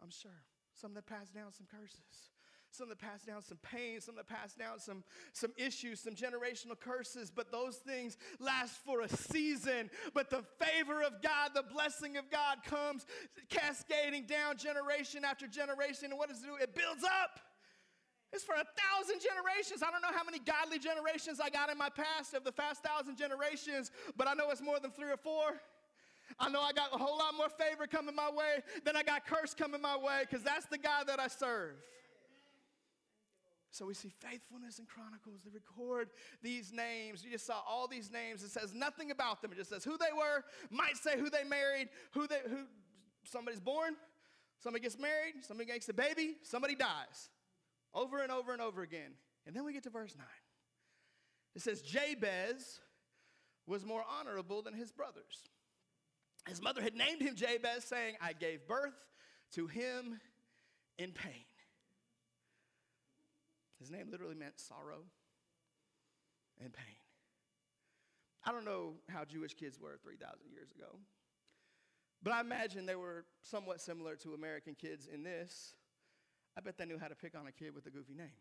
I'm 0.01 0.09
sure, 0.09 0.41
some 0.73 0.95
that 0.95 1.05
passed 1.05 1.35
down 1.35 1.53
some 1.53 1.67
curses 1.69 2.31
some 2.75 2.89
that 2.89 2.99
passed 2.99 3.25
down 3.25 3.41
some 3.41 3.57
pain, 3.57 4.01
some 4.01 4.15
that 4.15 4.27
passed 4.27 4.57
down 4.57 4.79
some, 4.79 5.03
some 5.33 5.53
issues, 5.57 6.01
some 6.01 6.13
generational 6.13 6.77
curses, 6.77 7.31
but 7.33 7.51
those 7.51 7.77
things 7.77 8.17
last 8.39 8.75
for 8.85 9.01
a 9.01 9.09
season. 9.09 9.89
But 10.13 10.29
the 10.29 10.43
favor 10.59 11.01
of 11.01 11.21
God, 11.21 11.51
the 11.53 11.63
blessing 11.63 12.17
of 12.17 12.29
God 12.29 12.63
comes 12.65 13.05
cascading 13.49 14.25
down 14.25 14.57
generation 14.57 15.23
after 15.23 15.47
generation. 15.47 16.09
And 16.09 16.19
what 16.19 16.29
does 16.29 16.43
it 16.43 16.45
do? 16.45 16.55
It 16.61 16.75
builds 16.75 17.03
up. 17.03 17.39
It's 18.35 18.43
for 18.43 18.55
a 18.55 18.67
thousand 18.75 19.21
generations. 19.23 19.81
I 19.81 19.89
don't 19.91 20.01
know 20.01 20.11
how 20.13 20.25
many 20.25 20.39
godly 20.39 20.77
generations 20.77 21.39
I 21.39 21.49
got 21.49 21.71
in 21.71 21.77
my 21.77 21.87
past 21.87 22.33
of 22.33 22.43
the 22.43 22.51
past 22.51 22.83
thousand 22.83 23.17
generations, 23.17 23.91
but 24.17 24.27
I 24.27 24.33
know 24.33 24.49
it's 24.51 24.61
more 24.61 24.77
than 24.77 24.91
three 24.91 25.09
or 25.09 25.15
four. 25.15 25.61
I 26.37 26.49
know 26.49 26.59
I 26.59 26.73
got 26.73 26.93
a 26.93 26.97
whole 26.97 27.17
lot 27.17 27.33
more 27.37 27.47
favor 27.47 27.87
coming 27.87 28.13
my 28.13 28.29
way 28.29 28.59
than 28.83 28.97
I 28.97 29.03
got 29.03 29.25
curse 29.25 29.53
coming 29.53 29.81
my 29.81 29.95
way 29.95 30.23
because 30.29 30.43
that's 30.43 30.65
the 30.65 30.77
God 30.77 31.07
that 31.07 31.17
I 31.17 31.29
serve. 31.29 31.75
So 33.71 33.85
we 33.85 33.93
see 33.93 34.11
faithfulness 34.19 34.79
in 34.79 34.85
Chronicles. 34.85 35.43
They 35.45 35.51
record 35.53 36.09
these 36.43 36.73
names. 36.73 37.23
You 37.23 37.31
just 37.31 37.45
saw 37.45 37.61
all 37.65 37.87
these 37.87 38.11
names. 38.11 38.43
It 38.43 38.49
says 38.49 38.73
nothing 38.73 39.11
about 39.11 39.41
them. 39.41 39.53
It 39.53 39.55
just 39.55 39.69
says 39.69 39.85
who 39.85 39.97
they 39.97 40.11
were, 40.13 40.43
might 40.69 40.97
say 40.97 41.17
who 41.17 41.29
they 41.29 41.45
married, 41.45 41.87
who 42.11 42.27
they 42.27 42.39
who 42.49 42.65
somebody's 43.23 43.61
born, 43.61 43.95
somebody 44.59 44.83
gets 44.83 44.99
married, 44.99 45.35
somebody 45.41 45.71
makes 45.71 45.87
a 45.87 45.93
baby, 45.93 46.35
somebody 46.43 46.75
dies 46.75 47.29
over 47.95 48.21
and 48.21 48.31
over 48.31 48.51
and 48.53 48.61
over 48.61 48.81
again. 48.81 49.13
And 49.47 49.55
then 49.55 49.65
we 49.65 49.73
get 49.73 49.83
to 49.83 49.89
verse 49.89 50.13
9. 50.15 50.25
It 51.55 51.61
says, 51.61 51.81
Jabez 51.81 52.81
was 53.65 53.85
more 53.85 54.03
honorable 54.19 54.61
than 54.61 54.73
his 54.73 54.91
brothers. 54.91 55.43
His 56.47 56.61
mother 56.61 56.81
had 56.81 56.95
named 56.95 57.21
him 57.21 57.35
Jabez, 57.35 57.85
saying, 57.85 58.15
I 58.21 58.33
gave 58.33 58.67
birth 58.67 58.93
to 59.53 59.67
him 59.67 60.19
in 60.99 61.11
pain. 61.11 61.45
His 63.79 63.89
name 63.89 64.09
literally 64.11 64.35
meant 64.35 64.59
sorrow 64.59 65.03
and 66.61 66.71
pain. 66.71 66.85
I 68.43 68.51
don't 68.51 68.65
know 68.65 68.93
how 69.09 69.25
Jewish 69.25 69.55
kids 69.55 69.79
were 69.79 69.97
3,000 70.03 70.51
years 70.51 70.71
ago, 70.71 70.99
but 72.21 72.33
I 72.33 72.41
imagine 72.41 72.85
they 72.85 72.95
were 72.95 73.25
somewhat 73.41 73.81
similar 73.81 74.15
to 74.17 74.33
American 74.33 74.75
kids 74.75 75.07
in 75.11 75.23
this 75.23 75.73
I 76.57 76.61
bet 76.61 76.77
they 76.77 76.85
knew 76.85 76.97
how 76.97 77.07
to 77.07 77.15
pick 77.15 77.35
on 77.35 77.47
a 77.47 77.51
kid 77.51 77.75
with 77.75 77.85
a 77.85 77.89
goofy 77.89 78.13
name. 78.13 78.39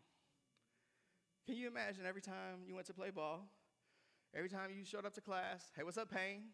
Can 1.45 1.55
you 1.55 1.67
imagine 1.67 2.05
every 2.05 2.21
time 2.21 2.63
you 2.65 2.73
went 2.73 2.87
to 2.87 2.93
play 2.93 3.11
ball, 3.11 3.47
every 4.33 4.49
time 4.49 4.69
you 4.75 4.83
showed 4.85 5.05
up 5.05 5.13
to 5.13 5.21
class, 5.21 5.71
hey, 5.75 5.83
what's 5.83 5.97
up, 5.97 6.09
Pain? 6.09 6.45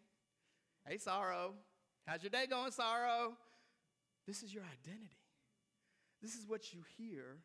Hey, 0.86 0.98
Sorrow. 0.98 1.54
How's 2.06 2.22
your 2.22 2.30
day 2.30 2.46
going, 2.50 2.72
Sorrow? 2.72 3.34
This 4.26 4.42
is 4.42 4.52
your 4.52 4.64
identity. 4.64 5.16
This 6.20 6.34
is 6.34 6.46
what 6.46 6.74
you 6.74 6.80
hear 6.98 7.38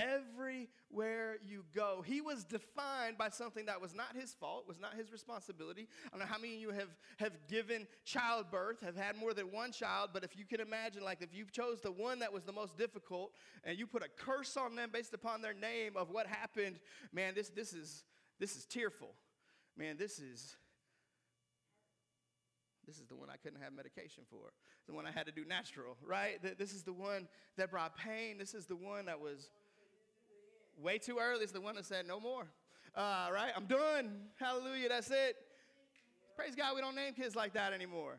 everywhere 0.00 1.36
you 1.44 1.64
go. 1.74 2.02
He 2.04 2.20
was 2.20 2.44
defined 2.44 3.18
by 3.18 3.28
something 3.28 3.66
that 3.66 3.80
was 3.80 3.94
not 3.94 4.16
his 4.16 4.34
fault, 4.34 4.64
was 4.66 4.80
not 4.80 4.94
his 4.94 5.12
responsibility. 5.12 5.88
I 6.06 6.10
don't 6.10 6.20
know 6.20 6.32
how 6.32 6.38
many 6.38 6.54
of 6.54 6.60
you 6.60 6.70
have, 6.70 6.88
have 7.18 7.32
given 7.48 7.86
childbirth, 8.04 8.80
have 8.80 8.96
had 8.96 9.16
more 9.16 9.34
than 9.34 9.52
one 9.52 9.72
child, 9.72 10.10
but 10.12 10.24
if 10.24 10.36
you 10.36 10.44
can 10.44 10.60
imagine, 10.60 11.04
like 11.04 11.22
if 11.22 11.34
you 11.34 11.44
chose 11.50 11.80
the 11.80 11.92
one 11.92 12.18
that 12.20 12.32
was 12.32 12.44
the 12.44 12.52
most 12.52 12.76
difficult 12.76 13.32
and 13.64 13.78
you 13.78 13.86
put 13.86 14.02
a 14.02 14.08
curse 14.08 14.56
on 14.56 14.74
them 14.74 14.90
based 14.92 15.14
upon 15.14 15.42
their 15.42 15.54
name 15.54 15.96
of 15.96 16.10
what 16.10 16.26
happened, 16.26 16.80
man, 17.12 17.34
this, 17.34 17.48
this, 17.50 17.72
is, 17.72 18.04
this 18.38 18.56
is 18.56 18.66
tearful. 18.66 19.14
Man, 19.76 19.96
this 19.96 20.18
is. 20.18 20.56
This 22.84 22.98
is 22.98 23.06
the 23.06 23.14
one 23.14 23.30
I 23.30 23.36
couldn't 23.36 23.62
have 23.62 23.72
medication 23.72 24.24
for. 24.28 24.52
The 24.88 24.92
one 24.92 25.06
I 25.06 25.12
had 25.12 25.26
to 25.26 25.32
do 25.32 25.44
natural, 25.44 25.96
right? 26.04 26.40
This 26.58 26.72
is 26.72 26.82
the 26.82 26.92
one 26.92 27.28
that 27.56 27.70
brought 27.70 27.96
pain. 27.96 28.38
This 28.38 28.54
is 28.54 28.66
the 28.66 28.74
one 28.74 29.06
that 29.06 29.20
was 29.20 29.50
way 30.80 30.98
too 30.98 31.18
early. 31.20 31.44
is 31.44 31.52
the 31.52 31.60
one 31.60 31.74
that 31.76 31.86
said, 31.86 32.06
no 32.06 32.20
more. 32.20 32.46
Uh, 32.94 33.28
right? 33.32 33.52
I'm 33.56 33.66
done. 33.66 34.28
Hallelujah. 34.38 34.88
That's 34.88 35.10
it. 35.10 35.36
Praise 36.36 36.54
God, 36.54 36.74
we 36.74 36.80
don't 36.80 36.96
name 36.96 37.14
kids 37.14 37.36
like 37.36 37.54
that 37.54 37.72
anymore. 37.72 38.18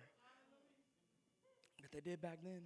But 1.81 1.91
they 1.91 1.99
did 1.99 2.21
back 2.21 2.39
then. 2.43 2.61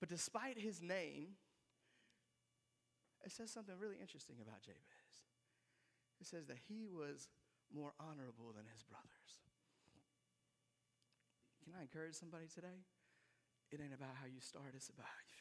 But 0.00 0.08
despite 0.08 0.58
his 0.58 0.82
name, 0.82 1.38
it 3.24 3.30
says 3.30 3.50
something 3.50 3.74
really 3.78 3.98
interesting 4.00 4.36
about 4.42 4.62
Jabez. 4.62 5.14
It 6.20 6.26
says 6.26 6.46
that 6.46 6.58
he 6.68 6.86
was 6.86 7.28
more 7.74 7.94
honorable 7.98 8.50
than 8.54 8.66
his 8.72 8.82
brothers. 8.82 9.30
Can 11.64 11.74
I 11.78 11.82
encourage 11.82 12.14
somebody 12.14 12.46
today? 12.52 12.82
It 13.70 13.80
ain't 13.80 13.94
about 13.94 14.18
how 14.18 14.26
you 14.26 14.40
start, 14.40 14.74
it's 14.74 14.90
about 14.90 15.06
how 15.06 15.22
you 15.22 15.31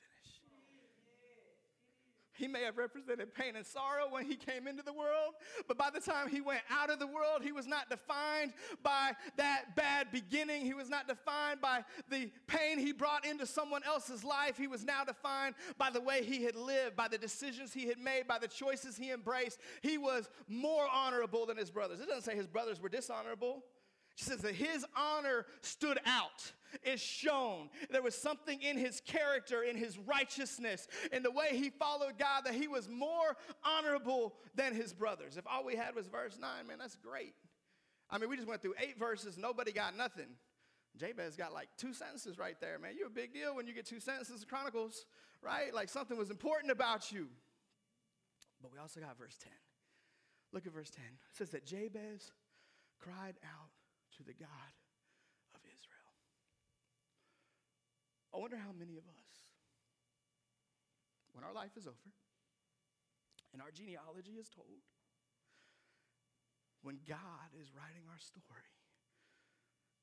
he 2.42 2.48
may 2.48 2.64
have 2.64 2.78
represented 2.78 3.34
pain 3.34 3.56
and 3.56 3.66
sorrow 3.66 4.10
when 4.10 4.26
he 4.26 4.36
came 4.36 4.68
into 4.68 4.82
the 4.82 4.92
world, 4.92 5.36
but 5.68 5.78
by 5.78 5.90
the 5.92 6.00
time 6.00 6.28
he 6.28 6.42
went 6.42 6.62
out 6.72 6.90
of 6.90 6.98
the 6.98 7.06
world, 7.06 7.44
he 7.44 7.52
was 7.52 7.68
not 7.68 7.90
defined 7.90 8.52
by 8.82 9.12
that 9.38 9.76
bad 9.76 10.08
beginning. 10.12 10.66
He 10.66 10.74
was 10.74 10.90
not 10.90 11.08
defined 11.08 11.62
by 11.62 11.84
the 12.10 12.32
pain 12.48 12.80
he 12.80 12.94
brought 12.94 13.26
into 13.26 13.46
someone 13.46 13.84
else's 13.86 14.24
life. 14.24 14.58
He 14.58 14.68
was 14.68 14.84
now 14.84 15.04
defined 15.04 15.54
by 15.78 15.92
the 15.92 16.02
way 16.02 16.24
he 16.24 16.44
had 16.44 16.56
lived, 16.56 16.96
by 16.96 17.08
the 17.08 17.18
decisions 17.18 17.74
he 17.74 17.88
had 17.88 18.00
made, 18.00 18.28
by 18.28 18.40
the 18.40 18.48
choices 18.48 18.98
he 18.98 19.12
embraced. 19.12 19.60
He 19.84 20.00
was 20.00 20.28
more 20.48 20.88
honorable 20.92 21.46
than 21.46 21.58
his 21.58 21.70
brothers. 21.70 22.00
It 22.00 22.08
doesn't 22.08 22.24
say 22.24 22.36
his 22.36 22.48
brothers 22.48 22.82
were 22.82 22.90
dishonorable. 22.90 23.64
It 24.18 24.24
says 24.24 24.40
that 24.40 24.56
his 24.56 24.86
honor 24.96 25.46
stood 25.62 26.00
out 26.06 26.52
is 26.84 27.02
shown. 27.02 27.70
There 27.90 28.02
was 28.02 28.16
something 28.16 28.62
in 28.62 28.78
his 28.78 29.02
character, 29.02 29.64
in 29.64 29.76
his 29.76 29.98
righteousness, 29.98 30.88
in 31.12 31.24
the 31.24 31.32
way 31.32 31.50
he 31.52 31.70
followed 31.70 32.18
God 32.18 32.46
that 32.46 32.54
he 32.54 32.68
was 32.68 32.88
more 32.90 33.36
honorable 33.64 34.36
than 34.56 34.74
his 34.74 34.94
brothers. 34.94 35.38
If 35.38 35.46
all 35.48 35.66
we 35.66 35.76
had 35.76 35.96
was 35.96 36.08
verse 36.08 36.38
9, 36.40 36.50
man, 36.68 36.78
that's 36.80 36.96
great. 36.96 37.34
I 38.10 38.18
mean, 38.18 38.30
we 38.30 38.36
just 38.36 38.48
went 38.48 38.62
through 38.62 38.76
eight 38.80 39.00
verses, 39.00 39.38
nobody 39.38 39.72
got 39.72 39.96
nothing. 39.96 40.28
Jabez 40.98 41.38
got 41.38 41.54
like 41.54 41.70
two 41.78 41.94
sentences 41.94 42.38
right 42.38 42.60
there, 42.60 42.78
man. 42.78 42.94
You're 42.98 43.08
a 43.08 43.12
big 43.12 43.34
deal 43.34 43.56
when 43.56 43.66
you 43.66 43.74
get 43.74 43.86
two 43.86 44.02
sentences 44.02 44.42
of 44.42 44.50
Chronicles, 44.50 45.06
right? 45.42 45.74
Like 45.74 45.88
something 45.90 46.18
was 46.18 46.30
important 46.30 46.72
about 46.72 47.12
you. 47.12 47.28
But 48.62 48.74
we 48.74 48.80
also 48.80 49.00
got 49.00 49.18
verse 49.18 49.38
10. 49.42 49.52
Look 50.52 50.68
at 50.68 50.74
verse 50.74 50.90
10. 50.90 51.04
It 51.06 51.38
says 51.38 51.50
that 51.52 51.66
Jabez 51.66 52.32
cried 53.00 53.36
out 53.44 53.72
to 54.22 54.30
the 54.30 54.38
God 54.38 54.74
of 55.58 55.62
Israel. 55.66 56.14
I 58.30 58.38
wonder 58.38 58.62
how 58.62 58.70
many 58.70 59.02
of 59.02 59.06
us, 59.10 59.34
when 61.34 61.42
our 61.42 61.54
life 61.58 61.74
is 61.74 61.90
over 61.90 62.14
and 63.50 63.66
our 63.66 63.74
genealogy 63.74 64.38
is 64.38 64.54
told, 64.54 64.86
when 66.86 67.02
God 67.10 67.50
is 67.58 67.74
writing 67.74 68.06
our 68.14 68.22
story, 68.22 68.78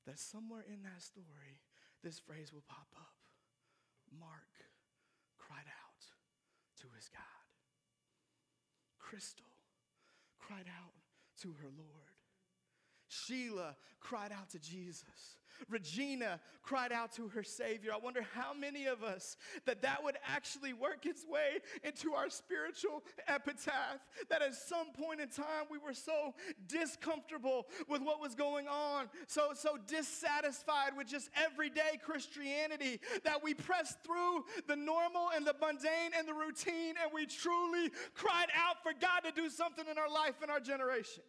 that 0.07 0.19
somewhere 0.19 0.67
in 0.67 0.83
that 0.83 0.99
story, 0.99 1.63
this 2.03 2.19
phrase 2.19 2.51
will 2.51 2.67
pop 2.67 2.91
up 2.99 3.23
Mark 4.11 4.67
cried 5.37 5.69
out 5.69 6.03
to 6.81 6.87
his 6.97 7.07
God. 7.09 7.47
Crystal 8.99 9.53
cried 10.39 10.67
out 10.67 10.97
to 11.43 11.55
her 11.61 11.69
Lord. 11.77 12.18
Sheila 13.09 13.77
cried 14.01 14.33
out 14.33 14.51
to 14.51 14.59
Jesus. 14.59 15.37
Regina 15.69 16.41
cried 16.63 16.93
out 16.93 17.13
to 17.13 17.29
her 17.29 17.43
Savior. 17.43 17.93
I 17.93 17.99
wonder 17.99 18.25
how 18.35 18.53
many 18.55 18.87
of 18.87 19.03
us 19.03 19.37
that 19.65 19.83
that 19.83 20.05
would 20.05 20.17
actually 20.25 20.73
work 20.73 21.07
its 21.07 21.25
way 21.27 21.59
into 21.83 22.15
our 22.15 22.31
spiritual 22.31 23.03
epitaph. 23.27 23.99
That 24.29 24.43
at 24.43 24.55
some 24.55 24.93
point 24.93 25.21
in 25.21 25.29
time 25.29 25.67
we 25.71 25.79
were 25.79 25.95
so 25.95 26.35
discomfortable 26.67 27.67
with 27.89 28.03
what 28.03 28.21
was 28.21 28.35
going 28.35 28.69
on, 28.69 29.09
so, 29.27 29.51
so 29.55 29.79
dissatisfied 29.87 30.97
with 30.97 31.09
just 31.09 31.31
everyday 31.35 31.99
Christianity 32.05 33.01
that 33.25 33.43
we 33.43 33.55
pressed 33.55 33.99
through 34.05 34.45
the 34.67 34.77
normal 34.77 35.31
and 35.35 35.47
the 35.47 35.55
mundane 35.61 36.13
and 36.17 36.29
the 36.29 36.35
routine 36.35 36.95
and 37.03 37.11
we 37.13 37.27
truly 37.27 37.91
cried 38.15 38.49
out 38.55 38.83
for 38.83 38.93
God 38.99 39.21
to 39.25 39.33
do 39.33 39.49
something 39.49 39.85
in 39.91 39.99
our 39.99 40.11
life 40.11 40.35
and 40.43 40.51
our 40.51 40.61
generation. 40.61 41.23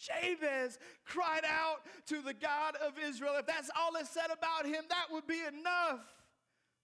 Jabez 0.00 0.78
cried 1.04 1.44
out 1.44 1.80
to 2.06 2.22
the 2.22 2.32
God 2.32 2.76
of 2.76 2.94
Israel. 2.98 3.34
If 3.38 3.46
that's 3.46 3.70
all 3.76 3.94
it 3.96 4.06
said 4.06 4.30
about 4.32 4.66
him, 4.66 4.84
that 4.88 5.06
would 5.10 5.26
be 5.26 5.40
enough. 5.40 6.00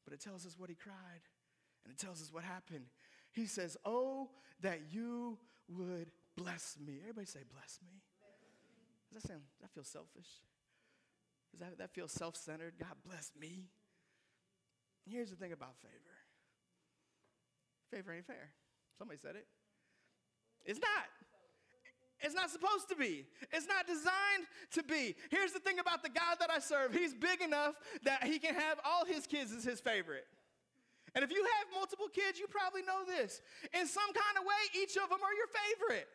But 0.04 0.14
it 0.14 0.20
tells 0.20 0.46
us 0.46 0.54
what 0.58 0.68
he 0.68 0.76
cried, 0.76 1.22
and 1.84 1.92
it 1.92 1.98
tells 1.98 2.20
us 2.20 2.32
what 2.32 2.44
happened. 2.44 2.84
He 3.32 3.46
says, 3.46 3.76
Oh, 3.84 4.30
that 4.60 4.80
you 4.92 5.38
would 5.68 6.10
bless 6.36 6.76
me. 6.84 6.98
Everybody 7.02 7.26
say, 7.26 7.40
Bless 7.52 7.78
me. 7.84 8.02
Does 9.12 9.22
that 9.22 9.28
sound, 9.28 9.42
does 9.58 9.62
that 9.62 9.74
feel 9.74 9.84
selfish? 9.84 10.28
Does 11.52 11.60
that, 11.60 11.78
that 11.78 11.94
feel 11.94 12.08
self 12.08 12.36
centered? 12.36 12.74
God 12.78 12.94
bless 13.06 13.32
me. 13.38 13.70
Here's 15.08 15.30
the 15.30 15.36
thing 15.36 15.52
about 15.52 15.76
favor 15.80 15.94
favor 17.90 18.12
ain't 18.12 18.26
fair. 18.26 18.50
Somebody 18.98 19.18
said 19.22 19.36
it. 19.36 19.46
It's 20.64 20.80
not. 20.80 21.06
It's 22.20 22.34
not 22.34 22.50
supposed 22.50 22.88
to 22.88 22.96
be. 22.96 23.26
It's 23.52 23.66
not 23.66 23.86
designed 23.86 24.46
to 24.72 24.82
be. 24.82 25.14
Here's 25.30 25.52
the 25.52 25.60
thing 25.60 25.78
about 25.78 26.02
the 26.02 26.08
God 26.08 26.36
that 26.40 26.50
I 26.50 26.58
serve 26.58 26.94
He's 26.94 27.14
big 27.14 27.40
enough 27.40 27.74
that 28.04 28.24
He 28.24 28.38
can 28.38 28.54
have 28.54 28.80
all 28.84 29.04
His 29.04 29.26
kids 29.26 29.52
as 29.52 29.64
His 29.64 29.80
favorite. 29.80 30.26
And 31.14 31.24
if 31.24 31.30
you 31.30 31.42
have 31.42 31.66
multiple 31.74 32.08
kids, 32.12 32.38
you 32.38 32.46
probably 32.46 32.82
know 32.82 33.04
this. 33.06 33.40
In 33.72 33.86
some 33.86 34.12
kind 34.12 34.36
of 34.38 34.44
way, 34.44 34.82
each 34.82 34.96
of 34.96 35.08
them 35.08 35.20
are 35.22 35.34
your 35.34 35.48
favorite 35.48 36.08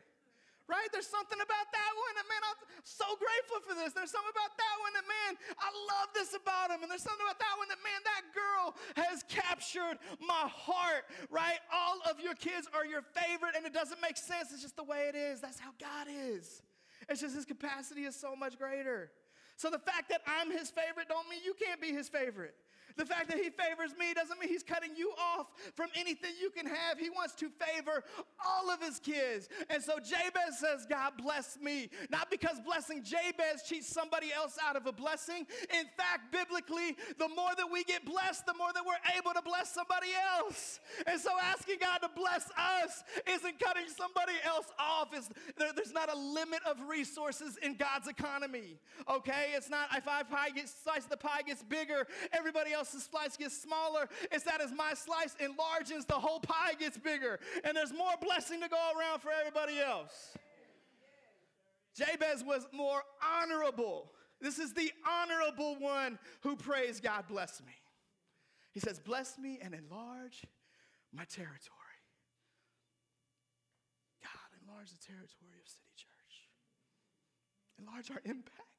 right? 0.68 0.89
There's 0.93 1.09
something 1.09 1.39
about 1.39 1.68
that 1.72 1.91
one 1.95 2.14
that, 2.18 2.28
man, 2.30 2.43
I'm 2.45 2.59
so 2.84 3.07
grateful 3.18 3.59
for 3.66 3.74
this. 3.78 3.93
There's 3.93 4.12
something 4.12 4.34
about 4.34 4.53
that 4.57 4.76
one 4.82 4.93
that, 4.97 5.07
man, 5.07 5.32
I 5.57 5.70
love 5.89 6.09
this 6.14 6.34
about 6.34 6.70
him. 6.70 6.82
And 6.82 6.89
there's 6.89 7.05
something 7.05 7.26
about 7.26 7.39
that 7.41 7.55
one 7.57 7.70
that, 7.70 7.82
man, 7.82 8.01
that 8.05 8.24
girl 8.34 8.66
has 8.97 9.26
captured 9.28 9.97
my 10.22 10.45
heart, 10.47 11.09
right? 11.30 11.59
All 11.74 11.99
of 12.09 12.20
your 12.20 12.36
kids 12.36 12.70
are 12.72 12.86
your 12.86 13.01
favorite, 13.16 13.55
and 13.57 13.66
it 13.66 13.74
doesn't 13.74 14.01
make 14.01 14.18
sense. 14.18 14.51
It's 14.51 14.62
just 14.62 14.78
the 14.78 14.88
way 14.88 15.09
it 15.09 15.16
is. 15.16 15.41
That's 15.41 15.59
how 15.59 15.72
God 15.80 16.07
is. 16.09 16.62
It's 17.09 17.22
just 17.22 17.36
his 17.36 17.45
capacity 17.45 18.05
is 18.05 18.16
so 18.16 18.36
much 18.36 18.57
greater. 18.57 19.12
So 19.57 19.70
the 19.70 19.80
fact 19.80 20.09
that 20.09 20.22
I'm 20.26 20.49
his 20.49 20.72
favorite 20.72 21.07
don't 21.07 21.30
mean 21.30 21.39
you 21.45 21.53
can't 21.53 21.82
be 21.82 21.91
his 21.91 22.09
favorite. 22.09 22.55
The 22.97 23.05
fact 23.05 23.29
that 23.29 23.37
he 23.37 23.49
favors 23.49 23.95
me 23.97 24.13
doesn't 24.13 24.39
mean 24.39 24.49
he's 24.49 24.63
cutting 24.63 24.91
you 24.95 25.11
off 25.37 25.47
from 25.75 25.89
anything 25.95 26.31
you 26.39 26.49
can 26.49 26.65
have. 26.65 26.97
He 26.99 27.09
wants 27.09 27.35
to 27.35 27.49
favor 27.49 28.03
all 28.45 28.69
of 28.69 28.81
his 28.81 28.99
kids. 28.99 29.49
And 29.69 29.83
so 29.83 29.97
Jabez 29.97 30.59
says, 30.59 30.85
God 30.89 31.13
bless 31.21 31.57
me. 31.61 31.89
Not 32.09 32.29
because 32.29 32.59
blessing 32.65 33.03
Jabez 33.03 33.63
cheats 33.67 33.87
somebody 33.87 34.31
else 34.33 34.57
out 34.63 34.75
of 34.75 34.85
a 34.85 34.91
blessing. 34.91 35.45
In 35.73 35.85
fact, 35.97 36.31
biblically, 36.31 36.95
the 37.17 37.27
more 37.29 37.51
that 37.57 37.69
we 37.71 37.83
get 37.83 38.05
blessed, 38.05 38.45
the 38.45 38.53
more 38.53 38.73
that 38.73 38.83
we're 38.85 39.17
able 39.17 39.33
to 39.33 39.41
bless 39.41 39.73
somebody 39.73 40.07
else. 40.37 40.79
And 41.07 41.19
so 41.19 41.31
asking 41.41 41.77
God 41.81 41.99
to 41.99 42.09
bless 42.15 42.49
us 42.57 43.03
isn't 43.27 43.59
cutting 43.59 43.87
somebody 43.87 44.33
else 44.45 44.67
off. 44.79 45.09
There, 45.57 45.71
there's 45.75 45.93
not 45.93 46.13
a 46.13 46.17
limit 46.17 46.59
of 46.65 46.77
resources 46.87 47.57
in 47.61 47.75
God's 47.75 48.07
economy. 48.07 48.79
Okay? 49.09 49.51
It's 49.55 49.69
not 49.69 49.87
if 49.95 50.07
I 50.07 50.23
pie 50.23 50.49
gets 50.49 50.73
slice 50.83 51.05
the 51.05 51.17
pie 51.17 51.41
gets 51.45 51.63
bigger, 51.63 52.07
everybody 52.31 52.73
else 52.73 52.80
else's 52.82 53.03
slice 53.03 53.38
gets 53.38 53.61
smaller. 53.61 54.09
It's 54.32 54.43
that 54.45 54.59
as 54.59 54.71
my 54.71 54.93
slice 54.95 55.36
enlarges, 55.39 56.05
the 56.05 56.15
whole 56.15 56.39
pie 56.39 56.73
gets 56.79 56.97
bigger. 56.97 57.39
And 57.63 57.77
there's 57.77 57.93
more 57.93 58.13
blessing 58.19 58.59
to 58.61 58.67
go 58.67 58.91
around 58.97 59.19
for 59.19 59.29
everybody 59.32 59.79
else. 59.79 60.36
Jabez 61.95 62.43
was 62.43 62.65
more 62.73 63.03
honorable. 63.23 64.11
This 64.39 64.57
is 64.57 64.73
the 64.73 64.91
honorable 65.07 65.75
one 65.79 66.17
who 66.41 66.55
prays, 66.55 66.99
God 66.99 67.25
bless 67.27 67.61
me. 67.61 67.73
He 68.71 68.79
says, 68.79 68.99
Bless 68.99 69.38
me 69.38 69.59
and 69.61 69.75
enlarge 69.75 70.43
my 71.13 71.25
territory. 71.25 71.99
God, 74.23 74.49
enlarge 74.65 74.89
the 74.89 75.05
territory 75.05 75.59
of 75.61 75.67
City 75.67 75.93
Church, 75.95 76.49
enlarge 77.77 78.09
our 78.09 78.21
impact 78.25 78.70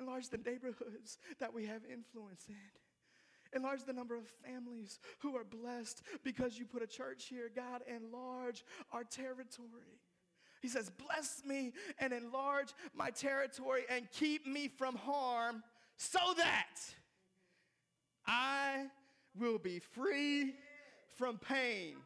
enlarge 0.00 0.28
the 0.28 0.38
neighborhoods 0.38 1.18
that 1.38 1.52
we 1.54 1.66
have 1.66 1.82
influence 1.84 2.46
in. 2.48 2.56
Enlarge 3.54 3.84
the 3.84 3.92
number 3.92 4.16
of 4.16 4.26
families 4.44 5.00
who 5.18 5.36
are 5.36 5.44
blessed 5.44 6.02
because 6.22 6.58
you 6.58 6.64
put 6.64 6.82
a 6.82 6.86
church 6.86 7.26
here. 7.26 7.50
God, 7.54 7.82
enlarge 7.88 8.64
our 8.92 9.04
territory. 9.04 9.98
He 10.62 10.68
says, 10.68 10.90
Bless 10.90 11.42
me 11.44 11.72
and 11.98 12.12
enlarge 12.12 12.72
my 12.94 13.10
territory 13.10 13.82
and 13.88 14.08
keep 14.12 14.46
me 14.46 14.68
from 14.68 14.94
harm 14.94 15.64
so 15.96 16.20
that 16.36 16.76
I 18.26 18.86
will 19.38 19.58
be 19.58 19.80
free 19.80 20.54
from 21.16 21.38
pain 21.38 21.96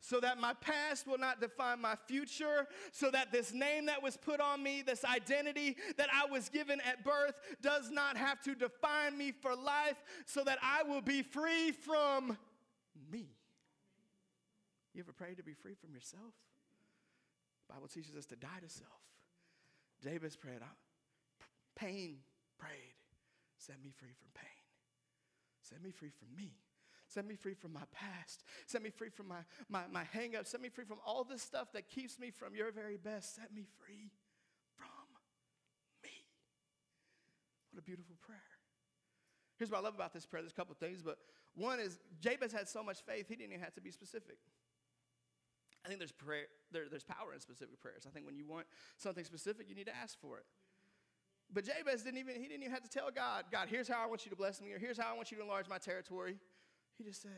so 0.00 0.18
that 0.20 0.38
my 0.38 0.54
past 0.54 1.06
will 1.06 1.18
not 1.18 1.40
define 1.40 1.80
my 1.80 1.94
future, 2.06 2.66
so 2.92 3.10
that 3.10 3.30
this 3.30 3.52
name 3.52 3.86
that 3.86 4.02
was 4.02 4.16
put 4.16 4.40
on 4.40 4.62
me, 4.62 4.82
this 4.82 5.04
identity 5.04 5.76
that 5.96 6.08
I 6.12 6.30
was 6.30 6.48
given 6.48 6.80
at 6.80 7.04
birth, 7.04 7.34
does 7.62 7.90
not 7.90 8.16
have 8.16 8.40
to 8.42 8.54
define 8.54 9.16
me 9.16 9.32
for 9.32 9.54
life, 9.54 10.02
so 10.26 10.42
that 10.44 10.58
I 10.62 10.82
will 10.82 11.02
be 11.02 11.22
free 11.22 11.72
from 11.72 12.38
me. 13.12 13.28
You 14.94 15.02
ever 15.02 15.12
prayed 15.12 15.36
to 15.36 15.44
be 15.44 15.54
free 15.54 15.74
from 15.74 15.94
yourself? 15.94 16.34
The 17.68 17.74
Bible 17.74 17.88
teaches 17.88 18.16
us 18.16 18.26
to 18.26 18.36
die 18.36 18.48
to 18.62 18.68
self. 18.68 18.90
Jabez 20.02 20.34
prayed, 20.34 20.60
pain 21.76 22.16
prayed, 22.58 22.94
set 23.58 23.76
me 23.82 23.90
free 23.96 24.12
from 24.18 24.28
pain. 24.34 24.50
Set 25.62 25.82
me 25.82 25.90
free 25.92 26.10
from 26.10 26.34
me. 26.36 26.50
Set 27.10 27.26
me 27.26 27.34
free 27.34 27.54
from 27.54 27.72
my 27.72 27.82
past. 27.92 28.44
Set 28.66 28.82
me 28.82 28.90
free 28.90 29.08
from 29.08 29.26
my, 29.26 29.40
my, 29.68 29.82
my 29.90 30.04
hang 30.12 30.36
up. 30.36 30.46
Set 30.46 30.60
me 30.60 30.68
free 30.68 30.84
from 30.84 30.98
all 31.04 31.24
this 31.24 31.42
stuff 31.42 31.72
that 31.72 31.88
keeps 31.88 32.20
me 32.20 32.30
from 32.30 32.54
your 32.54 32.70
very 32.70 32.96
best. 32.96 33.34
Set 33.34 33.52
me 33.52 33.66
free 33.84 34.12
from 34.76 34.86
me. 36.04 36.10
What 37.72 37.80
a 37.80 37.82
beautiful 37.82 38.14
prayer. 38.20 38.38
Here's 39.58 39.72
what 39.72 39.78
I 39.78 39.82
love 39.82 39.96
about 39.96 40.14
this 40.14 40.24
prayer. 40.24 40.40
There's 40.40 40.52
a 40.52 40.54
couple 40.54 40.76
things, 40.78 41.02
but 41.02 41.18
one 41.56 41.80
is 41.80 41.98
Jabez 42.20 42.52
had 42.52 42.68
so 42.68 42.82
much 42.82 43.02
faith, 43.02 43.26
he 43.28 43.34
didn't 43.34 43.54
even 43.54 43.64
have 43.64 43.74
to 43.74 43.80
be 43.80 43.90
specific. 43.90 44.38
I 45.84 45.88
think 45.88 45.98
there's 45.98 46.12
prayer, 46.12 46.44
there, 46.70 46.84
there's 46.88 47.02
power 47.02 47.34
in 47.34 47.40
specific 47.40 47.80
prayers. 47.80 48.04
I 48.06 48.10
think 48.10 48.24
when 48.24 48.36
you 48.36 48.46
want 48.46 48.66
something 48.98 49.24
specific, 49.24 49.68
you 49.68 49.74
need 49.74 49.86
to 49.86 49.96
ask 49.96 50.18
for 50.20 50.38
it. 50.38 50.44
But 51.52 51.64
Jabez 51.64 52.02
didn't 52.02 52.20
even, 52.20 52.36
he 52.36 52.46
didn't 52.46 52.62
even 52.62 52.72
have 52.72 52.84
to 52.84 52.88
tell 52.88 53.10
God, 53.10 53.46
God, 53.50 53.66
here's 53.68 53.88
how 53.88 54.00
I 54.00 54.06
want 54.06 54.24
you 54.24 54.30
to 54.30 54.36
bless 54.36 54.60
me, 54.60 54.72
or 54.72 54.78
here's 54.78 54.96
how 54.96 55.12
I 55.12 55.16
want 55.16 55.32
you 55.32 55.36
to 55.38 55.42
enlarge 55.42 55.68
my 55.68 55.78
territory. 55.78 56.36
He 57.00 57.06
just 57.08 57.22
said, 57.22 57.30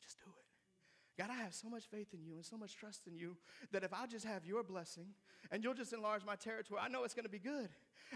just 0.00 0.16
do 0.20 0.30
it. 0.30 1.20
God, 1.20 1.28
I 1.28 1.42
have 1.42 1.52
so 1.52 1.68
much 1.68 1.86
faith 1.90 2.14
in 2.14 2.22
you 2.22 2.36
and 2.36 2.44
so 2.44 2.56
much 2.56 2.76
trust 2.76 3.08
in 3.08 3.16
you 3.16 3.36
that 3.72 3.82
if 3.82 3.92
I 3.92 4.06
just 4.06 4.24
have 4.24 4.46
your 4.46 4.62
blessing 4.62 5.08
and 5.50 5.64
you'll 5.64 5.74
just 5.74 5.92
enlarge 5.92 6.24
my 6.24 6.36
territory, 6.36 6.80
I 6.80 6.88
know 6.88 7.02
it's 7.02 7.14
going 7.14 7.24
to 7.24 7.28
be 7.28 7.40
good. 7.40 7.68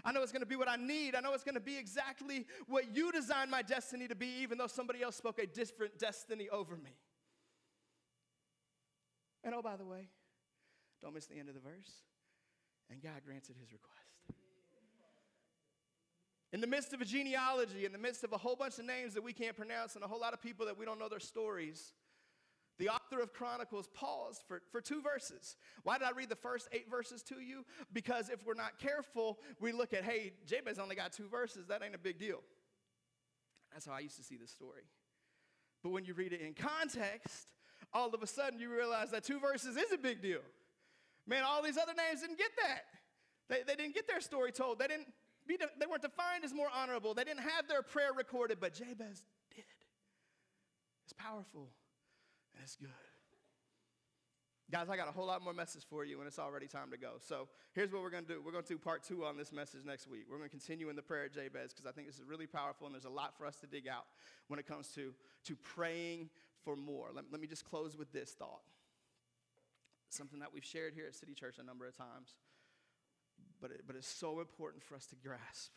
I 0.05 0.13
know 0.13 0.21
it's 0.23 0.31
going 0.31 0.43
to 0.43 0.47
be 0.47 0.55
what 0.55 0.69
I 0.69 0.77
need. 0.77 1.13
I 1.13 1.19
know 1.19 1.33
it's 1.33 1.43
going 1.43 1.55
to 1.55 1.59
be 1.59 1.77
exactly 1.77 2.45
what 2.67 2.95
you 2.95 3.11
designed 3.11 3.51
my 3.51 3.61
destiny 3.61 4.07
to 4.07 4.15
be, 4.15 4.27
even 4.41 4.57
though 4.57 4.67
somebody 4.67 5.03
else 5.03 5.17
spoke 5.17 5.39
a 5.39 5.45
different 5.45 5.99
destiny 5.99 6.47
over 6.47 6.77
me. 6.77 6.95
And 9.43 9.53
oh, 9.53 9.61
by 9.61 9.75
the 9.75 9.85
way, 9.85 10.07
don't 11.01 11.13
miss 11.13 11.25
the 11.25 11.37
end 11.37 11.49
of 11.49 11.55
the 11.55 11.59
verse. 11.59 11.91
And 12.89 13.03
God 13.03 13.19
granted 13.25 13.57
his 13.59 13.73
request. 13.73 14.02
In 16.53 16.61
the 16.61 16.67
midst 16.67 16.93
of 16.93 17.01
a 17.01 17.05
genealogy, 17.05 17.83
in 17.83 17.91
the 17.91 17.97
midst 17.97 18.23
of 18.23 18.31
a 18.31 18.37
whole 18.37 18.55
bunch 18.55 18.77
of 18.77 18.85
names 18.85 19.15
that 19.15 19.23
we 19.23 19.33
can't 19.33 19.57
pronounce 19.57 19.95
and 19.95 20.03
a 20.03 20.07
whole 20.07 20.19
lot 20.19 20.33
of 20.33 20.41
people 20.41 20.67
that 20.67 20.77
we 20.77 20.85
don't 20.85 20.99
know 20.99 21.09
their 21.09 21.19
stories, 21.19 21.93
the 22.77 22.89
author 22.89 23.19
of 23.21 23.33
Chronicles 23.33 23.87
paused 23.93 24.43
for, 24.47 24.61
for 24.71 24.79
two 24.79 25.01
verses. 25.01 25.57
Why 25.81 25.97
did 25.97 26.07
I 26.07 26.11
read 26.11 26.29
the 26.29 26.35
first 26.35 26.69
eight 26.71 26.89
verses 26.89 27.23
to 27.23 27.39
you? 27.39 27.65
Because 27.91 28.29
if 28.29 28.45
we're 28.45 28.53
not 28.53 28.77
careful, 28.77 29.39
we 29.59 29.71
look 29.71 29.93
at, 29.93 30.03
hey, 30.03 30.33
Jabez 30.45 30.77
only 30.77 30.95
got 30.95 31.11
two 31.11 31.27
verses. 31.27 31.67
That 31.67 31.81
ain't 31.83 31.95
a 31.95 31.99
big 31.99 32.19
deal. 32.19 32.41
That's 33.71 33.87
how 33.87 33.93
I 33.93 33.99
used 33.99 34.17
to 34.17 34.23
see 34.23 34.37
this 34.37 34.51
story. 34.51 34.83
But 35.81 35.91
when 35.91 36.05
you 36.05 36.13
read 36.13 36.33
it 36.33 36.41
in 36.41 36.53
context, 36.53 37.47
all 37.91 38.13
of 38.13 38.21
a 38.21 38.27
sudden 38.27 38.59
you 38.59 38.71
realize 38.71 39.09
that 39.09 39.23
two 39.23 39.39
verses 39.39 39.75
is 39.75 39.91
a 39.91 39.97
big 39.97 40.21
deal. 40.21 40.41
Man, 41.25 41.43
all 41.43 41.63
these 41.63 41.77
other 41.77 41.93
names 41.95 42.21
didn't 42.21 42.37
get 42.37 42.51
that. 42.61 42.83
They, 43.49 43.63
they 43.65 43.75
didn't 43.75 43.95
get 43.95 44.07
their 44.07 44.21
story 44.21 44.51
told. 44.51 44.77
They 44.79 44.87
didn't, 44.87 45.07
they 45.47 45.85
weren't 45.85 46.01
defined 46.01 46.43
as 46.43 46.53
more 46.53 46.69
honorable. 46.73 47.13
They 47.13 47.23
didn't 47.23 47.41
have 47.41 47.67
their 47.67 47.81
prayer 47.81 48.13
recorded, 48.15 48.59
but 48.59 48.73
Jabez 48.73 49.23
did. 49.55 49.65
It's 51.05 51.13
powerful 51.13 51.69
and 52.55 52.63
it's 52.63 52.75
good. 52.75 52.89
Guys, 54.71 54.89
I 54.89 54.95
got 54.97 55.07
a 55.07 55.11
whole 55.11 55.27
lot 55.27 55.43
more 55.43 55.53
message 55.53 55.83
for 55.87 56.03
you, 56.03 56.17
and 56.17 56.27
it's 56.27 56.39
already 56.39 56.67
time 56.67 56.89
to 56.89 56.97
go. 56.97 57.13
So 57.19 57.47
here's 57.73 57.91
what 57.91 58.01
we're 58.01 58.09
going 58.09 58.23
to 58.25 58.33
do. 58.33 58.41
We're 58.43 58.51
going 58.51 58.63
to 58.63 58.73
do 58.73 58.79
part 58.79 59.03
two 59.03 59.23
on 59.23 59.37
this 59.37 59.51
message 59.51 59.81
next 59.85 60.07
week. 60.07 60.23
We're 60.27 60.37
going 60.37 60.49
to 60.49 60.55
continue 60.55 60.89
in 60.89 60.95
the 60.95 61.01
prayer 61.01 61.25
of 61.25 61.33
Jabez 61.33 61.73
because 61.73 61.85
I 61.85 61.91
think 61.91 62.07
this 62.07 62.15
is 62.15 62.23
really 62.25 62.47
powerful, 62.47 62.87
and 62.87 62.95
there's 62.95 63.05
a 63.05 63.09
lot 63.09 63.37
for 63.37 63.45
us 63.45 63.57
to 63.57 63.67
dig 63.67 63.87
out 63.87 64.05
when 64.47 64.59
it 64.59 64.65
comes 64.65 64.87
to, 64.95 65.13
to 65.45 65.55
praying 65.57 66.29
for 66.63 66.75
more. 66.75 67.09
Let, 67.13 67.25
let 67.31 67.39
me 67.39 67.45
just 67.45 67.65
close 67.65 67.95
with 67.95 68.11
this 68.13 68.31
thought. 68.31 68.61
Something 70.09 70.39
that 70.39 70.51
we've 70.51 70.65
shared 70.65 70.93
here 70.95 71.05
at 71.07 71.13
City 71.13 71.33
Church 71.35 71.57
a 71.59 71.63
number 71.63 71.85
of 71.85 71.95
times 71.95 72.35
but, 73.61 73.71
it, 73.71 73.81
but 73.85 73.95
it's 73.95 74.07
so 74.07 74.39
important 74.39 74.83
for 74.83 74.95
us 74.95 75.05
to 75.07 75.15
grasp 75.15 75.71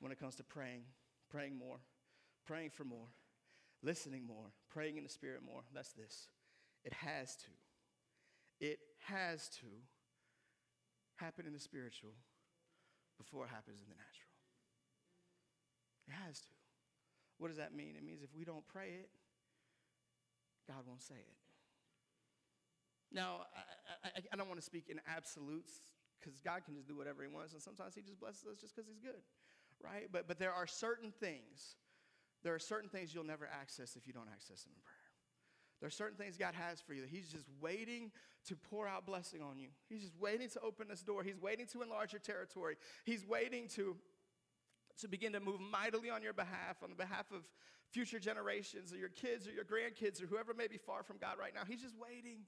when 0.00 0.12
it 0.12 0.18
comes 0.18 0.36
to 0.36 0.44
praying, 0.44 0.82
praying 1.30 1.56
more, 1.56 1.78
praying 2.46 2.70
for 2.70 2.84
more, 2.84 3.06
listening 3.82 4.26
more, 4.26 4.52
praying 4.70 4.96
in 4.96 5.04
the 5.04 5.08
Spirit 5.08 5.42
more. 5.44 5.62
That's 5.74 5.92
this. 5.92 6.28
It 6.84 6.92
has 6.92 7.36
to. 7.36 7.50
It 8.60 8.78
has 9.06 9.48
to 9.60 9.66
happen 11.16 11.46
in 11.46 11.52
the 11.52 11.58
spiritual 11.58 12.10
before 13.18 13.44
it 13.44 13.50
happens 13.50 13.80
in 13.80 13.88
the 13.88 13.94
natural. 13.94 14.32
It 16.08 16.14
has 16.26 16.40
to. 16.40 16.48
What 17.38 17.48
does 17.48 17.58
that 17.58 17.74
mean? 17.74 17.94
It 17.96 18.04
means 18.04 18.22
if 18.22 18.34
we 18.36 18.44
don't 18.44 18.66
pray 18.66 18.88
it, 19.00 19.08
God 20.68 20.82
won't 20.86 21.02
say 21.02 21.14
it. 21.14 21.36
Now, 23.12 23.46
I, 24.04 24.08
I, 24.08 24.22
I 24.32 24.36
don't 24.36 24.48
want 24.48 24.60
to 24.60 24.64
speak 24.64 24.88
in 24.88 25.00
absolutes 25.06 25.72
because 26.22 26.40
God 26.40 26.64
can 26.64 26.74
just 26.74 26.86
do 26.86 26.96
whatever 26.96 27.22
He 27.22 27.28
wants, 27.28 27.52
and 27.52 27.62
sometimes 27.62 27.94
He 27.94 28.02
just 28.02 28.20
blesses 28.20 28.46
us 28.46 28.58
just 28.60 28.74
because 28.74 28.88
He's 28.88 29.00
good, 29.00 29.22
right? 29.82 30.08
But, 30.10 30.28
but 30.28 30.38
there 30.38 30.52
are 30.52 30.66
certain 30.66 31.10
things, 31.10 31.76
there 32.42 32.54
are 32.54 32.60
certain 32.60 32.88
things 32.88 33.14
you'll 33.14 33.24
never 33.24 33.48
access 33.48 33.96
if 33.96 34.06
you 34.06 34.12
don't 34.12 34.28
access 34.32 34.62
them 34.62 34.72
in 34.74 34.82
prayer. 34.82 34.96
There 35.80 35.88
are 35.88 35.90
certain 35.90 36.16
things 36.16 36.36
God 36.36 36.54
has 36.54 36.80
for 36.80 36.94
you 36.94 37.02
He's 37.10 37.28
just 37.28 37.46
waiting 37.60 38.12
to 38.48 38.56
pour 38.56 38.86
out 38.86 39.06
blessing 39.06 39.42
on 39.42 39.58
you. 39.58 39.68
He's 39.88 40.02
just 40.02 40.18
waiting 40.18 40.48
to 40.50 40.60
open 40.60 40.88
this 40.88 41.02
door. 41.02 41.22
He's 41.22 41.40
waiting 41.40 41.66
to 41.72 41.82
enlarge 41.82 42.12
your 42.12 42.20
territory. 42.20 42.76
He's 43.04 43.26
waiting 43.26 43.68
to, 43.76 43.96
to 45.00 45.08
begin 45.08 45.32
to 45.32 45.40
move 45.40 45.60
mightily 45.60 46.10
on 46.10 46.22
your 46.22 46.32
behalf, 46.32 46.82
on 46.82 46.90
the 46.90 46.96
behalf 46.96 47.26
of 47.32 47.42
future 47.90 48.18
generations 48.18 48.92
or 48.92 48.96
your 48.96 49.10
kids 49.10 49.46
or 49.46 49.52
your 49.52 49.64
grandkids 49.64 50.22
or 50.22 50.26
whoever 50.26 50.54
may 50.54 50.66
be 50.66 50.78
far 50.78 51.02
from 51.02 51.18
God 51.18 51.36
right 51.38 51.54
now. 51.54 51.60
He's 51.68 51.82
just 51.82 51.94
waiting 51.98 52.40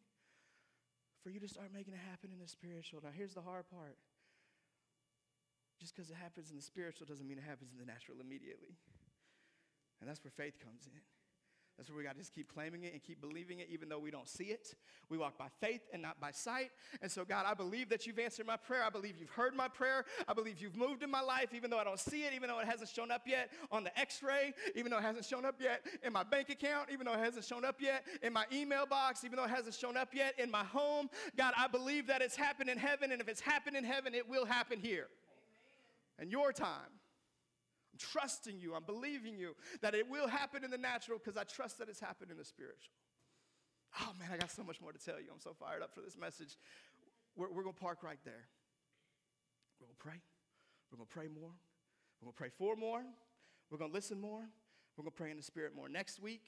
for 1.25 1.31
you 1.33 1.41
to 1.41 1.49
start 1.49 1.73
making 1.73 1.97
it 1.97 2.05
happen 2.13 2.29
in 2.29 2.39
the 2.39 2.47
spiritual. 2.47 3.01
Now, 3.03 3.09
here's 3.17 3.33
the 3.33 3.41
hard 3.41 3.65
part. 3.73 3.97
Just 5.81 5.97
because 5.97 6.13
it 6.13 6.21
happens 6.21 6.51
in 6.51 6.57
the 6.57 6.63
spiritual 6.63 7.09
doesn't 7.09 7.27
mean 7.27 7.41
it 7.41 7.49
happens 7.49 7.73
in 7.73 7.81
the 7.81 7.89
natural 7.89 8.21
immediately. 8.21 8.77
And 10.01 10.09
that's 10.09 10.23
where 10.23 10.31
faith 10.31 10.61
comes 10.61 10.85
in. 10.87 11.01
That's 11.77 11.91
where 11.91 11.99
we 11.99 12.05
got 12.05 12.13
to 12.13 12.19
just 12.19 12.33
keep 12.33 12.53
claiming 12.53 12.85
it 12.85 12.93
and 12.93 13.03
keep 13.03 13.21
believing 13.21 13.59
it, 13.59 13.69
even 13.69 13.89
though 13.89 13.99
we 13.99 14.13
don't 14.13 14.29
see 14.29 14.45
it. 14.45 14.77
We 15.09 15.19
walk 15.19 15.37
by 15.37 15.49
faith 15.61 15.81
and 15.93 16.01
not 16.01 16.21
by 16.21 16.31
sight. 16.31 16.71
And 17.03 17.11
so, 17.11 17.25
God, 17.25 17.47
I 17.49 17.55
believe 17.55 17.89
that 17.89 18.07
you've 18.07 18.19
answered 18.21 18.47
my 18.47 18.57
prayer. 18.57 18.85
I 18.85 18.91
believe 18.91 19.17
you've 19.19 19.31
heard 19.31 19.57
my 19.57 19.67
prayer. 19.67 20.05
I 20.29 20.35
believe 20.35 20.61
you've 20.61 20.77
moved 20.77 21.03
in 21.03 21.11
my 21.11 21.21
life, 21.21 21.49
even 21.53 21.71
though 21.71 21.79
I 21.79 21.85
don't 21.85 21.99
see 21.99 22.23
it, 22.23 22.33
even 22.33 22.49
though 22.49 22.61
it 22.61 22.67
hasn't 22.67 22.91
shown 22.91 23.11
up 23.11 23.23
yet 23.27 23.51
on 23.73 23.83
the 23.83 23.99
x 23.99 24.23
ray, 24.23 24.55
even 24.77 24.93
though 24.93 24.99
it 24.99 25.03
hasn't 25.03 25.25
shown 25.25 25.45
up 25.45 25.57
yet 25.61 25.85
in 26.05 26.13
my 26.13 26.23
bank 26.23 26.49
account, 26.49 26.91
even 26.93 27.07
though 27.07 27.15
it 27.15 27.21
hasn't 27.21 27.45
shown 27.45 27.65
up 27.65 27.81
yet 27.81 28.05
in 28.23 28.33
my 28.33 28.45
email 28.53 28.87
box, 28.87 29.25
even 29.25 29.37
though 29.37 29.45
it 29.45 29.51
hasn't 29.51 29.75
shown 29.75 29.97
up 29.97 30.15
yet 30.15 30.39
in 30.39 30.51
my 30.53 30.65
home. 30.65 31.11
God, 31.37 31.55
I 31.59 31.67
believe 31.67 32.07
that 32.07 32.23
it's 32.23 32.37
happened 32.37 32.71
in 32.71 32.79
heaven. 32.79 33.11
And 33.11 33.21
if 33.21 33.29
it's 33.29 33.41
happened 33.41 33.77
in 33.77 33.83
heaven, 33.83 34.15
it 34.15 34.29
will 34.29 34.45
happen 34.45 34.79
here. 34.79 35.09
Amen. 36.19 36.21
And 36.21 36.31
your 36.31 36.53
time. 36.53 36.95
I'm 37.95 37.99
trusting 37.99 38.59
you. 38.59 38.75
I'm 38.75 38.83
believing 38.83 39.39
you 39.39 39.55
that 39.81 39.95
it 39.95 40.11
will 40.11 40.27
happen 40.27 40.65
in 40.65 40.71
the 40.71 40.79
natural 40.79 41.19
because 41.19 41.37
I 41.37 41.45
trust 41.45 41.79
that 41.79 41.89
it's 41.89 42.01
happened 42.01 42.33
in 42.33 42.37
the 42.37 42.45
spiritual. 42.45 42.93
Oh 44.01 44.11
man, 44.19 44.31
I 44.33 44.37
got 44.37 44.51
so 44.51 44.65
much 44.65 44.81
more 44.81 44.91
to 44.91 44.99
tell 44.99 45.21
you. 45.21 45.29
I'm 45.33 45.39
so 45.39 45.55
fired 45.55 45.81
up 45.81 45.95
for 45.95 46.01
this 46.01 46.19
message. 46.19 46.57
We're, 47.37 47.49
we're 47.53 47.63
going 47.63 47.75
to 47.75 47.81
park 47.81 48.03
right 48.03 48.19
there. 48.25 48.49
We're 49.79 49.87
going 49.87 49.97
to 49.97 50.03
pray. 50.03 50.21
We're 50.91 50.99
going 50.99 51.07
to 51.07 51.15
pray 51.15 51.29
more. 51.29 51.53
We're 52.21 52.27
going 52.27 52.33
to 52.33 52.39
pray 52.39 52.51
for 52.59 52.75
more. 52.75 53.03
We're 53.71 53.79
going 53.79 53.91
to 53.91 53.95
listen 53.95 54.21
more. 54.21 54.43
We're 54.97 55.05
going 55.05 55.13
to 55.13 55.17
pray 55.17 55.31
in 55.31 55.37
the 55.37 55.43
spirit 55.45 55.75
more. 55.77 55.89
Next 55.89 56.21
week, 56.21 56.43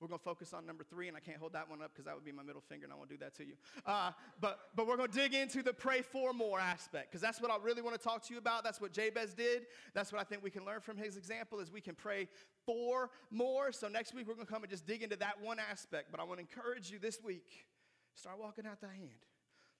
we're 0.00 0.08
going 0.08 0.18
to 0.18 0.24
focus 0.24 0.52
on 0.52 0.64
number 0.66 0.84
three, 0.84 1.08
and 1.08 1.16
I 1.16 1.20
can't 1.20 1.38
hold 1.38 1.52
that 1.54 1.68
one 1.68 1.82
up 1.82 1.90
because 1.92 2.04
that 2.04 2.14
would 2.14 2.24
be 2.24 2.32
my 2.32 2.42
middle 2.42 2.60
finger, 2.60 2.84
and 2.84 2.92
I 2.92 2.96
won't 2.96 3.08
do 3.08 3.16
that 3.18 3.34
to 3.36 3.44
you. 3.44 3.54
Uh, 3.84 4.12
but, 4.40 4.58
but 4.76 4.86
we're 4.86 4.96
going 4.96 5.10
to 5.10 5.16
dig 5.16 5.34
into 5.34 5.62
the 5.62 5.72
pray 5.72 6.02
for 6.02 6.32
more 6.32 6.60
aspect 6.60 7.10
because 7.10 7.20
that's 7.20 7.40
what 7.40 7.50
I 7.50 7.56
really 7.62 7.82
want 7.82 7.96
to 7.96 8.02
talk 8.02 8.24
to 8.26 8.32
you 8.32 8.38
about. 8.38 8.64
That's 8.64 8.80
what 8.80 8.92
Jabez 8.92 9.34
did. 9.34 9.66
That's 9.94 10.12
what 10.12 10.20
I 10.20 10.24
think 10.24 10.42
we 10.42 10.50
can 10.50 10.64
learn 10.64 10.80
from 10.80 10.96
his 10.96 11.16
example 11.16 11.58
is 11.58 11.72
we 11.72 11.80
can 11.80 11.94
pray 11.94 12.28
for 12.64 13.10
more. 13.30 13.72
So 13.72 13.88
next 13.88 14.14
week, 14.14 14.28
we're 14.28 14.34
going 14.34 14.46
to 14.46 14.52
come 14.52 14.62
and 14.62 14.70
just 14.70 14.86
dig 14.86 15.02
into 15.02 15.16
that 15.16 15.40
one 15.42 15.58
aspect. 15.58 16.10
But 16.10 16.20
I 16.20 16.24
want 16.24 16.38
to 16.38 16.46
encourage 16.48 16.90
you 16.90 16.98
this 16.98 17.18
week, 17.22 17.66
start 18.14 18.38
walking 18.40 18.66
out 18.66 18.80
that 18.80 18.90
hand. 18.90 19.26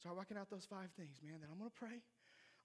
Start 0.00 0.16
walking 0.16 0.36
out 0.36 0.48
those 0.50 0.66
five 0.68 0.90
things, 0.96 1.20
man, 1.24 1.40
that 1.40 1.48
I'm 1.50 1.58
going 1.58 1.70
to 1.70 1.76
pray. 1.76 2.02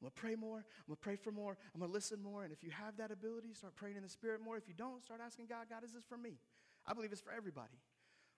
I'm 0.03 0.09
gonna 0.09 0.11
pray 0.15 0.35
more. 0.35 0.57
I'm 0.57 0.87
gonna 0.87 0.97
pray 0.97 1.15
for 1.15 1.31
more. 1.31 1.55
I'm 1.73 1.79
gonna 1.79 1.93
listen 1.93 2.21
more. 2.21 2.43
And 2.43 2.51
if 2.51 2.61
you 2.61 2.71
have 2.71 2.97
that 2.97 3.09
ability, 3.09 3.53
start 3.53 3.73
praying 3.75 3.95
in 3.95 4.03
the 4.03 4.09
Spirit 4.09 4.41
more. 4.43 4.57
If 4.57 4.67
you 4.67 4.73
don't, 4.73 5.01
start 5.01 5.21
asking 5.25 5.45
God, 5.45 5.67
God, 5.69 5.85
is 5.85 5.93
this 5.93 6.03
for 6.03 6.17
me? 6.17 6.39
I 6.87 6.93
believe 6.93 7.11
it's 7.11 7.21
for 7.21 7.31
everybody. 7.31 7.79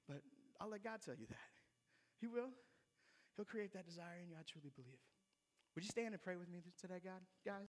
But 0.07 0.21
I'll 0.59 0.69
let 0.69 0.83
God 0.83 0.99
tell 1.03 1.15
you 1.15 1.25
that. 1.27 1.51
He 2.19 2.27
will. 2.27 2.51
He'll 3.35 3.45
create 3.45 3.73
that 3.73 3.85
desire 3.85 4.19
in 4.21 4.29
you. 4.29 4.35
I 4.35 4.43
truly 4.47 4.71
believe. 4.75 4.99
Would 5.75 5.83
you 5.83 5.89
stand 5.89 6.13
and 6.13 6.21
pray 6.21 6.35
with 6.35 6.49
me 6.49 6.59
today, 6.79 6.99
God? 7.03 7.23
Guys? 7.45 7.63